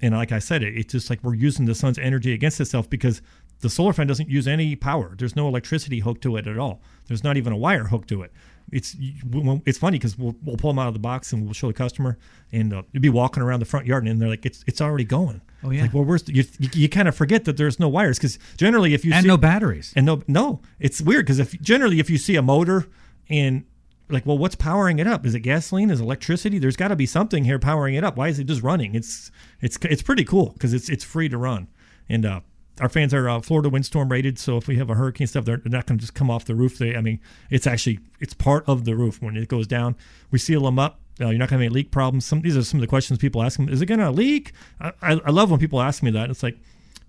And 0.00 0.14
like 0.14 0.32
I 0.32 0.38
said, 0.38 0.62
it, 0.62 0.76
it's 0.76 0.92
just 0.92 1.08
like 1.08 1.22
we're 1.22 1.34
using 1.34 1.64
the 1.64 1.74
sun's 1.74 1.98
energy 1.98 2.32
against 2.32 2.60
itself 2.60 2.90
because 2.90 3.22
the 3.60 3.70
solar 3.70 3.92
fan 3.92 4.06
doesn't 4.06 4.28
use 4.28 4.46
any 4.46 4.76
power. 4.76 5.14
There's 5.16 5.36
no 5.36 5.48
electricity 5.48 6.00
hooked 6.00 6.22
to 6.22 6.36
it 6.36 6.46
at 6.46 6.58
all. 6.58 6.82
There's 7.06 7.24
not 7.24 7.36
even 7.36 7.52
a 7.52 7.56
wire 7.56 7.84
hooked 7.84 8.08
to 8.08 8.22
it. 8.22 8.32
It's 8.72 8.96
it's 8.98 9.78
funny 9.78 9.98
because 9.98 10.18
we'll, 10.18 10.34
we'll 10.42 10.56
pull 10.56 10.70
them 10.70 10.78
out 10.78 10.88
of 10.88 10.92
the 10.92 11.00
box 11.00 11.32
and 11.32 11.44
we'll 11.44 11.54
show 11.54 11.68
the 11.68 11.72
customer, 11.72 12.18
and 12.52 12.74
uh, 12.74 12.82
you'll 12.92 13.00
be 13.02 13.08
walking 13.08 13.42
around 13.42 13.60
the 13.60 13.66
front 13.66 13.86
yard 13.86 14.06
and 14.06 14.20
they're 14.20 14.28
like, 14.28 14.44
it's 14.44 14.64
it's 14.66 14.80
already 14.80 15.04
going. 15.04 15.40
Oh, 15.66 15.70
yeah. 15.70 15.82
Like, 15.82 15.94
well, 15.94 16.04
the, 16.04 16.32
you, 16.32 16.44
you, 16.72 16.88
kind 16.88 17.08
of 17.08 17.16
forget 17.16 17.44
that 17.44 17.56
there's 17.56 17.80
no 17.80 17.88
wires 17.88 18.18
because 18.18 18.38
generally 18.56 18.94
if 18.94 19.04
you 19.04 19.12
And 19.12 19.22
see, 19.22 19.28
no 19.28 19.36
batteries. 19.36 19.92
and 19.96 20.06
no 20.06 20.22
no 20.28 20.60
it's 20.78 21.00
weird 21.00 21.26
because 21.26 21.38
if 21.38 21.60
generally 21.60 22.00
if 22.00 22.08
you 22.08 22.18
see 22.18 22.36
a 22.36 22.42
motor 22.42 22.86
and 23.28 23.64
like 24.08 24.24
well 24.24 24.38
what's 24.38 24.54
powering 24.54 24.98
it 24.98 25.06
up 25.06 25.26
is 25.26 25.34
it 25.34 25.40
gasoline 25.40 25.90
is 25.90 26.00
it 26.00 26.04
electricity 26.04 26.58
there's 26.58 26.76
got 26.76 26.88
to 26.88 26.96
be 26.96 27.06
something 27.06 27.44
here 27.44 27.58
powering 27.58 27.94
it 27.94 28.04
up 28.04 28.16
why 28.16 28.28
is 28.28 28.38
it 28.38 28.44
just 28.44 28.62
running 28.62 28.94
it's 28.94 29.30
it's 29.60 29.76
it's 29.82 30.02
pretty 30.02 30.24
cool 30.24 30.50
because 30.50 30.72
it's 30.72 30.88
it's 30.88 31.02
free 31.02 31.28
to 31.28 31.36
run 31.36 31.66
and 32.08 32.24
uh 32.24 32.40
our 32.80 32.88
fans 32.88 33.14
are 33.14 33.28
uh, 33.28 33.40
Florida 33.40 33.70
windstorm 33.70 34.10
rated, 34.10 34.38
so 34.38 34.58
if 34.58 34.68
we 34.68 34.76
have 34.76 34.90
a 34.90 34.94
hurricane 34.94 35.26
stuff, 35.26 35.46
they're, 35.46 35.56
they're 35.56 35.70
not 35.70 35.86
going 35.86 35.98
to 35.98 36.02
just 36.02 36.12
come 36.14 36.30
off 36.30 36.44
the 36.44 36.54
roof. 36.54 36.76
They, 36.76 36.94
I 36.94 37.00
mean, 37.00 37.20
it's 37.48 37.66
actually 37.66 38.00
it's 38.20 38.34
part 38.34 38.64
of 38.68 38.84
the 38.84 38.94
roof 38.94 39.22
when 39.22 39.34
it 39.34 39.48
goes 39.48 39.66
down. 39.66 39.96
We 40.30 40.38
seal 40.38 40.62
them 40.62 40.78
up. 40.78 41.00
Uh, 41.20 41.28
you're 41.28 41.38
not 41.38 41.48
going 41.48 41.58
to 41.58 41.64
have 41.64 41.72
any 41.72 41.74
leak 41.74 41.90
problems. 41.90 42.26
Some 42.26 42.42
these 42.42 42.56
are 42.56 42.62
some 42.62 42.78
of 42.78 42.82
the 42.82 42.86
questions 42.86 43.18
people 43.18 43.42
ask 43.42 43.56
them. 43.56 43.68
Is 43.68 43.80
it 43.80 43.86
going 43.86 44.00
to 44.00 44.10
leak? 44.10 44.52
I, 44.80 44.92
I, 45.02 45.12
I 45.12 45.30
love 45.30 45.50
when 45.50 45.60
people 45.60 45.80
ask 45.80 46.02
me 46.02 46.10
that. 46.10 46.30
It's 46.30 46.42
like 46.42 46.58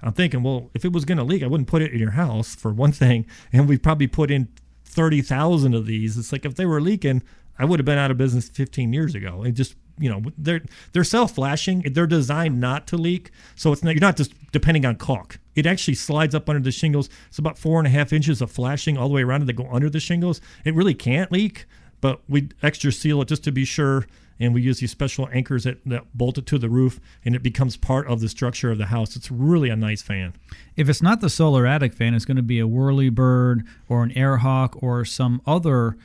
I'm 0.02 0.14
thinking, 0.14 0.44
well, 0.44 0.70
if 0.74 0.86
it 0.86 0.94
was 0.94 1.06
going 1.06 1.18
to 1.18 1.24
leak, 1.24 1.44
I 1.44 1.48
wouldn't 1.48 1.68
put 1.68 1.82
it 1.82 1.92
in 1.92 2.00
your 2.00 2.12
house 2.12 2.56
for 2.56 2.72
one 2.72 2.92
thing, 2.92 3.26
and 3.54 3.68
we 3.68 3.78
probably 3.78 4.08
put 4.08 4.32
in 4.32 4.48
thirty 4.86 5.22
thousand 5.22 5.74
of 5.74 5.86
these. 5.86 6.18
It's 6.18 6.32
like 6.32 6.46
if 6.46 6.56
they 6.56 6.66
were 6.66 6.82
leaking, 6.82 7.24
I 7.60 7.66
would 7.66 7.80
have 7.80 7.86
been 7.86 7.98
out 7.98 8.12
of 8.12 8.18
business 8.18 8.50
15 8.50 8.94
years 8.94 9.16
ago. 9.16 9.44
It 9.44 9.52
just 9.52 9.76
you 10.00 10.10
know 10.10 10.22
they're 10.38 10.62
they're 10.94 11.04
self 11.04 11.36
flashing. 11.36 11.82
They're 11.82 12.08
designed 12.08 12.60
not 12.60 12.88
to 12.88 12.98
leak, 12.98 13.32
so 13.56 13.72
it's 13.72 13.84
not 13.84 13.96
you're 13.96 14.02
not 14.02 14.18
just 14.18 14.34
depending 14.52 14.86
on 14.86 14.96
caulk. 14.96 15.40
It 15.56 15.66
actually 15.66 15.96
slides 15.96 16.36
up 16.36 16.50
under 16.50 16.62
the 16.62 16.72
shingles. 16.72 17.10
It's 17.28 17.40
about 17.40 17.58
four 17.58 17.80
and 17.80 17.88
a 17.88 17.90
half 17.90 18.14
inches 18.14 18.42
of 18.42 18.52
flashing 18.52 18.98
all 18.98 19.08
the 19.08 19.16
way 19.16 19.24
around 19.24 19.42
it 19.42 19.46
that 19.46 19.54
go 19.54 19.68
under 19.72 19.90
the 19.90 20.00
shingles. 20.00 20.40
It 20.66 20.76
really 20.76 20.94
can't 20.94 21.32
leak, 21.32 21.66
but 22.02 22.22
we 22.28 22.50
extra 22.62 22.92
seal 22.92 23.22
it 23.22 23.28
just 23.28 23.44
to 23.46 23.52
be 23.52 23.66
sure. 23.66 24.06
And 24.40 24.54
we 24.54 24.62
use 24.62 24.80
these 24.80 24.92
special 24.92 25.28
anchors 25.34 25.64
that, 25.64 25.80
that 25.88 26.16
bolt 26.16 26.38
it 26.38 26.46
to 26.46 26.60
the 26.60 26.70
roof, 26.70 27.00
and 27.26 27.36
it 27.36 27.42
becomes 27.42 27.76
part 27.76 28.06
of 28.06 28.22
the 28.22 28.30
structure 28.30 28.70
of 28.70 28.78
the 28.78 28.86
house. 28.86 29.16
It's 29.16 29.32
really 29.32 29.70
a 29.70 29.76
nice 29.76 30.04
fan. 30.04 30.36
If 30.76 30.90
it's 30.90 31.02
not 31.02 31.22
the 31.22 31.30
solar 31.30 31.66
attic 31.66 31.92
fan, 31.92 32.14
it's 32.14 32.24
going 32.24 32.38
to 32.38 32.44
be 32.44 32.60
a 32.60 32.68
whirlybird 32.68 33.66
or 33.90 34.04
an 34.04 34.12
airhawk 34.12 34.78
or 34.84 35.06
some 35.06 35.42
other 35.48 35.98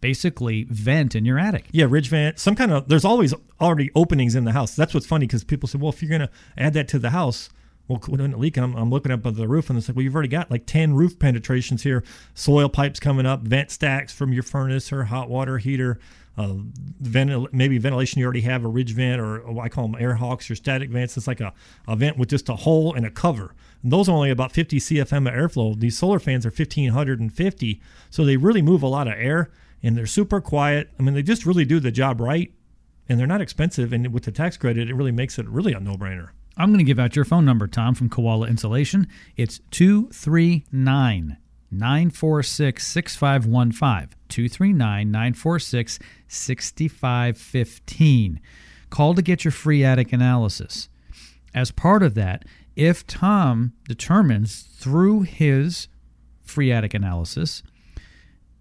basically 0.00 0.64
vent 0.64 1.14
in 1.14 1.26
your 1.26 1.38
attic. 1.38 1.66
Yeah, 1.72 1.86
ridge 1.88 2.08
vent, 2.08 2.38
some 2.38 2.56
kind 2.56 2.72
of. 2.72 2.88
There's 2.88 3.04
always 3.04 3.34
already 3.60 3.90
openings 3.94 4.34
in 4.34 4.44
the 4.44 4.52
house. 4.52 4.74
That's 4.74 4.94
what's 4.94 5.06
funny 5.06 5.26
because 5.26 5.44
people 5.44 5.68
say, 5.68 5.78
well, 5.78 5.92
if 5.92 6.02
you're 6.02 6.08
going 6.08 6.28
to 6.28 6.30
add 6.56 6.72
that 6.72 6.88
to 6.88 6.98
the 6.98 7.10
house, 7.10 7.50
well, 7.88 8.00
when 8.06 8.20
it 8.20 8.38
leak, 8.38 8.56
I'm, 8.56 8.74
I'm 8.76 8.90
looking 8.90 9.12
up 9.12 9.26
at 9.26 9.36
the 9.36 9.48
roof 9.48 9.68
and 9.68 9.78
it's 9.78 9.88
like, 9.88 9.96
well, 9.96 10.04
you've 10.04 10.14
already 10.14 10.28
got 10.28 10.50
like 10.50 10.66
10 10.66 10.94
roof 10.94 11.18
penetrations 11.18 11.82
here, 11.82 12.04
soil 12.34 12.68
pipes 12.68 13.00
coming 13.00 13.26
up, 13.26 13.42
vent 13.42 13.70
stacks 13.70 14.12
from 14.12 14.32
your 14.32 14.42
furnace 14.42 14.92
or 14.92 15.04
hot 15.04 15.28
water 15.28 15.58
heater. 15.58 15.98
Uh, 16.38 16.54
maybe 17.00 17.76
ventilation 17.76 18.18
you 18.18 18.24
already 18.24 18.40
have 18.40 18.64
a 18.64 18.68
ridge 18.68 18.94
vent 18.94 19.20
or, 19.20 19.40
or 19.40 19.62
I 19.62 19.68
call 19.68 19.86
them 19.86 20.00
air 20.00 20.14
hawks 20.14 20.50
or 20.50 20.54
static 20.54 20.88
vents. 20.88 21.16
It's 21.16 21.26
like 21.26 21.40
a, 21.40 21.52
a 21.86 21.94
vent 21.94 22.16
with 22.16 22.30
just 22.30 22.48
a 22.48 22.56
hole 22.56 22.94
and 22.94 23.04
a 23.04 23.10
cover. 23.10 23.54
And 23.82 23.92
those 23.92 24.08
are 24.08 24.12
only 24.12 24.30
about 24.30 24.52
50 24.52 24.78
CFM 24.78 25.28
of 25.28 25.34
airflow. 25.34 25.78
These 25.78 25.98
solar 25.98 26.18
fans 26.18 26.46
are 26.46 26.48
1550, 26.48 27.82
so 28.08 28.24
they 28.24 28.36
really 28.38 28.62
move 28.62 28.82
a 28.82 28.86
lot 28.86 29.08
of 29.08 29.14
air 29.14 29.50
and 29.82 29.96
they're 29.96 30.06
super 30.06 30.40
quiet. 30.40 30.90
I 30.98 31.02
mean, 31.02 31.14
they 31.14 31.22
just 31.22 31.44
really 31.44 31.64
do 31.64 31.80
the 31.80 31.90
job 31.90 32.20
right, 32.20 32.52
and 33.08 33.18
they're 33.18 33.26
not 33.26 33.40
expensive. 33.40 33.92
And 33.92 34.12
with 34.12 34.24
the 34.24 34.32
tax 34.32 34.56
credit, 34.56 34.88
it 34.88 34.94
really 34.94 35.12
makes 35.12 35.38
it 35.38 35.48
really 35.48 35.72
a 35.72 35.80
no-brainer. 35.80 36.30
I'm 36.62 36.68
going 36.68 36.78
to 36.78 36.84
give 36.84 37.00
out 37.00 37.16
your 37.16 37.24
phone 37.24 37.44
number, 37.44 37.66
Tom, 37.66 37.96
from 37.96 38.08
Koala 38.08 38.46
Insulation. 38.46 39.08
It's 39.36 39.58
239 39.72 41.36
946 41.72 42.86
6515. 42.86 44.08
239 44.28 45.10
946 45.10 45.98
6515. 46.28 48.40
Call 48.90 49.12
to 49.12 49.22
get 49.22 49.44
your 49.44 49.50
free 49.50 49.82
attic 49.82 50.12
analysis. 50.12 50.88
As 51.52 51.72
part 51.72 52.04
of 52.04 52.14
that, 52.14 52.44
if 52.76 53.04
Tom 53.08 53.72
determines 53.88 54.62
through 54.62 55.22
his 55.22 55.88
free 56.44 56.70
attic 56.70 56.94
analysis 56.94 57.64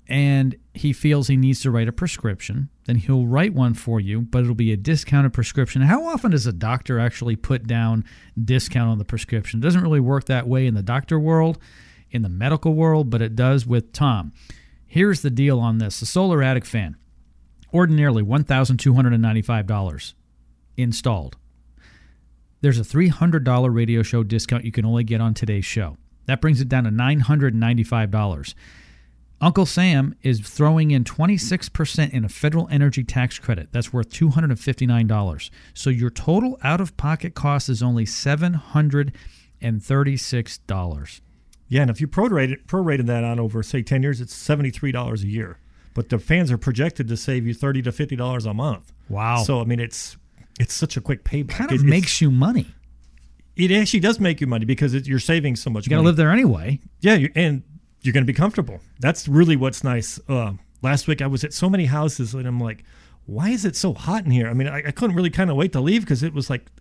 and 0.07 0.55
he 0.73 0.91
feels 0.91 1.27
he 1.27 1.37
needs 1.37 1.61
to 1.61 1.69
write 1.69 1.87
a 1.87 1.93
prescription, 1.93 2.70
then 2.85 2.95
he'll 2.95 3.27
write 3.27 3.53
one 3.53 3.73
for 3.73 3.99
you, 3.99 4.21
but 4.21 4.43
it'll 4.43 4.55
be 4.55 4.71
a 4.71 4.77
discounted 4.77 5.33
prescription. 5.33 5.83
How 5.83 6.05
often 6.05 6.31
does 6.31 6.47
a 6.47 6.53
doctor 6.53 6.99
actually 6.99 7.35
put 7.35 7.67
down 7.67 8.03
discount 8.43 8.89
on 8.89 8.97
the 8.97 9.05
prescription? 9.05 9.59
It 9.59 9.63
doesn't 9.63 9.83
really 9.83 9.99
work 9.99 10.25
that 10.25 10.47
way 10.47 10.65
in 10.65 10.73
the 10.73 10.81
doctor 10.81 11.19
world, 11.19 11.59
in 12.09 12.23
the 12.23 12.29
medical 12.29 12.73
world, 12.73 13.09
but 13.09 13.21
it 13.21 13.35
does 13.35 13.67
with 13.67 13.93
Tom. 13.93 14.33
Here's 14.87 15.21
the 15.21 15.29
deal 15.29 15.59
on 15.59 15.77
this 15.77 15.99
the 15.99 16.05
Solar 16.05 16.41
Attic 16.43 16.65
fan, 16.65 16.97
ordinarily 17.73 18.23
$1,295 18.23 20.13
installed. 20.75 21.37
There's 22.61 22.79
a 22.79 22.83
$300 22.83 23.73
radio 23.73 24.03
show 24.03 24.23
discount 24.23 24.65
you 24.65 24.71
can 24.71 24.85
only 24.85 25.03
get 25.03 25.21
on 25.21 25.33
today's 25.33 25.65
show. 25.65 25.97
That 26.25 26.41
brings 26.41 26.61
it 26.61 26.69
down 26.69 26.83
to 26.83 26.91
$995. 26.91 28.53
Uncle 29.41 29.65
Sam 29.65 30.13
is 30.21 30.39
throwing 30.39 30.91
in 30.91 31.03
26% 31.03 32.11
in 32.11 32.23
a 32.23 32.29
federal 32.29 32.67
energy 32.69 33.03
tax 33.03 33.39
credit. 33.39 33.69
That's 33.71 33.91
worth 33.91 34.09
$259. 34.11 35.49
So 35.73 35.89
your 35.89 36.11
total 36.11 36.59
out 36.63 36.79
of 36.79 36.95
pocket 36.95 37.33
cost 37.33 37.67
is 37.67 37.81
only 37.81 38.05
$736. 39.61 41.21
Yeah, 41.69 41.81
and 41.81 41.89
if 41.89 42.01
you 42.01 42.07
prorated 42.07 42.65
prorated 42.65 43.05
that 43.05 43.23
on 43.23 43.39
over 43.39 43.63
say 43.63 43.81
ten 43.81 44.03
years, 44.03 44.19
it's 44.19 44.33
seventy 44.33 44.71
three 44.71 44.91
dollars 44.91 45.23
a 45.23 45.27
year. 45.27 45.57
But 45.93 46.09
the 46.09 46.19
fans 46.19 46.51
are 46.51 46.57
projected 46.57 47.07
to 47.07 47.15
save 47.17 47.47
you 47.47 47.53
30 47.53 47.81
to 47.83 47.91
fifty 47.93 48.17
dollars 48.17 48.45
a 48.45 48.53
month. 48.53 48.91
Wow. 49.07 49.43
So 49.43 49.61
I 49.61 49.63
mean, 49.63 49.79
it's 49.79 50.17
it's 50.59 50.73
such 50.73 50.97
a 50.97 51.01
quick 51.01 51.23
payback. 51.23 51.49
kind 51.49 51.71
It- 51.71 51.75
of 51.75 51.81
it's- 51.81 51.89
makes 51.89 52.19
you 52.19 52.29
money. 52.29 52.67
it 53.55 53.71
actually 53.71 54.01
does 54.01 54.19
make 54.19 54.41
you 54.41 54.47
money 54.47 54.65
because 54.65 54.93
it, 54.93 55.07
you're 55.07 55.19
saving 55.19 55.55
so 55.55 55.69
much. 55.69 55.85
You 55.85 55.91
got 55.91 55.95
to 55.97 55.99
money. 56.03 56.07
live 56.07 56.17
there 56.17 56.31
anyway. 56.31 56.79
Yeah, 56.99 57.15
you, 57.15 57.29
and 57.35 57.63
you're 58.01 58.13
going 58.13 58.23
to 58.23 58.31
be 58.31 58.33
comfortable. 58.33 58.79
That's 58.99 59.27
really 59.27 59.55
what's 59.55 59.83
nice. 59.83 60.19
Uh, 60.27 60.53
last 60.81 61.07
week 61.07 61.21
I 61.21 61.27
was 61.27 61.43
at 61.43 61.53
so 61.53 61.69
many 61.69 61.85
houses 61.85 62.33
and 62.33 62.47
I'm 62.47 62.59
like, 62.59 62.83
why 63.25 63.49
is 63.49 63.65
it 63.65 63.75
so 63.75 63.93
hot 63.93 64.25
in 64.25 64.31
here? 64.31 64.47
I 64.49 64.53
mean, 64.53 64.67
I, 64.67 64.77
I 64.87 64.91
couldn't 64.91 65.15
really 65.15 65.29
kind 65.29 65.49
of 65.49 65.55
wait 65.55 65.71
to 65.73 65.81
leave 65.81 66.01
because 66.01 66.23
it 66.23 66.33
was 66.33 66.49
like 66.49 66.71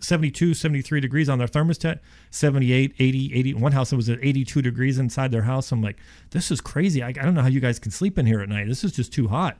72, 0.00 0.54
73 0.54 1.00
degrees 1.00 1.28
on 1.28 1.38
their 1.38 1.48
thermostat, 1.48 2.00
78, 2.30 2.94
80, 2.98 3.34
80. 3.34 3.54
One 3.54 3.72
house 3.72 3.92
it 3.92 3.96
was 3.96 4.08
at 4.08 4.18
82 4.22 4.62
degrees 4.62 4.98
inside 4.98 5.30
their 5.30 5.42
house. 5.42 5.72
I'm 5.72 5.82
like, 5.82 5.98
this 6.30 6.50
is 6.50 6.60
crazy. 6.60 7.02
I, 7.02 7.08
I 7.08 7.12
don't 7.12 7.34
know 7.34 7.42
how 7.42 7.48
you 7.48 7.60
guys 7.60 7.78
can 7.78 7.90
sleep 7.90 8.18
in 8.18 8.26
here 8.26 8.40
at 8.40 8.48
night. 8.48 8.66
This 8.68 8.84
is 8.84 8.92
just 8.92 9.12
too 9.12 9.28
hot. 9.28 9.58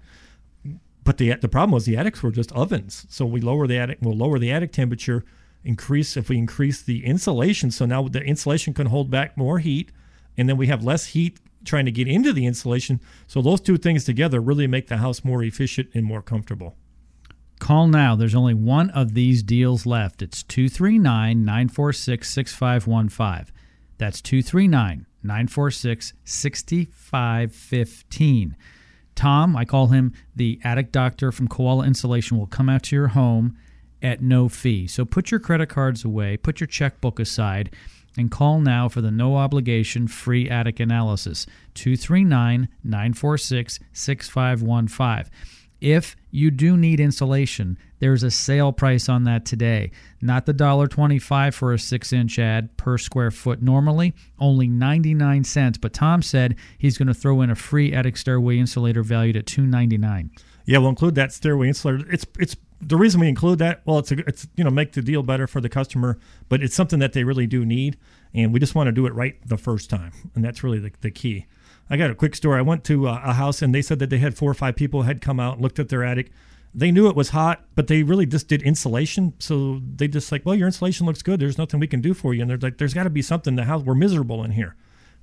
But 1.03 1.19
the 1.19 1.35
the 1.35 1.49
problem 1.49 1.73
was 1.73 1.85
the 1.85 1.99
attics 1.99 2.23
were 2.23 2.31
just 2.31 2.51
ovens. 2.53 3.07
So 3.11 3.27
we 3.27 3.43
lower 3.43 3.67
the 3.67 3.77
attic, 3.77 3.99
we'll 4.01 4.17
lower 4.17 4.39
the 4.39 4.51
attic 4.51 4.73
temperature, 4.73 5.23
increase 5.63 6.17
if 6.17 6.31
we 6.31 6.39
increase 6.39 6.81
the 6.81 7.05
insulation. 7.05 7.71
So 7.71 7.85
now 7.85 8.09
the 8.09 8.23
insulation 8.23 8.73
can 8.73 8.87
hold 8.87 9.11
back 9.11 9.37
more 9.37 9.59
heat, 9.59 9.93
and 10.37 10.49
then 10.49 10.57
we 10.57 10.67
have 10.67 10.85
less 10.85 11.07
heat 11.07 11.39
trying 11.65 11.87
to 11.87 11.93
get 11.93 12.09
into 12.09 12.33
the 12.33 12.47
insulation. 12.47 13.01
So 13.27 13.41
those 13.41 13.61
two 13.61 13.77
things 13.77 14.05
together 14.05 14.41
really 14.41 14.67
make 14.67 14.89
the 14.89 14.99
house 14.99 15.25
more 15.25 15.43
efficient 15.43 15.91
and 15.95 16.05
more 16.05 16.23
comfortable. 16.23 16.77
Call 17.59 17.89
now. 17.89 18.15
There's 18.15 18.35
only 18.35 18.55
one 18.55 18.91
of 18.91 19.15
these 19.15 19.43
deals 19.43 19.87
left. 19.87 20.21
It's 20.21 20.43
239 20.43 21.45
946 21.45 22.29
6515. 22.29 23.55
That's 23.97 24.21
239 24.21 25.07
946 25.23 26.13
6515. 26.25 28.57
Tom, 29.15 29.57
I 29.57 29.65
call 29.65 29.87
him 29.89 30.13
the 30.35 30.61
attic 30.65 30.93
doctor 30.93 31.33
from 31.33 31.49
Koala 31.49 31.87
Insulation, 31.87 32.37
will 32.37 32.47
come 32.47 32.69
out 32.69 32.83
to 32.85 32.97
your 32.97 33.09
home 33.09 33.57
at 34.03 34.21
no 34.21 34.49
fee. 34.49 34.87
So 34.87 35.05
put 35.05 35.31
your 35.31 35.41
credit 35.41 35.69
cards 35.69 36.05
away, 36.05 36.37
put 36.37 36.61
your 36.61 36.67
checkbook 36.67 37.21
aside, 37.21 37.75
and 38.17 38.31
call 38.31 38.61
now 38.61 38.89
for 38.89 39.01
the 39.01 39.11
no 39.11 39.37
obligation 39.37 40.07
free 40.09 40.49
attic 40.49 40.81
analysis 40.81 41.47
239 41.75 42.69
946 42.83 43.81
6515. 43.93 45.31
If 45.81 46.17
you 46.31 46.51
do 46.51 46.79
need 46.79 46.99
insulation, 46.99 47.77
there's 47.99 48.23
a 48.23 48.31
sale 48.31 48.73
price 48.73 49.09
on 49.09 49.25
that 49.25 49.45
today. 49.45 49.91
Not 50.23 50.47
the 50.47 50.55
$1.25 50.55 51.53
for 51.53 51.75
a 51.75 51.79
6 51.79 52.13
inch 52.13 52.39
add 52.39 52.75
per 52.79 52.97
square 52.97 53.31
foot 53.31 53.61
normally, 53.61 54.15
only 54.39 54.67
99 54.67 55.45
cents. 55.45 55.77
But 55.77 55.93
Tom 55.93 56.23
said 56.23 56.57
he's 56.79 56.97
going 56.97 57.09
to 57.09 57.15
throw 57.15 57.43
in 57.43 57.51
a 57.51 57.55
free 57.55 57.93
attic 57.93 58.17
stairway 58.17 58.59
insulator 58.59 59.03
valued 59.03 59.37
at 59.37 59.45
$2.99. 59.45 60.31
Yeah, 60.65 60.79
we'll 60.79 60.89
include 60.89 61.17
that 61.17 61.33
stairway 61.33 61.69
insulator. 61.69 62.11
It's 62.11 62.25
it's 62.39 62.57
the 62.81 62.97
reason 62.97 63.21
we 63.21 63.29
include 63.29 63.59
that. 63.61 63.83
Well, 63.85 63.99
it's 63.99 64.13
a, 64.13 64.19
it's 64.27 64.47
you 64.57 64.65
know 64.65 64.71
make 64.71 64.93
the 64.93 65.03
deal 65.03 65.23
better 65.23 65.47
for 65.47 65.61
the 65.61 65.69
customer, 65.69 66.19
but 66.49 66.63
it's 66.63 66.75
something 66.75 66.99
that 66.99 67.13
they 67.13 67.25
really 67.25 67.47
do 67.47 67.65
need, 67.65 67.97
and 68.35 68.53
we 68.53 68.61
just 68.61 68.75
want 68.75 68.89
to 68.89 68.93
do 68.93 69.07
it 69.07 69.15
right 69.15 69.37
the 69.47 69.57
first 69.59 69.91
time, 69.91 70.13
and 70.35 70.45
that's 70.45 70.63
really 70.63 70.79
the, 70.79 70.93
the 71.01 71.11
key. 71.11 71.47
I 71.91 71.97
got 71.97 72.11
a 72.11 72.15
quick 72.15 72.35
story. 72.35 72.59
I 72.59 72.63
went 72.63 72.85
to 72.85 73.09
a, 73.09 73.21
a 73.25 73.33
house 73.35 73.63
and 73.63 73.75
they 73.75 73.83
said 73.83 73.99
that 73.99 74.11
they 74.11 74.19
had 74.19 74.37
four 74.37 74.51
or 74.51 74.55
five 74.55 74.77
people 74.77 75.03
had 75.03 75.21
come 75.21 75.39
out 75.39 75.55
and 75.55 75.63
looked 75.63 75.79
at 75.79 75.89
their 75.89 76.03
attic. 76.03 76.31
They 76.75 76.91
knew 76.91 77.09
it 77.09 77.15
was 77.15 77.31
hot, 77.31 77.65
but 77.75 77.87
they 77.87 78.03
really 78.03 78.27
just 78.27 78.49
did 78.49 78.63
insulation. 78.63 79.35
So 79.39 79.81
they 79.95 80.09
just 80.09 80.33
like, 80.33 80.45
well, 80.45 80.55
your 80.55 80.67
insulation 80.67 81.07
looks 81.07 81.23
good. 81.23 81.39
There's 81.39 81.59
nothing 81.59 81.79
we 81.79 81.87
can 81.87 82.01
do 82.01 82.15
for 82.15 82.35
you. 82.35 82.41
And 82.41 82.51
they're 82.51 82.59
like, 82.59 82.79
there's 82.79 82.95
got 82.95 83.05
to 83.05 83.11
be 83.11 83.23
something. 83.23 83.55
The 83.55 83.65
house 83.65 83.83
we're 83.83 83.95
miserable 83.95 84.43
in 84.43 84.53
here. 84.53 84.75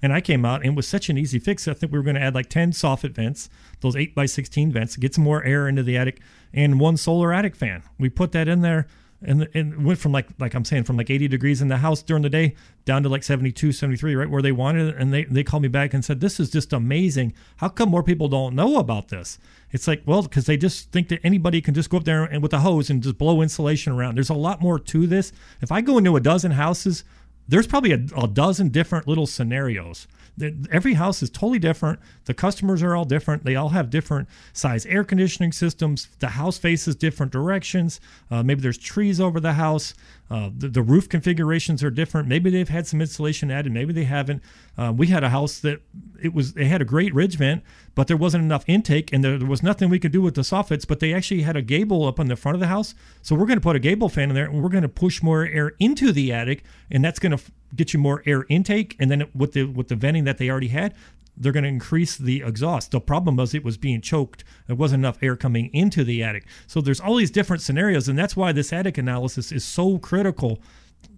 And 0.01 0.13
I 0.13 0.21
came 0.21 0.45
out 0.45 0.61
and 0.61 0.73
it 0.73 0.75
was 0.75 0.87
such 0.87 1.09
an 1.09 1.17
easy 1.17 1.39
fix. 1.39 1.67
I 1.67 1.73
think 1.73 1.91
we 1.91 1.99
were 1.99 2.03
going 2.03 2.15
to 2.15 2.21
add 2.21 2.35
like 2.35 2.49
10 2.49 2.71
soffit 2.71 3.11
vents, 3.11 3.49
those 3.81 3.95
8 3.95 4.15
by 4.15 4.25
16 4.25 4.71
vents, 4.71 4.95
get 4.97 5.13
some 5.13 5.23
more 5.23 5.43
air 5.43 5.67
into 5.67 5.83
the 5.83 5.97
attic, 5.97 6.21
and 6.53 6.79
one 6.79 6.97
solar 6.97 7.31
attic 7.31 7.55
fan. 7.55 7.83
We 7.99 8.09
put 8.09 8.31
that 8.31 8.47
in 8.47 8.61
there 8.61 8.87
and, 9.23 9.47
and 9.53 9.85
went 9.85 9.99
from 9.99 10.11
like, 10.11 10.27
like 10.39 10.55
I'm 10.55 10.65
saying, 10.65 10.83
from 10.83 10.97
like 10.97 11.09
80 11.09 11.27
degrees 11.27 11.61
in 11.61 11.67
the 11.67 11.77
house 11.77 12.01
during 12.01 12.23
the 12.23 12.29
day 12.29 12.55
down 12.85 13.03
to 13.03 13.09
like 13.09 13.23
72, 13.23 13.71
73, 13.71 14.15
right 14.15 14.29
where 14.29 14.41
they 14.41 14.51
wanted 14.51 14.89
it. 14.89 14.95
And 14.97 15.13
they, 15.13 15.25
they 15.25 15.43
called 15.43 15.61
me 15.61 15.69
back 15.69 15.93
and 15.93 16.03
said, 16.03 16.19
This 16.19 16.39
is 16.39 16.49
just 16.49 16.73
amazing. 16.73 17.33
How 17.57 17.69
come 17.69 17.89
more 17.89 18.03
people 18.03 18.27
don't 18.27 18.55
know 18.55 18.77
about 18.77 19.09
this? 19.09 19.37
It's 19.71 19.87
like, 19.87 20.01
well, 20.05 20.23
because 20.23 20.47
they 20.47 20.57
just 20.57 20.91
think 20.91 21.09
that 21.09 21.19
anybody 21.23 21.61
can 21.61 21.73
just 21.73 21.89
go 21.89 21.97
up 21.97 22.03
there 22.03 22.23
and 22.23 22.41
with 22.41 22.53
a 22.53 22.59
hose 22.59 22.89
and 22.89 23.01
just 23.01 23.17
blow 23.17 23.41
insulation 23.41 23.93
around. 23.93 24.15
There's 24.15 24.29
a 24.29 24.33
lot 24.33 24.61
more 24.61 24.79
to 24.79 25.07
this. 25.07 25.31
If 25.61 25.71
I 25.71 25.81
go 25.81 25.97
into 25.97 26.15
a 26.15 26.19
dozen 26.19 26.51
houses, 26.51 27.03
there's 27.51 27.67
probably 27.67 27.91
a, 27.91 28.01
a 28.17 28.27
dozen 28.27 28.69
different 28.69 29.07
little 29.07 29.27
scenarios. 29.27 30.07
Every 30.71 30.93
house 30.93 31.21
is 31.21 31.29
totally 31.29 31.59
different. 31.59 31.99
The 32.23 32.33
customers 32.33 32.81
are 32.81 32.95
all 32.95 33.03
different. 33.03 33.43
They 33.43 33.57
all 33.57 33.69
have 33.69 33.89
different 33.89 34.29
size 34.53 34.85
air 34.85 35.03
conditioning 35.03 35.51
systems. 35.51 36.07
The 36.19 36.29
house 36.29 36.57
faces 36.57 36.95
different 36.95 37.33
directions. 37.33 37.99
Uh, 38.31 38.41
maybe 38.41 38.61
there's 38.61 38.77
trees 38.77 39.19
over 39.19 39.41
the 39.41 39.53
house. 39.53 39.93
Uh, 40.31 40.49
the, 40.57 40.69
the 40.69 40.81
roof 40.81 41.09
configurations 41.09 41.83
are 41.83 41.91
different. 41.91 42.25
Maybe 42.25 42.49
they've 42.49 42.69
had 42.69 42.87
some 42.87 43.01
insulation 43.01 43.51
added. 43.51 43.73
Maybe 43.73 43.91
they 43.91 44.05
haven't. 44.05 44.41
Uh, 44.77 44.93
we 44.95 45.07
had 45.07 45.25
a 45.25 45.29
house 45.29 45.59
that 45.59 45.81
it 46.23 46.33
was 46.33 46.53
they 46.53 46.65
had 46.65 46.81
a 46.81 46.85
great 46.85 47.13
ridge 47.13 47.35
vent, 47.35 47.63
but 47.95 48.07
there 48.07 48.15
wasn't 48.15 48.41
enough 48.41 48.63
intake, 48.65 49.11
and 49.11 49.25
there, 49.25 49.37
there 49.37 49.47
was 49.47 49.61
nothing 49.61 49.89
we 49.89 49.99
could 49.99 50.13
do 50.13 50.21
with 50.21 50.35
the 50.35 50.41
soffits. 50.43 50.87
But 50.87 51.01
they 51.01 51.13
actually 51.13 51.41
had 51.41 51.57
a 51.57 51.61
gable 51.61 52.07
up 52.07 52.17
on 52.17 52.27
the 52.27 52.37
front 52.37 52.55
of 52.55 52.61
the 52.61 52.67
house, 52.67 52.95
so 53.21 53.35
we're 53.35 53.45
going 53.45 53.59
to 53.59 53.63
put 53.63 53.75
a 53.75 53.79
gable 53.79 54.07
fan 54.07 54.29
in 54.29 54.35
there, 54.35 54.45
and 54.45 54.63
we're 54.63 54.69
going 54.69 54.83
to 54.83 54.89
push 54.89 55.21
more 55.21 55.45
air 55.45 55.73
into 55.79 56.13
the 56.13 56.31
attic, 56.31 56.63
and 56.89 57.03
that's 57.03 57.19
going 57.19 57.31
to 57.31 57.37
f- 57.37 57.51
get 57.75 57.91
you 57.91 57.99
more 57.99 58.23
air 58.25 58.45
intake. 58.47 58.95
And 58.99 59.11
then 59.11 59.27
with 59.35 59.51
the 59.51 59.65
with 59.65 59.89
the 59.89 59.95
venting 59.97 60.23
that 60.23 60.37
they 60.37 60.49
already 60.49 60.69
had, 60.69 60.93
they're 61.37 61.51
going 61.51 61.63
to 61.63 61.69
increase 61.69 62.17
the 62.17 62.43
exhaust. 62.43 62.91
The 62.91 62.99
problem 62.99 63.37
was 63.37 63.53
it 63.53 63.63
was 63.63 63.77
being 63.77 64.01
choked. 64.01 64.43
There 64.67 64.75
wasn't 64.75 65.01
enough 65.01 65.17
air 65.21 65.35
coming 65.35 65.69
into 65.73 66.03
the 66.03 66.23
attic. 66.23 66.45
So 66.67 66.81
there's 66.81 66.99
all 66.99 67.15
these 67.15 67.31
different 67.31 67.61
scenarios, 67.61 68.07
and 68.07 68.17
that's 68.17 68.35
why 68.35 68.51
this 68.51 68.73
attic 68.73 68.97
analysis 68.97 69.51
is 69.51 69.63
so 69.63 69.97
critical 69.97 70.61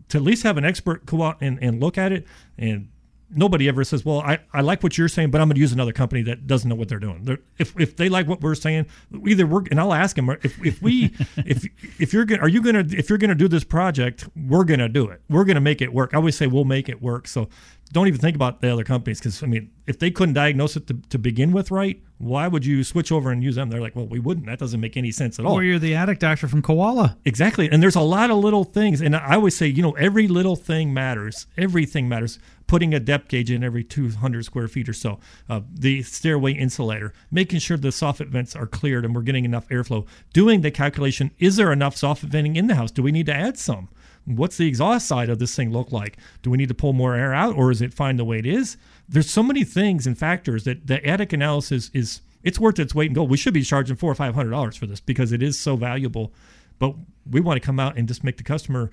to 0.09 0.17
at 0.17 0.23
least 0.23 0.43
have 0.43 0.57
an 0.57 0.65
expert 0.65 1.05
go 1.05 1.23
out 1.23 1.37
and, 1.41 1.57
and 1.61 1.79
look 1.79 1.97
at 1.97 2.11
it 2.11 2.27
and 2.57 2.89
nobody 3.35 3.67
ever 3.67 3.83
says 3.83 4.03
well 4.05 4.19
I, 4.21 4.39
I 4.53 4.61
like 4.61 4.83
what 4.83 4.97
you're 4.97 5.07
saying 5.07 5.31
but 5.31 5.41
i'm 5.41 5.47
going 5.47 5.55
to 5.55 5.61
use 5.61 5.71
another 5.71 5.93
company 5.93 6.21
that 6.23 6.47
doesn't 6.47 6.67
know 6.69 6.75
what 6.75 6.89
they're 6.89 6.99
doing 6.99 7.23
they're, 7.23 7.39
if, 7.57 7.79
if 7.79 7.95
they 7.95 8.09
like 8.09 8.27
what 8.27 8.41
we're 8.41 8.55
saying 8.55 8.85
either 9.27 9.45
we're 9.45 9.63
and 9.71 9.79
i'll 9.79 9.93
ask 9.93 10.15
them 10.15 10.29
if, 10.29 10.63
if 10.65 10.81
we 10.81 11.13
if 11.37 11.65
if 11.99 12.13
you're 12.13 12.25
gonna 12.25 12.41
are 12.41 12.49
you 12.49 12.61
gonna 12.61 12.85
if 12.91 13.09
you're 13.09 13.17
gonna 13.17 13.35
do 13.35 13.47
this 13.47 13.63
project 13.63 14.27
we're 14.35 14.63
gonna 14.63 14.89
do 14.89 15.07
it 15.09 15.21
we're 15.29 15.45
gonna 15.45 15.61
make 15.61 15.81
it 15.81 15.93
work 15.93 16.13
i 16.13 16.17
always 16.17 16.37
say 16.37 16.47
we'll 16.47 16.65
make 16.65 16.89
it 16.89 17.01
work 17.01 17.27
so 17.27 17.49
don't 17.91 18.07
even 18.07 18.19
think 18.19 18.35
about 18.35 18.61
the 18.61 18.71
other 18.71 18.83
companies 18.83 19.19
because 19.19 19.43
i 19.43 19.45
mean 19.45 19.69
if 19.85 19.99
they 19.99 20.09
couldn't 20.09 20.33
diagnose 20.33 20.75
it 20.75 20.87
to, 20.87 20.93
to 21.09 21.17
begin 21.19 21.51
with 21.51 21.71
right 21.71 22.01
why 22.17 22.47
would 22.47 22.65
you 22.65 22.83
switch 22.83 23.11
over 23.11 23.31
and 23.31 23.43
use 23.43 23.55
them 23.55 23.69
they're 23.69 23.81
like 23.81 23.95
well 23.95 24.07
we 24.07 24.19
wouldn't 24.19 24.45
that 24.45 24.59
doesn't 24.59 24.79
make 24.79 24.95
any 24.97 25.11
sense 25.11 25.39
at 25.39 25.45
all 25.45 25.55
Or 25.55 25.63
you're 25.63 25.79
the 25.79 25.95
attic 25.95 26.19
doctor 26.19 26.47
from 26.47 26.61
Koala. 26.61 27.17
Exactly. 27.25 27.69
And 27.71 27.81
there's 27.83 27.95
a 27.95 28.01
lot 28.01 28.31
of 28.31 28.37
little 28.37 28.63
things. 28.63 29.01
And 29.01 29.15
I 29.15 29.35
always 29.35 29.55
say, 29.55 29.67
you 29.67 29.81
know, 29.81 29.91
every 29.91 30.27
little 30.27 30.55
thing 30.55 30.93
matters. 30.93 31.47
Everything 31.57 32.07
matters. 32.09 32.39
Putting 32.67 32.93
a 32.93 32.99
depth 32.99 33.27
gauge 33.27 33.51
in 33.51 33.63
every 33.63 33.83
200 33.83 34.45
square 34.45 34.67
feet 34.67 34.89
or 34.89 34.93
so. 34.93 35.19
Uh, 35.49 35.61
the 35.71 36.01
stairway 36.03 36.53
insulator. 36.53 37.13
Making 37.31 37.59
sure 37.59 37.77
the 37.77 37.89
soffit 37.89 38.27
vents 38.27 38.55
are 38.55 38.65
cleared 38.65 39.05
and 39.05 39.13
we're 39.13 39.21
getting 39.21 39.45
enough 39.45 39.67
airflow. 39.69 40.05
Doing 40.33 40.61
the 40.61 40.71
calculation 40.71 41.31
is 41.39 41.55
there 41.55 41.71
enough 41.71 41.95
soffit 41.95 42.29
venting 42.29 42.55
in 42.55 42.67
the 42.67 42.75
house? 42.75 42.91
Do 42.91 43.03
we 43.03 43.11
need 43.11 43.25
to 43.27 43.33
add 43.33 43.57
some? 43.57 43.89
What's 44.25 44.57
the 44.57 44.67
exhaust 44.67 45.07
side 45.07 45.29
of 45.29 45.39
this 45.39 45.55
thing 45.55 45.71
look 45.71 45.91
like? 45.91 46.17
Do 46.41 46.49
we 46.49 46.57
need 46.57 46.69
to 46.69 46.73
pull 46.73 46.93
more 46.93 47.15
air 47.15 47.33
out 47.33 47.55
or 47.55 47.71
is 47.71 47.81
it 47.81 47.93
fine 47.93 48.15
the 48.15 48.23
way 48.23 48.39
it 48.39 48.45
is? 48.45 48.77
There's 49.09 49.29
so 49.29 49.43
many 49.43 49.63
things 49.63 50.07
and 50.07 50.17
factors 50.17 50.63
that 50.63 50.87
the 50.87 51.05
attic 51.05 51.33
analysis 51.33 51.91
is 51.93 52.21
it's 52.43 52.59
worth 52.59 52.77
its 52.79 52.93
weight 52.93 53.07
in 53.07 53.13
gold. 53.13 53.29
We 53.29 53.37
should 53.37 53.53
be 53.53 53.63
charging 53.63 53.95
four 53.95 54.11
or 54.11 54.15
five 54.15 54.35
hundred 54.35 54.51
dollars 54.51 54.75
for 54.75 54.85
this 54.85 54.99
because 54.99 55.31
it 55.31 55.41
is 55.41 55.59
so 55.59 55.75
valuable. 55.75 56.33
But 56.79 56.95
we 57.29 57.41
want 57.41 57.61
to 57.61 57.65
come 57.65 57.79
out 57.79 57.97
and 57.97 58.07
just 58.07 58.23
make 58.23 58.37
the 58.37 58.43
customer 58.43 58.91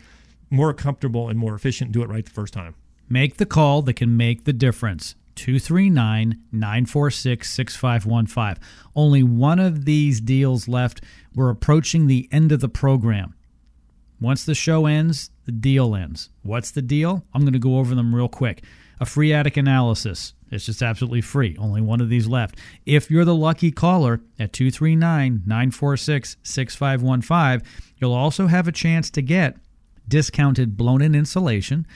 more 0.50 0.72
comfortable 0.74 1.28
and 1.28 1.38
more 1.38 1.54
efficient 1.54 1.88
and 1.88 1.94
do 1.94 2.02
it 2.02 2.08
right 2.08 2.24
the 2.24 2.30
first 2.30 2.52
time. 2.52 2.74
Make 3.12 3.38
the 3.38 3.46
call 3.46 3.82
that 3.82 3.94
can 3.94 4.16
make 4.16 4.44
the 4.44 4.52
difference. 4.52 5.16
239 5.34 6.38
946 6.52 7.50
6515. 7.50 8.62
Only 8.94 9.22
one 9.24 9.58
of 9.58 9.84
these 9.84 10.20
deals 10.20 10.68
left. 10.68 11.00
We're 11.34 11.50
approaching 11.50 12.06
the 12.06 12.28
end 12.30 12.52
of 12.52 12.60
the 12.60 12.68
program. 12.68 13.34
Once 14.20 14.44
the 14.44 14.54
show 14.54 14.86
ends, 14.86 15.30
the 15.44 15.52
deal 15.52 15.96
ends. 15.96 16.30
What's 16.42 16.70
the 16.70 16.82
deal? 16.82 17.24
I'm 17.34 17.40
going 17.40 17.52
to 17.52 17.58
go 17.58 17.78
over 17.78 17.96
them 17.96 18.14
real 18.14 18.28
quick. 18.28 18.62
A 19.00 19.06
free 19.06 19.32
attic 19.32 19.56
analysis. 19.56 20.34
It's 20.52 20.66
just 20.66 20.82
absolutely 20.82 21.22
free. 21.22 21.56
Only 21.58 21.80
one 21.80 22.00
of 22.00 22.10
these 22.10 22.28
left. 22.28 22.58
If 22.86 23.10
you're 23.10 23.24
the 23.24 23.34
lucky 23.34 23.72
caller 23.72 24.20
at 24.38 24.52
239 24.52 25.42
946 25.46 26.36
6515, 26.44 27.66
you'll 27.96 28.12
also 28.12 28.46
have 28.46 28.68
a 28.68 28.72
chance 28.72 29.10
to 29.10 29.22
get 29.22 29.56
discounted 30.06 30.76
blown 30.76 31.02
in 31.02 31.14
insulation. 31.14 31.86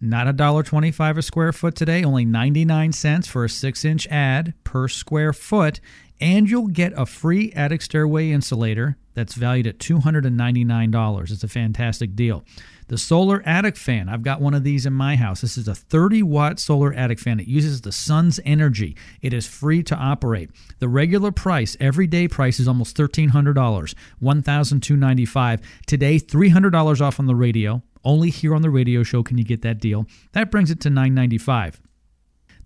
Not 0.00 0.28
a 0.28 0.32
dollar 0.32 0.62
twenty-five 0.62 1.18
a 1.18 1.22
square 1.22 1.52
foot 1.52 1.74
today, 1.74 2.04
only 2.04 2.24
99 2.24 2.92
cents 2.92 3.26
for 3.26 3.44
a 3.44 3.48
six 3.48 3.84
inch 3.84 4.06
add 4.08 4.54
per 4.64 4.88
square 4.88 5.32
foot. 5.32 5.80
And 6.20 6.48
you'll 6.50 6.68
get 6.68 6.92
a 6.96 7.06
free 7.06 7.52
attic 7.52 7.80
stairway 7.82 8.30
insulator 8.30 8.96
that's 9.14 9.34
valued 9.34 9.66
at 9.66 9.78
$299. 9.78 11.30
It's 11.30 11.44
a 11.44 11.48
fantastic 11.48 12.14
deal. 12.16 12.44
The 12.88 12.98
solar 12.98 13.42
attic 13.44 13.76
fan, 13.76 14.08
I've 14.08 14.22
got 14.22 14.40
one 14.40 14.54
of 14.54 14.64
these 14.64 14.86
in 14.86 14.94
my 14.94 15.16
house. 15.16 15.42
This 15.42 15.58
is 15.58 15.68
a 15.68 15.74
30 15.74 16.22
watt 16.22 16.58
solar 16.58 16.92
attic 16.92 17.18
fan. 17.18 17.38
It 17.38 17.46
uses 17.46 17.82
the 17.82 17.92
sun's 17.92 18.40
energy. 18.44 18.96
It 19.20 19.34
is 19.34 19.46
free 19.46 19.82
to 19.84 19.94
operate. 19.94 20.50
The 20.78 20.88
regular 20.88 21.30
price, 21.30 21.76
everyday 21.80 22.28
price, 22.28 22.58
is 22.58 22.66
almost 22.66 22.96
$1,300, 22.96 23.94
$1,295. 24.22 25.60
Today, 25.86 26.18
$300 26.18 27.00
off 27.00 27.20
on 27.20 27.26
the 27.26 27.34
radio. 27.34 27.82
Only 28.04 28.30
here 28.30 28.54
on 28.54 28.62
the 28.62 28.70
radio 28.70 29.02
show 29.02 29.22
can 29.22 29.36
you 29.36 29.44
get 29.44 29.62
that 29.62 29.80
deal. 29.80 30.06
That 30.32 30.50
brings 30.50 30.70
it 30.70 30.80
to 30.80 30.88
$995. 30.88 31.74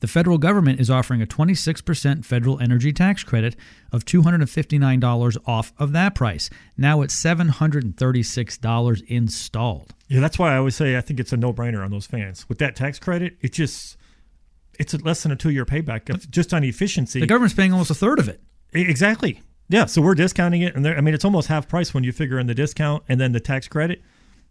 The 0.03 0.09
federal 0.09 0.37
government 0.37 0.81
is 0.81 0.91
offering 0.91 1.23
a 1.23 1.27
26% 1.27 2.25
federal 2.25 2.59
energy 2.61 2.93
tax 2.93 3.23
credit 3.23 3.55
of 3.93 4.05
$259 4.05 5.39
off 5.47 5.73
of 5.79 5.93
that 5.93 6.17
price. 6.17 6.51
Now 6.77 7.03
it's 7.03 7.15
$736 7.15 9.03
installed. 9.07 9.95
Yeah, 10.09 10.19
that's 10.21 10.39
why 10.41 10.55
I 10.55 10.57
always 10.57 10.75
say 10.75 10.97
I 10.97 11.01
think 11.03 11.21
it's 11.21 11.33
a 11.33 11.37
no-brainer 11.37 11.85
on 11.85 11.93
those 11.93 12.07
fans. 12.07 12.49
With 12.49 12.59
that 12.59 12.75
tax 12.75 12.99
credit, 12.99 13.37
it 13.41 13.53
just 13.53 13.97
it's 14.77 14.93
less 15.03 15.23
than 15.23 15.31
a 15.31 15.37
two-year 15.37 15.65
payback 15.65 16.29
just 16.31 16.53
on 16.53 16.65
efficiency. 16.65 17.21
The 17.21 17.27
government's 17.27 17.55
paying 17.55 17.71
almost 17.73 17.91
a 17.91 17.95
third 17.95 18.19
of 18.19 18.29
it. 18.29 18.41
Exactly. 18.73 19.41
Yeah. 19.69 19.85
So 19.87 20.03
we're 20.03 20.17
discounting 20.17 20.63
it, 20.63 20.75
and 20.75 20.85
there- 20.85 20.99
I 20.99 21.01
mean 21.01 21.15
it's 21.15 21.25
almost 21.25 21.47
half 21.47 21.69
price 21.69 21.95
when 21.95 22.03
you 22.03 22.11
figure 22.11 22.41
in 22.41 22.49
the 22.49 22.55
discount 22.57 23.05
and 23.09 23.21
then 23.21 23.31
the 23.31 23.41
tax 23.41 23.69
credit. 23.69 24.03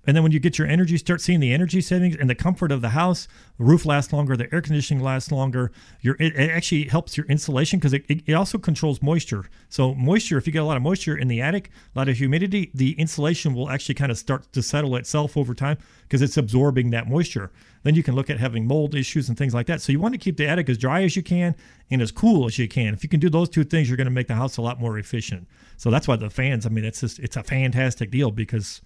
And 0.06 0.16
then 0.16 0.24
when 0.24 0.32
you 0.32 0.40
get 0.40 0.58
your 0.58 0.68
energy, 0.68 0.98
start 0.98 1.22
seeing 1.22 1.40
the 1.40 1.54
energy 1.54 1.80
savings 1.80 2.16
and 2.16 2.30
the 2.30 2.36
comfort 2.36 2.72
of 2.72 2.82
the 2.82 2.90
house. 2.90 3.28
The 3.58 3.64
roof 3.64 3.86
lasts 3.86 4.12
longer, 4.12 4.36
the 4.36 4.52
air 4.54 4.62
conditioning 4.62 5.04
lasts 5.04 5.32
longer. 5.32 5.72
Your 6.02 6.16
it, 6.20 6.36
it 6.36 6.50
actually 6.50 6.86
helps 6.86 7.18
your 7.18 7.26
insulation 7.28 7.78
because 7.80 7.94
it, 7.94 8.06
it, 8.10 8.24
it 8.26 8.34
also 8.34 8.58
controls 8.58 9.02
moisture. 9.02 9.46
So 9.70 9.94
moisture, 9.94 10.38
if 10.38 10.48
you 10.48 10.54
get 10.54 10.64
a 10.64 10.66
lot 10.66 10.78
of 10.78 10.84
moisture 10.84 11.16
in 11.16 11.28
the 11.28 11.42
attic, 11.42 11.70
a 11.96 12.00
lot 12.00 12.10
of 12.10 12.18
humidity, 12.18 12.72
the 12.74 12.94
insulation 12.94 13.54
will 13.54 13.70
actually 13.70 13.96
kind 13.96 14.12
of 14.12 14.18
start 14.18 14.52
to 14.54 14.64
settle 14.64 14.96
itself 14.96 15.38
over 15.38 15.54
time 15.54 15.78
because 16.04 16.22
it's 16.22 16.38
absorbing 16.38 16.90
that 16.92 17.08
moisture. 17.08 17.52
Then 17.84 17.96
you 17.96 18.04
can 18.04 18.16
look 18.16 18.30
at 18.30 18.40
having 18.40 18.68
mold 18.68 18.96
issues 18.96 19.30
and 19.30 19.38
things 19.38 19.54
like 19.54 19.68
that. 19.68 19.82
So 19.82 19.92
you 19.92 20.00
want 20.00 20.14
to 20.14 20.20
keep 20.20 20.38
the 20.38 20.48
attic 20.48 20.70
as 20.70 20.78
dry 20.78 21.04
as 21.04 21.16
you 21.16 21.24
can 21.24 21.56
and 21.90 22.02
as 22.02 22.12
cool 22.12 22.46
as 22.46 22.58
you 22.58 22.68
can. 22.68 22.94
If 22.94 23.04
you 23.04 23.10
can 23.10 23.20
do 23.20 23.30
those 23.30 23.50
two 23.50 23.64
things, 23.64 23.88
you're 23.88 23.98
going 23.98 24.06
to 24.06 24.12
make 24.12 24.28
the 24.28 24.36
house 24.36 24.58
a 24.58 24.62
lot 24.62 24.80
more 24.80 24.98
efficient. 24.98 25.48
So 25.78 25.90
that's 25.90 26.08
why 26.08 26.16
the 26.16 26.30
fans. 26.30 26.66
I 26.66 26.70
mean, 26.70 26.86
it's 26.86 27.02
just 27.02 27.20
it's 27.20 27.38
a 27.38 27.44
fantastic 27.44 28.12
deal 28.12 28.32
because 28.32 28.82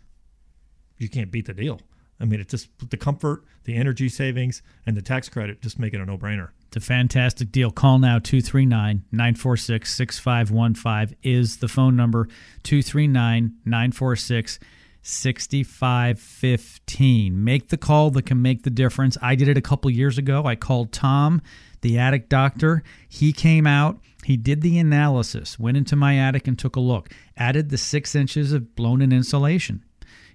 you 0.97 1.09
can't 1.09 1.31
beat 1.31 1.45
the 1.45 1.53
deal. 1.53 1.79
I 2.19 2.25
mean, 2.25 2.39
it's 2.39 2.51
just 2.51 2.69
the 2.89 2.97
comfort, 2.97 3.43
the 3.65 3.75
energy 3.75 4.09
savings, 4.09 4.61
and 4.85 4.95
the 4.95 5.01
tax 5.01 5.27
credit 5.27 5.61
just 5.61 5.79
make 5.79 5.93
it 5.93 5.99
a 5.99 6.05
no 6.05 6.17
brainer. 6.17 6.51
It's 6.67 6.77
a 6.77 6.79
fantastic 6.79 7.51
deal. 7.51 7.71
Call 7.71 7.99
now 7.99 8.19
239 8.19 9.03
946 9.11 9.93
6515 9.93 11.17
is 11.23 11.57
the 11.57 11.67
phone 11.67 11.95
number 11.95 12.27
239 12.63 13.55
946 13.65 14.59
6515. 15.01 17.43
Make 17.43 17.69
the 17.69 17.77
call 17.77 18.11
that 18.11 18.25
can 18.25 18.41
make 18.41 18.63
the 18.63 18.69
difference. 18.69 19.17
I 19.21 19.35
did 19.35 19.49
it 19.49 19.57
a 19.57 19.61
couple 19.61 19.91
years 19.91 20.17
ago. 20.17 20.45
I 20.45 20.55
called 20.55 20.91
Tom, 20.91 21.41
the 21.81 21.99
attic 21.99 22.29
doctor. 22.29 22.81
He 23.07 23.31
came 23.31 23.67
out. 23.67 23.99
He 24.23 24.37
did 24.37 24.61
the 24.61 24.79
analysis, 24.79 25.59
went 25.59 25.77
into 25.77 25.95
my 25.95 26.17
attic 26.17 26.47
and 26.47 26.57
took 26.57 26.75
a 26.75 26.79
look, 26.79 27.11
added 27.37 27.69
the 27.69 27.77
six 27.77 28.15
inches 28.15 28.53
of 28.53 28.75
blown 28.75 29.03
in 29.03 29.13
insulation. 29.13 29.85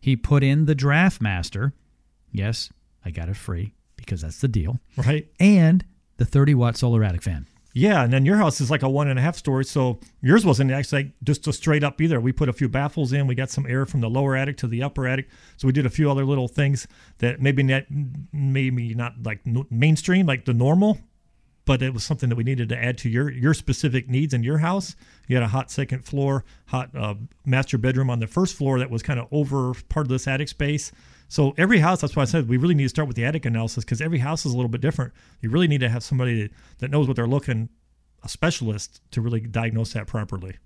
He 0.01 0.17
put 0.17 0.43
in 0.43 0.67
the 0.67 0.75
Draft 0.75 1.21
Master. 1.21 1.73
Yes, 2.33 2.71
I 3.05 3.11
got 3.11 3.29
it 3.29 3.37
free 3.37 3.75
because 3.97 4.23
that's 4.23 4.41
the 4.41 4.49
deal. 4.49 4.81
Right? 4.97 5.29
And 5.39 5.85
the 6.17 6.25
30 6.25 6.55
watt 6.55 6.77
solar 6.77 7.05
attic 7.05 7.23
fan. 7.23 7.47
Yeah, 7.73 8.03
and 8.03 8.13
then 8.13 8.25
your 8.25 8.37
house 8.37 8.61
is 8.61 8.71
like 8.71 8.83
a 8.83 8.89
one 8.89 9.07
and 9.07 9.19
a 9.19 9.23
half 9.23 9.37
story, 9.37 9.65
so 9.65 10.01
yours 10.21 10.45
wasn't 10.45 10.73
actually 10.73 11.13
just 11.23 11.47
a 11.47 11.53
straight 11.53 11.85
up 11.85 12.01
either. 12.01 12.21
We 12.21 12.33
put 12.33 12.49
a 12.49 12.53
few 12.53 12.69
baffles 12.69 13.13
in. 13.13 13.29
We 13.29 13.37
got 13.37 13.51
some 13.51 13.65
air 13.67 13.87
from 13.87 14.01
the 14.01 14.11
lower 14.11 14.35
attic 14.35 14.57
to 14.59 14.67
the 14.67 14.83
upper 14.83 15.07
attic, 15.07 15.29
so 15.57 15.67
we 15.67 15.73
did 15.73 15.87
a 15.87 15.91
few 15.91 16.11
other 16.11 16.25
little 16.25 16.49
things 16.49 16.89
that 17.19 17.41
maybe 17.41 17.63
not 17.63 17.85
maybe 18.33 18.95
not 18.95 19.23
like 19.23 19.47
mainstream 19.71 20.27
like 20.27 20.47
the 20.47 20.55
normal, 20.55 20.99
but 21.65 21.83
it 21.83 21.93
was 21.93 22.05
something 22.05 22.29
that 22.29 22.37
we 22.37 22.45
needed 22.45 22.69
to 22.71 22.77
add 22.77 22.99
to 22.99 23.09
your 23.09 23.31
your 23.31 23.55
specific 23.55 24.09
needs 24.09 24.35
in 24.35 24.43
your 24.43 24.59
house. 24.59 24.97
You 25.29 25.37
had 25.37 25.43
a 25.43 25.49
hot 25.49 25.71
second 25.71 26.05
floor, 26.05 26.45
hot 26.67 26.91
uh, 26.97 27.15
master 27.45 27.79
bedroom 27.79 28.11
on 28.11 28.21
the 28.21 28.27
first 28.27 28.57
floor 28.57 28.79
that 28.79 28.91
was 28.91 29.03
kind 29.03 29.21
of 29.21 29.29
over 29.31 29.75
part 29.89 30.07
of 30.07 30.09
this 30.09 30.27
attic 30.27 30.49
space. 30.49 30.93
So 31.29 31.55
every 31.57 31.79
house, 31.79 32.01
that's 32.01 32.17
why 32.17 32.23
I 32.23 32.27
said 32.27 32.49
we 32.49 32.57
really 32.57 32.75
need 32.75 32.85
to 32.85 32.89
start 32.89 33.07
with 33.07 33.17
the 33.17 33.25
attic 33.25 33.47
analysis 33.47 33.85
because 33.85 34.01
every 34.01 34.19
house 34.19 34.45
is 34.45 34.53
a 34.53 34.57
little 34.57 34.69
bit 34.69 34.81
different. 34.81 35.13
You 35.41 35.51
really 35.51 35.69
need 35.69 35.81
to 35.81 35.89
have 35.89 36.03
somebody 36.03 36.43
that, 36.43 36.51
that 36.79 36.91
knows 36.91 37.07
what 37.07 37.15
they're 37.15 37.29
looking, 37.29 37.69
a 38.25 38.29
specialist, 38.29 39.01
to 39.13 39.21
really 39.21 39.41
diagnose 39.41 39.93
that 39.93 40.09
properly. 40.09 40.57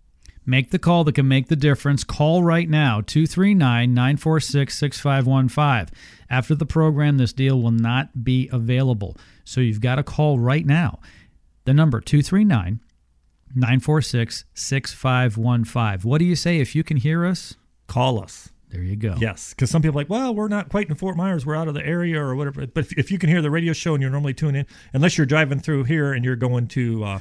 Make 0.47 0.71
the 0.71 0.79
call 0.79 1.05
that 1.05 1.15
can 1.15 1.27
make 1.29 1.49
the 1.49 1.57
difference. 1.57 2.05
Call 2.05 2.43
right 2.43 2.69
now 2.69 3.01
239 3.01 3.95
946 3.95 4.77
6515. 4.77 5.95
After 6.29 6.55
the 6.55 6.67
program, 6.67 7.17
this 7.17 7.33
deal 7.33 7.61
will 7.61 7.71
not 7.71 8.25
be 8.25 8.49
available. 8.53 9.17
So 9.45 9.61
you've 9.61 9.81
got 9.81 9.97
to 9.97 10.03
call 10.03 10.39
right 10.39 10.67
now. 10.67 11.01
The 11.65 11.75
number 11.75 12.01
239 12.01 12.81
946 13.55 14.45
6515. 14.55 16.09
What 16.09 16.19
do 16.19 16.25
you 16.25 16.37
say 16.37 16.59
if 16.59 16.75
you 16.75 16.83
can 16.83 16.97
hear 16.97 17.25
us? 17.25 17.55
Call 17.87 18.23
us. 18.23 18.51
There 18.71 18.83
you 18.83 18.97
go. 18.97 19.15
Yes, 19.21 19.51
because 19.51 19.71
some 19.71 19.83
people 19.83 19.99
are 19.99 20.03
like, 20.03 20.11
well, 20.11 20.35
we're 20.35 20.49
not 20.49 20.69
quite 20.69 20.89
in 20.89 20.97
Fort 20.97 21.17
Myers, 21.17 21.47
we're 21.47 21.55
out 21.55 21.69
of 21.69 21.75
the 21.75 21.87
area 21.87 22.21
or 22.21 22.35
whatever. 22.35 22.67
But 22.67 22.87
if, 22.87 22.99
if 22.99 23.13
you 23.13 23.19
can 23.19 23.29
hear 23.29 23.41
the 23.41 23.51
radio 23.51 23.73
show 23.73 23.95
and 23.95 24.03
you're 24.03 24.11
normally 24.11 24.35
tuning 24.35 24.63
in, 24.63 24.67
unless 24.93 25.17
you're 25.17 25.27
driving 25.27 25.61
through 25.61 25.85
here 25.85 26.13
and 26.13 26.25
you're 26.25 26.35
going 26.35 26.67
to, 26.69 27.05
uh, 27.05 27.19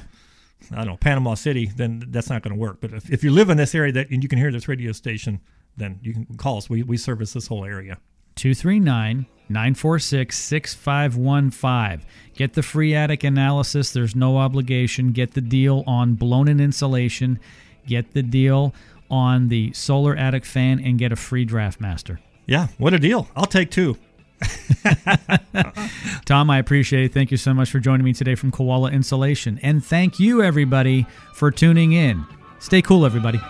I 0.72 0.76
don't 0.76 0.86
know, 0.86 0.96
Panama 0.96 1.34
City, 1.34 1.70
then 1.76 2.02
that's 2.08 2.28
not 2.28 2.42
going 2.42 2.54
to 2.54 2.58
work. 2.58 2.78
But 2.80 2.92
if, 2.92 3.08
if 3.08 3.22
you 3.22 3.30
live 3.30 3.50
in 3.50 3.56
this 3.56 3.72
area 3.72 3.92
that 3.92 4.10
and 4.10 4.20
you 4.20 4.28
can 4.28 4.38
hear 4.38 4.50
this 4.50 4.66
radio 4.66 4.90
station, 4.90 5.40
then 5.76 6.00
you 6.02 6.12
can 6.12 6.26
call 6.36 6.56
us. 6.56 6.68
We, 6.68 6.82
we 6.82 6.96
service 6.96 7.32
this 7.34 7.46
whole 7.46 7.64
area. 7.64 7.98
239 8.36 9.26
946 9.48 10.36
6515. 10.36 12.06
Get 12.34 12.54
the 12.54 12.62
free 12.62 12.94
attic 12.94 13.24
analysis. 13.24 13.92
There's 13.92 14.16
no 14.16 14.38
obligation. 14.38 15.12
Get 15.12 15.34
the 15.34 15.40
deal 15.40 15.84
on 15.86 16.14
blown 16.14 16.48
in 16.48 16.60
insulation. 16.60 17.38
Get 17.86 18.12
the 18.14 18.22
deal 18.22 18.74
on 19.10 19.48
the 19.48 19.72
solar 19.72 20.16
attic 20.16 20.44
fan 20.44 20.80
and 20.80 20.98
get 20.98 21.12
a 21.12 21.16
free 21.16 21.44
draft 21.44 21.80
master. 21.80 22.20
Yeah, 22.46 22.68
what 22.78 22.94
a 22.94 22.98
deal. 22.98 23.28
I'll 23.36 23.46
take 23.46 23.70
two. 23.70 23.96
Tom, 26.24 26.50
I 26.50 26.58
appreciate 26.58 27.04
it. 27.04 27.14
Thank 27.14 27.30
you 27.30 27.36
so 27.36 27.54
much 27.54 27.70
for 27.70 27.78
joining 27.78 28.04
me 28.04 28.12
today 28.12 28.34
from 28.34 28.50
Koala 28.50 28.90
Insulation. 28.90 29.58
And 29.62 29.84
thank 29.84 30.18
you, 30.18 30.42
everybody, 30.42 31.06
for 31.34 31.50
tuning 31.50 31.92
in. 31.92 32.26
Stay 32.58 32.82
cool, 32.82 33.06
everybody. 33.06 33.40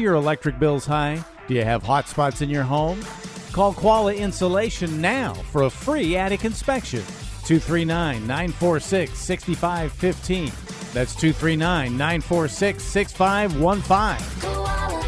Your 0.00 0.14
electric 0.14 0.58
bills 0.58 0.86
high? 0.86 1.22
Do 1.46 1.54
you 1.54 1.64
have 1.64 1.82
hot 1.82 2.08
spots 2.08 2.42
in 2.42 2.50
your 2.50 2.62
home? 2.62 3.04
Call 3.52 3.74
Koala 3.74 4.14
Insulation 4.14 5.00
now 5.00 5.34
for 5.34 5.62
a 5.62 5.70
free 5.70 6.16
attic 6.16 6.44
inspection. 6.44 7.02
239 7.44 8.26
946 8.26 9.18
6515. 9.18 10.52
That's 10.92 11.14
239 11.14 11.96
946 11.96 12.82
6515. 12.82 14.99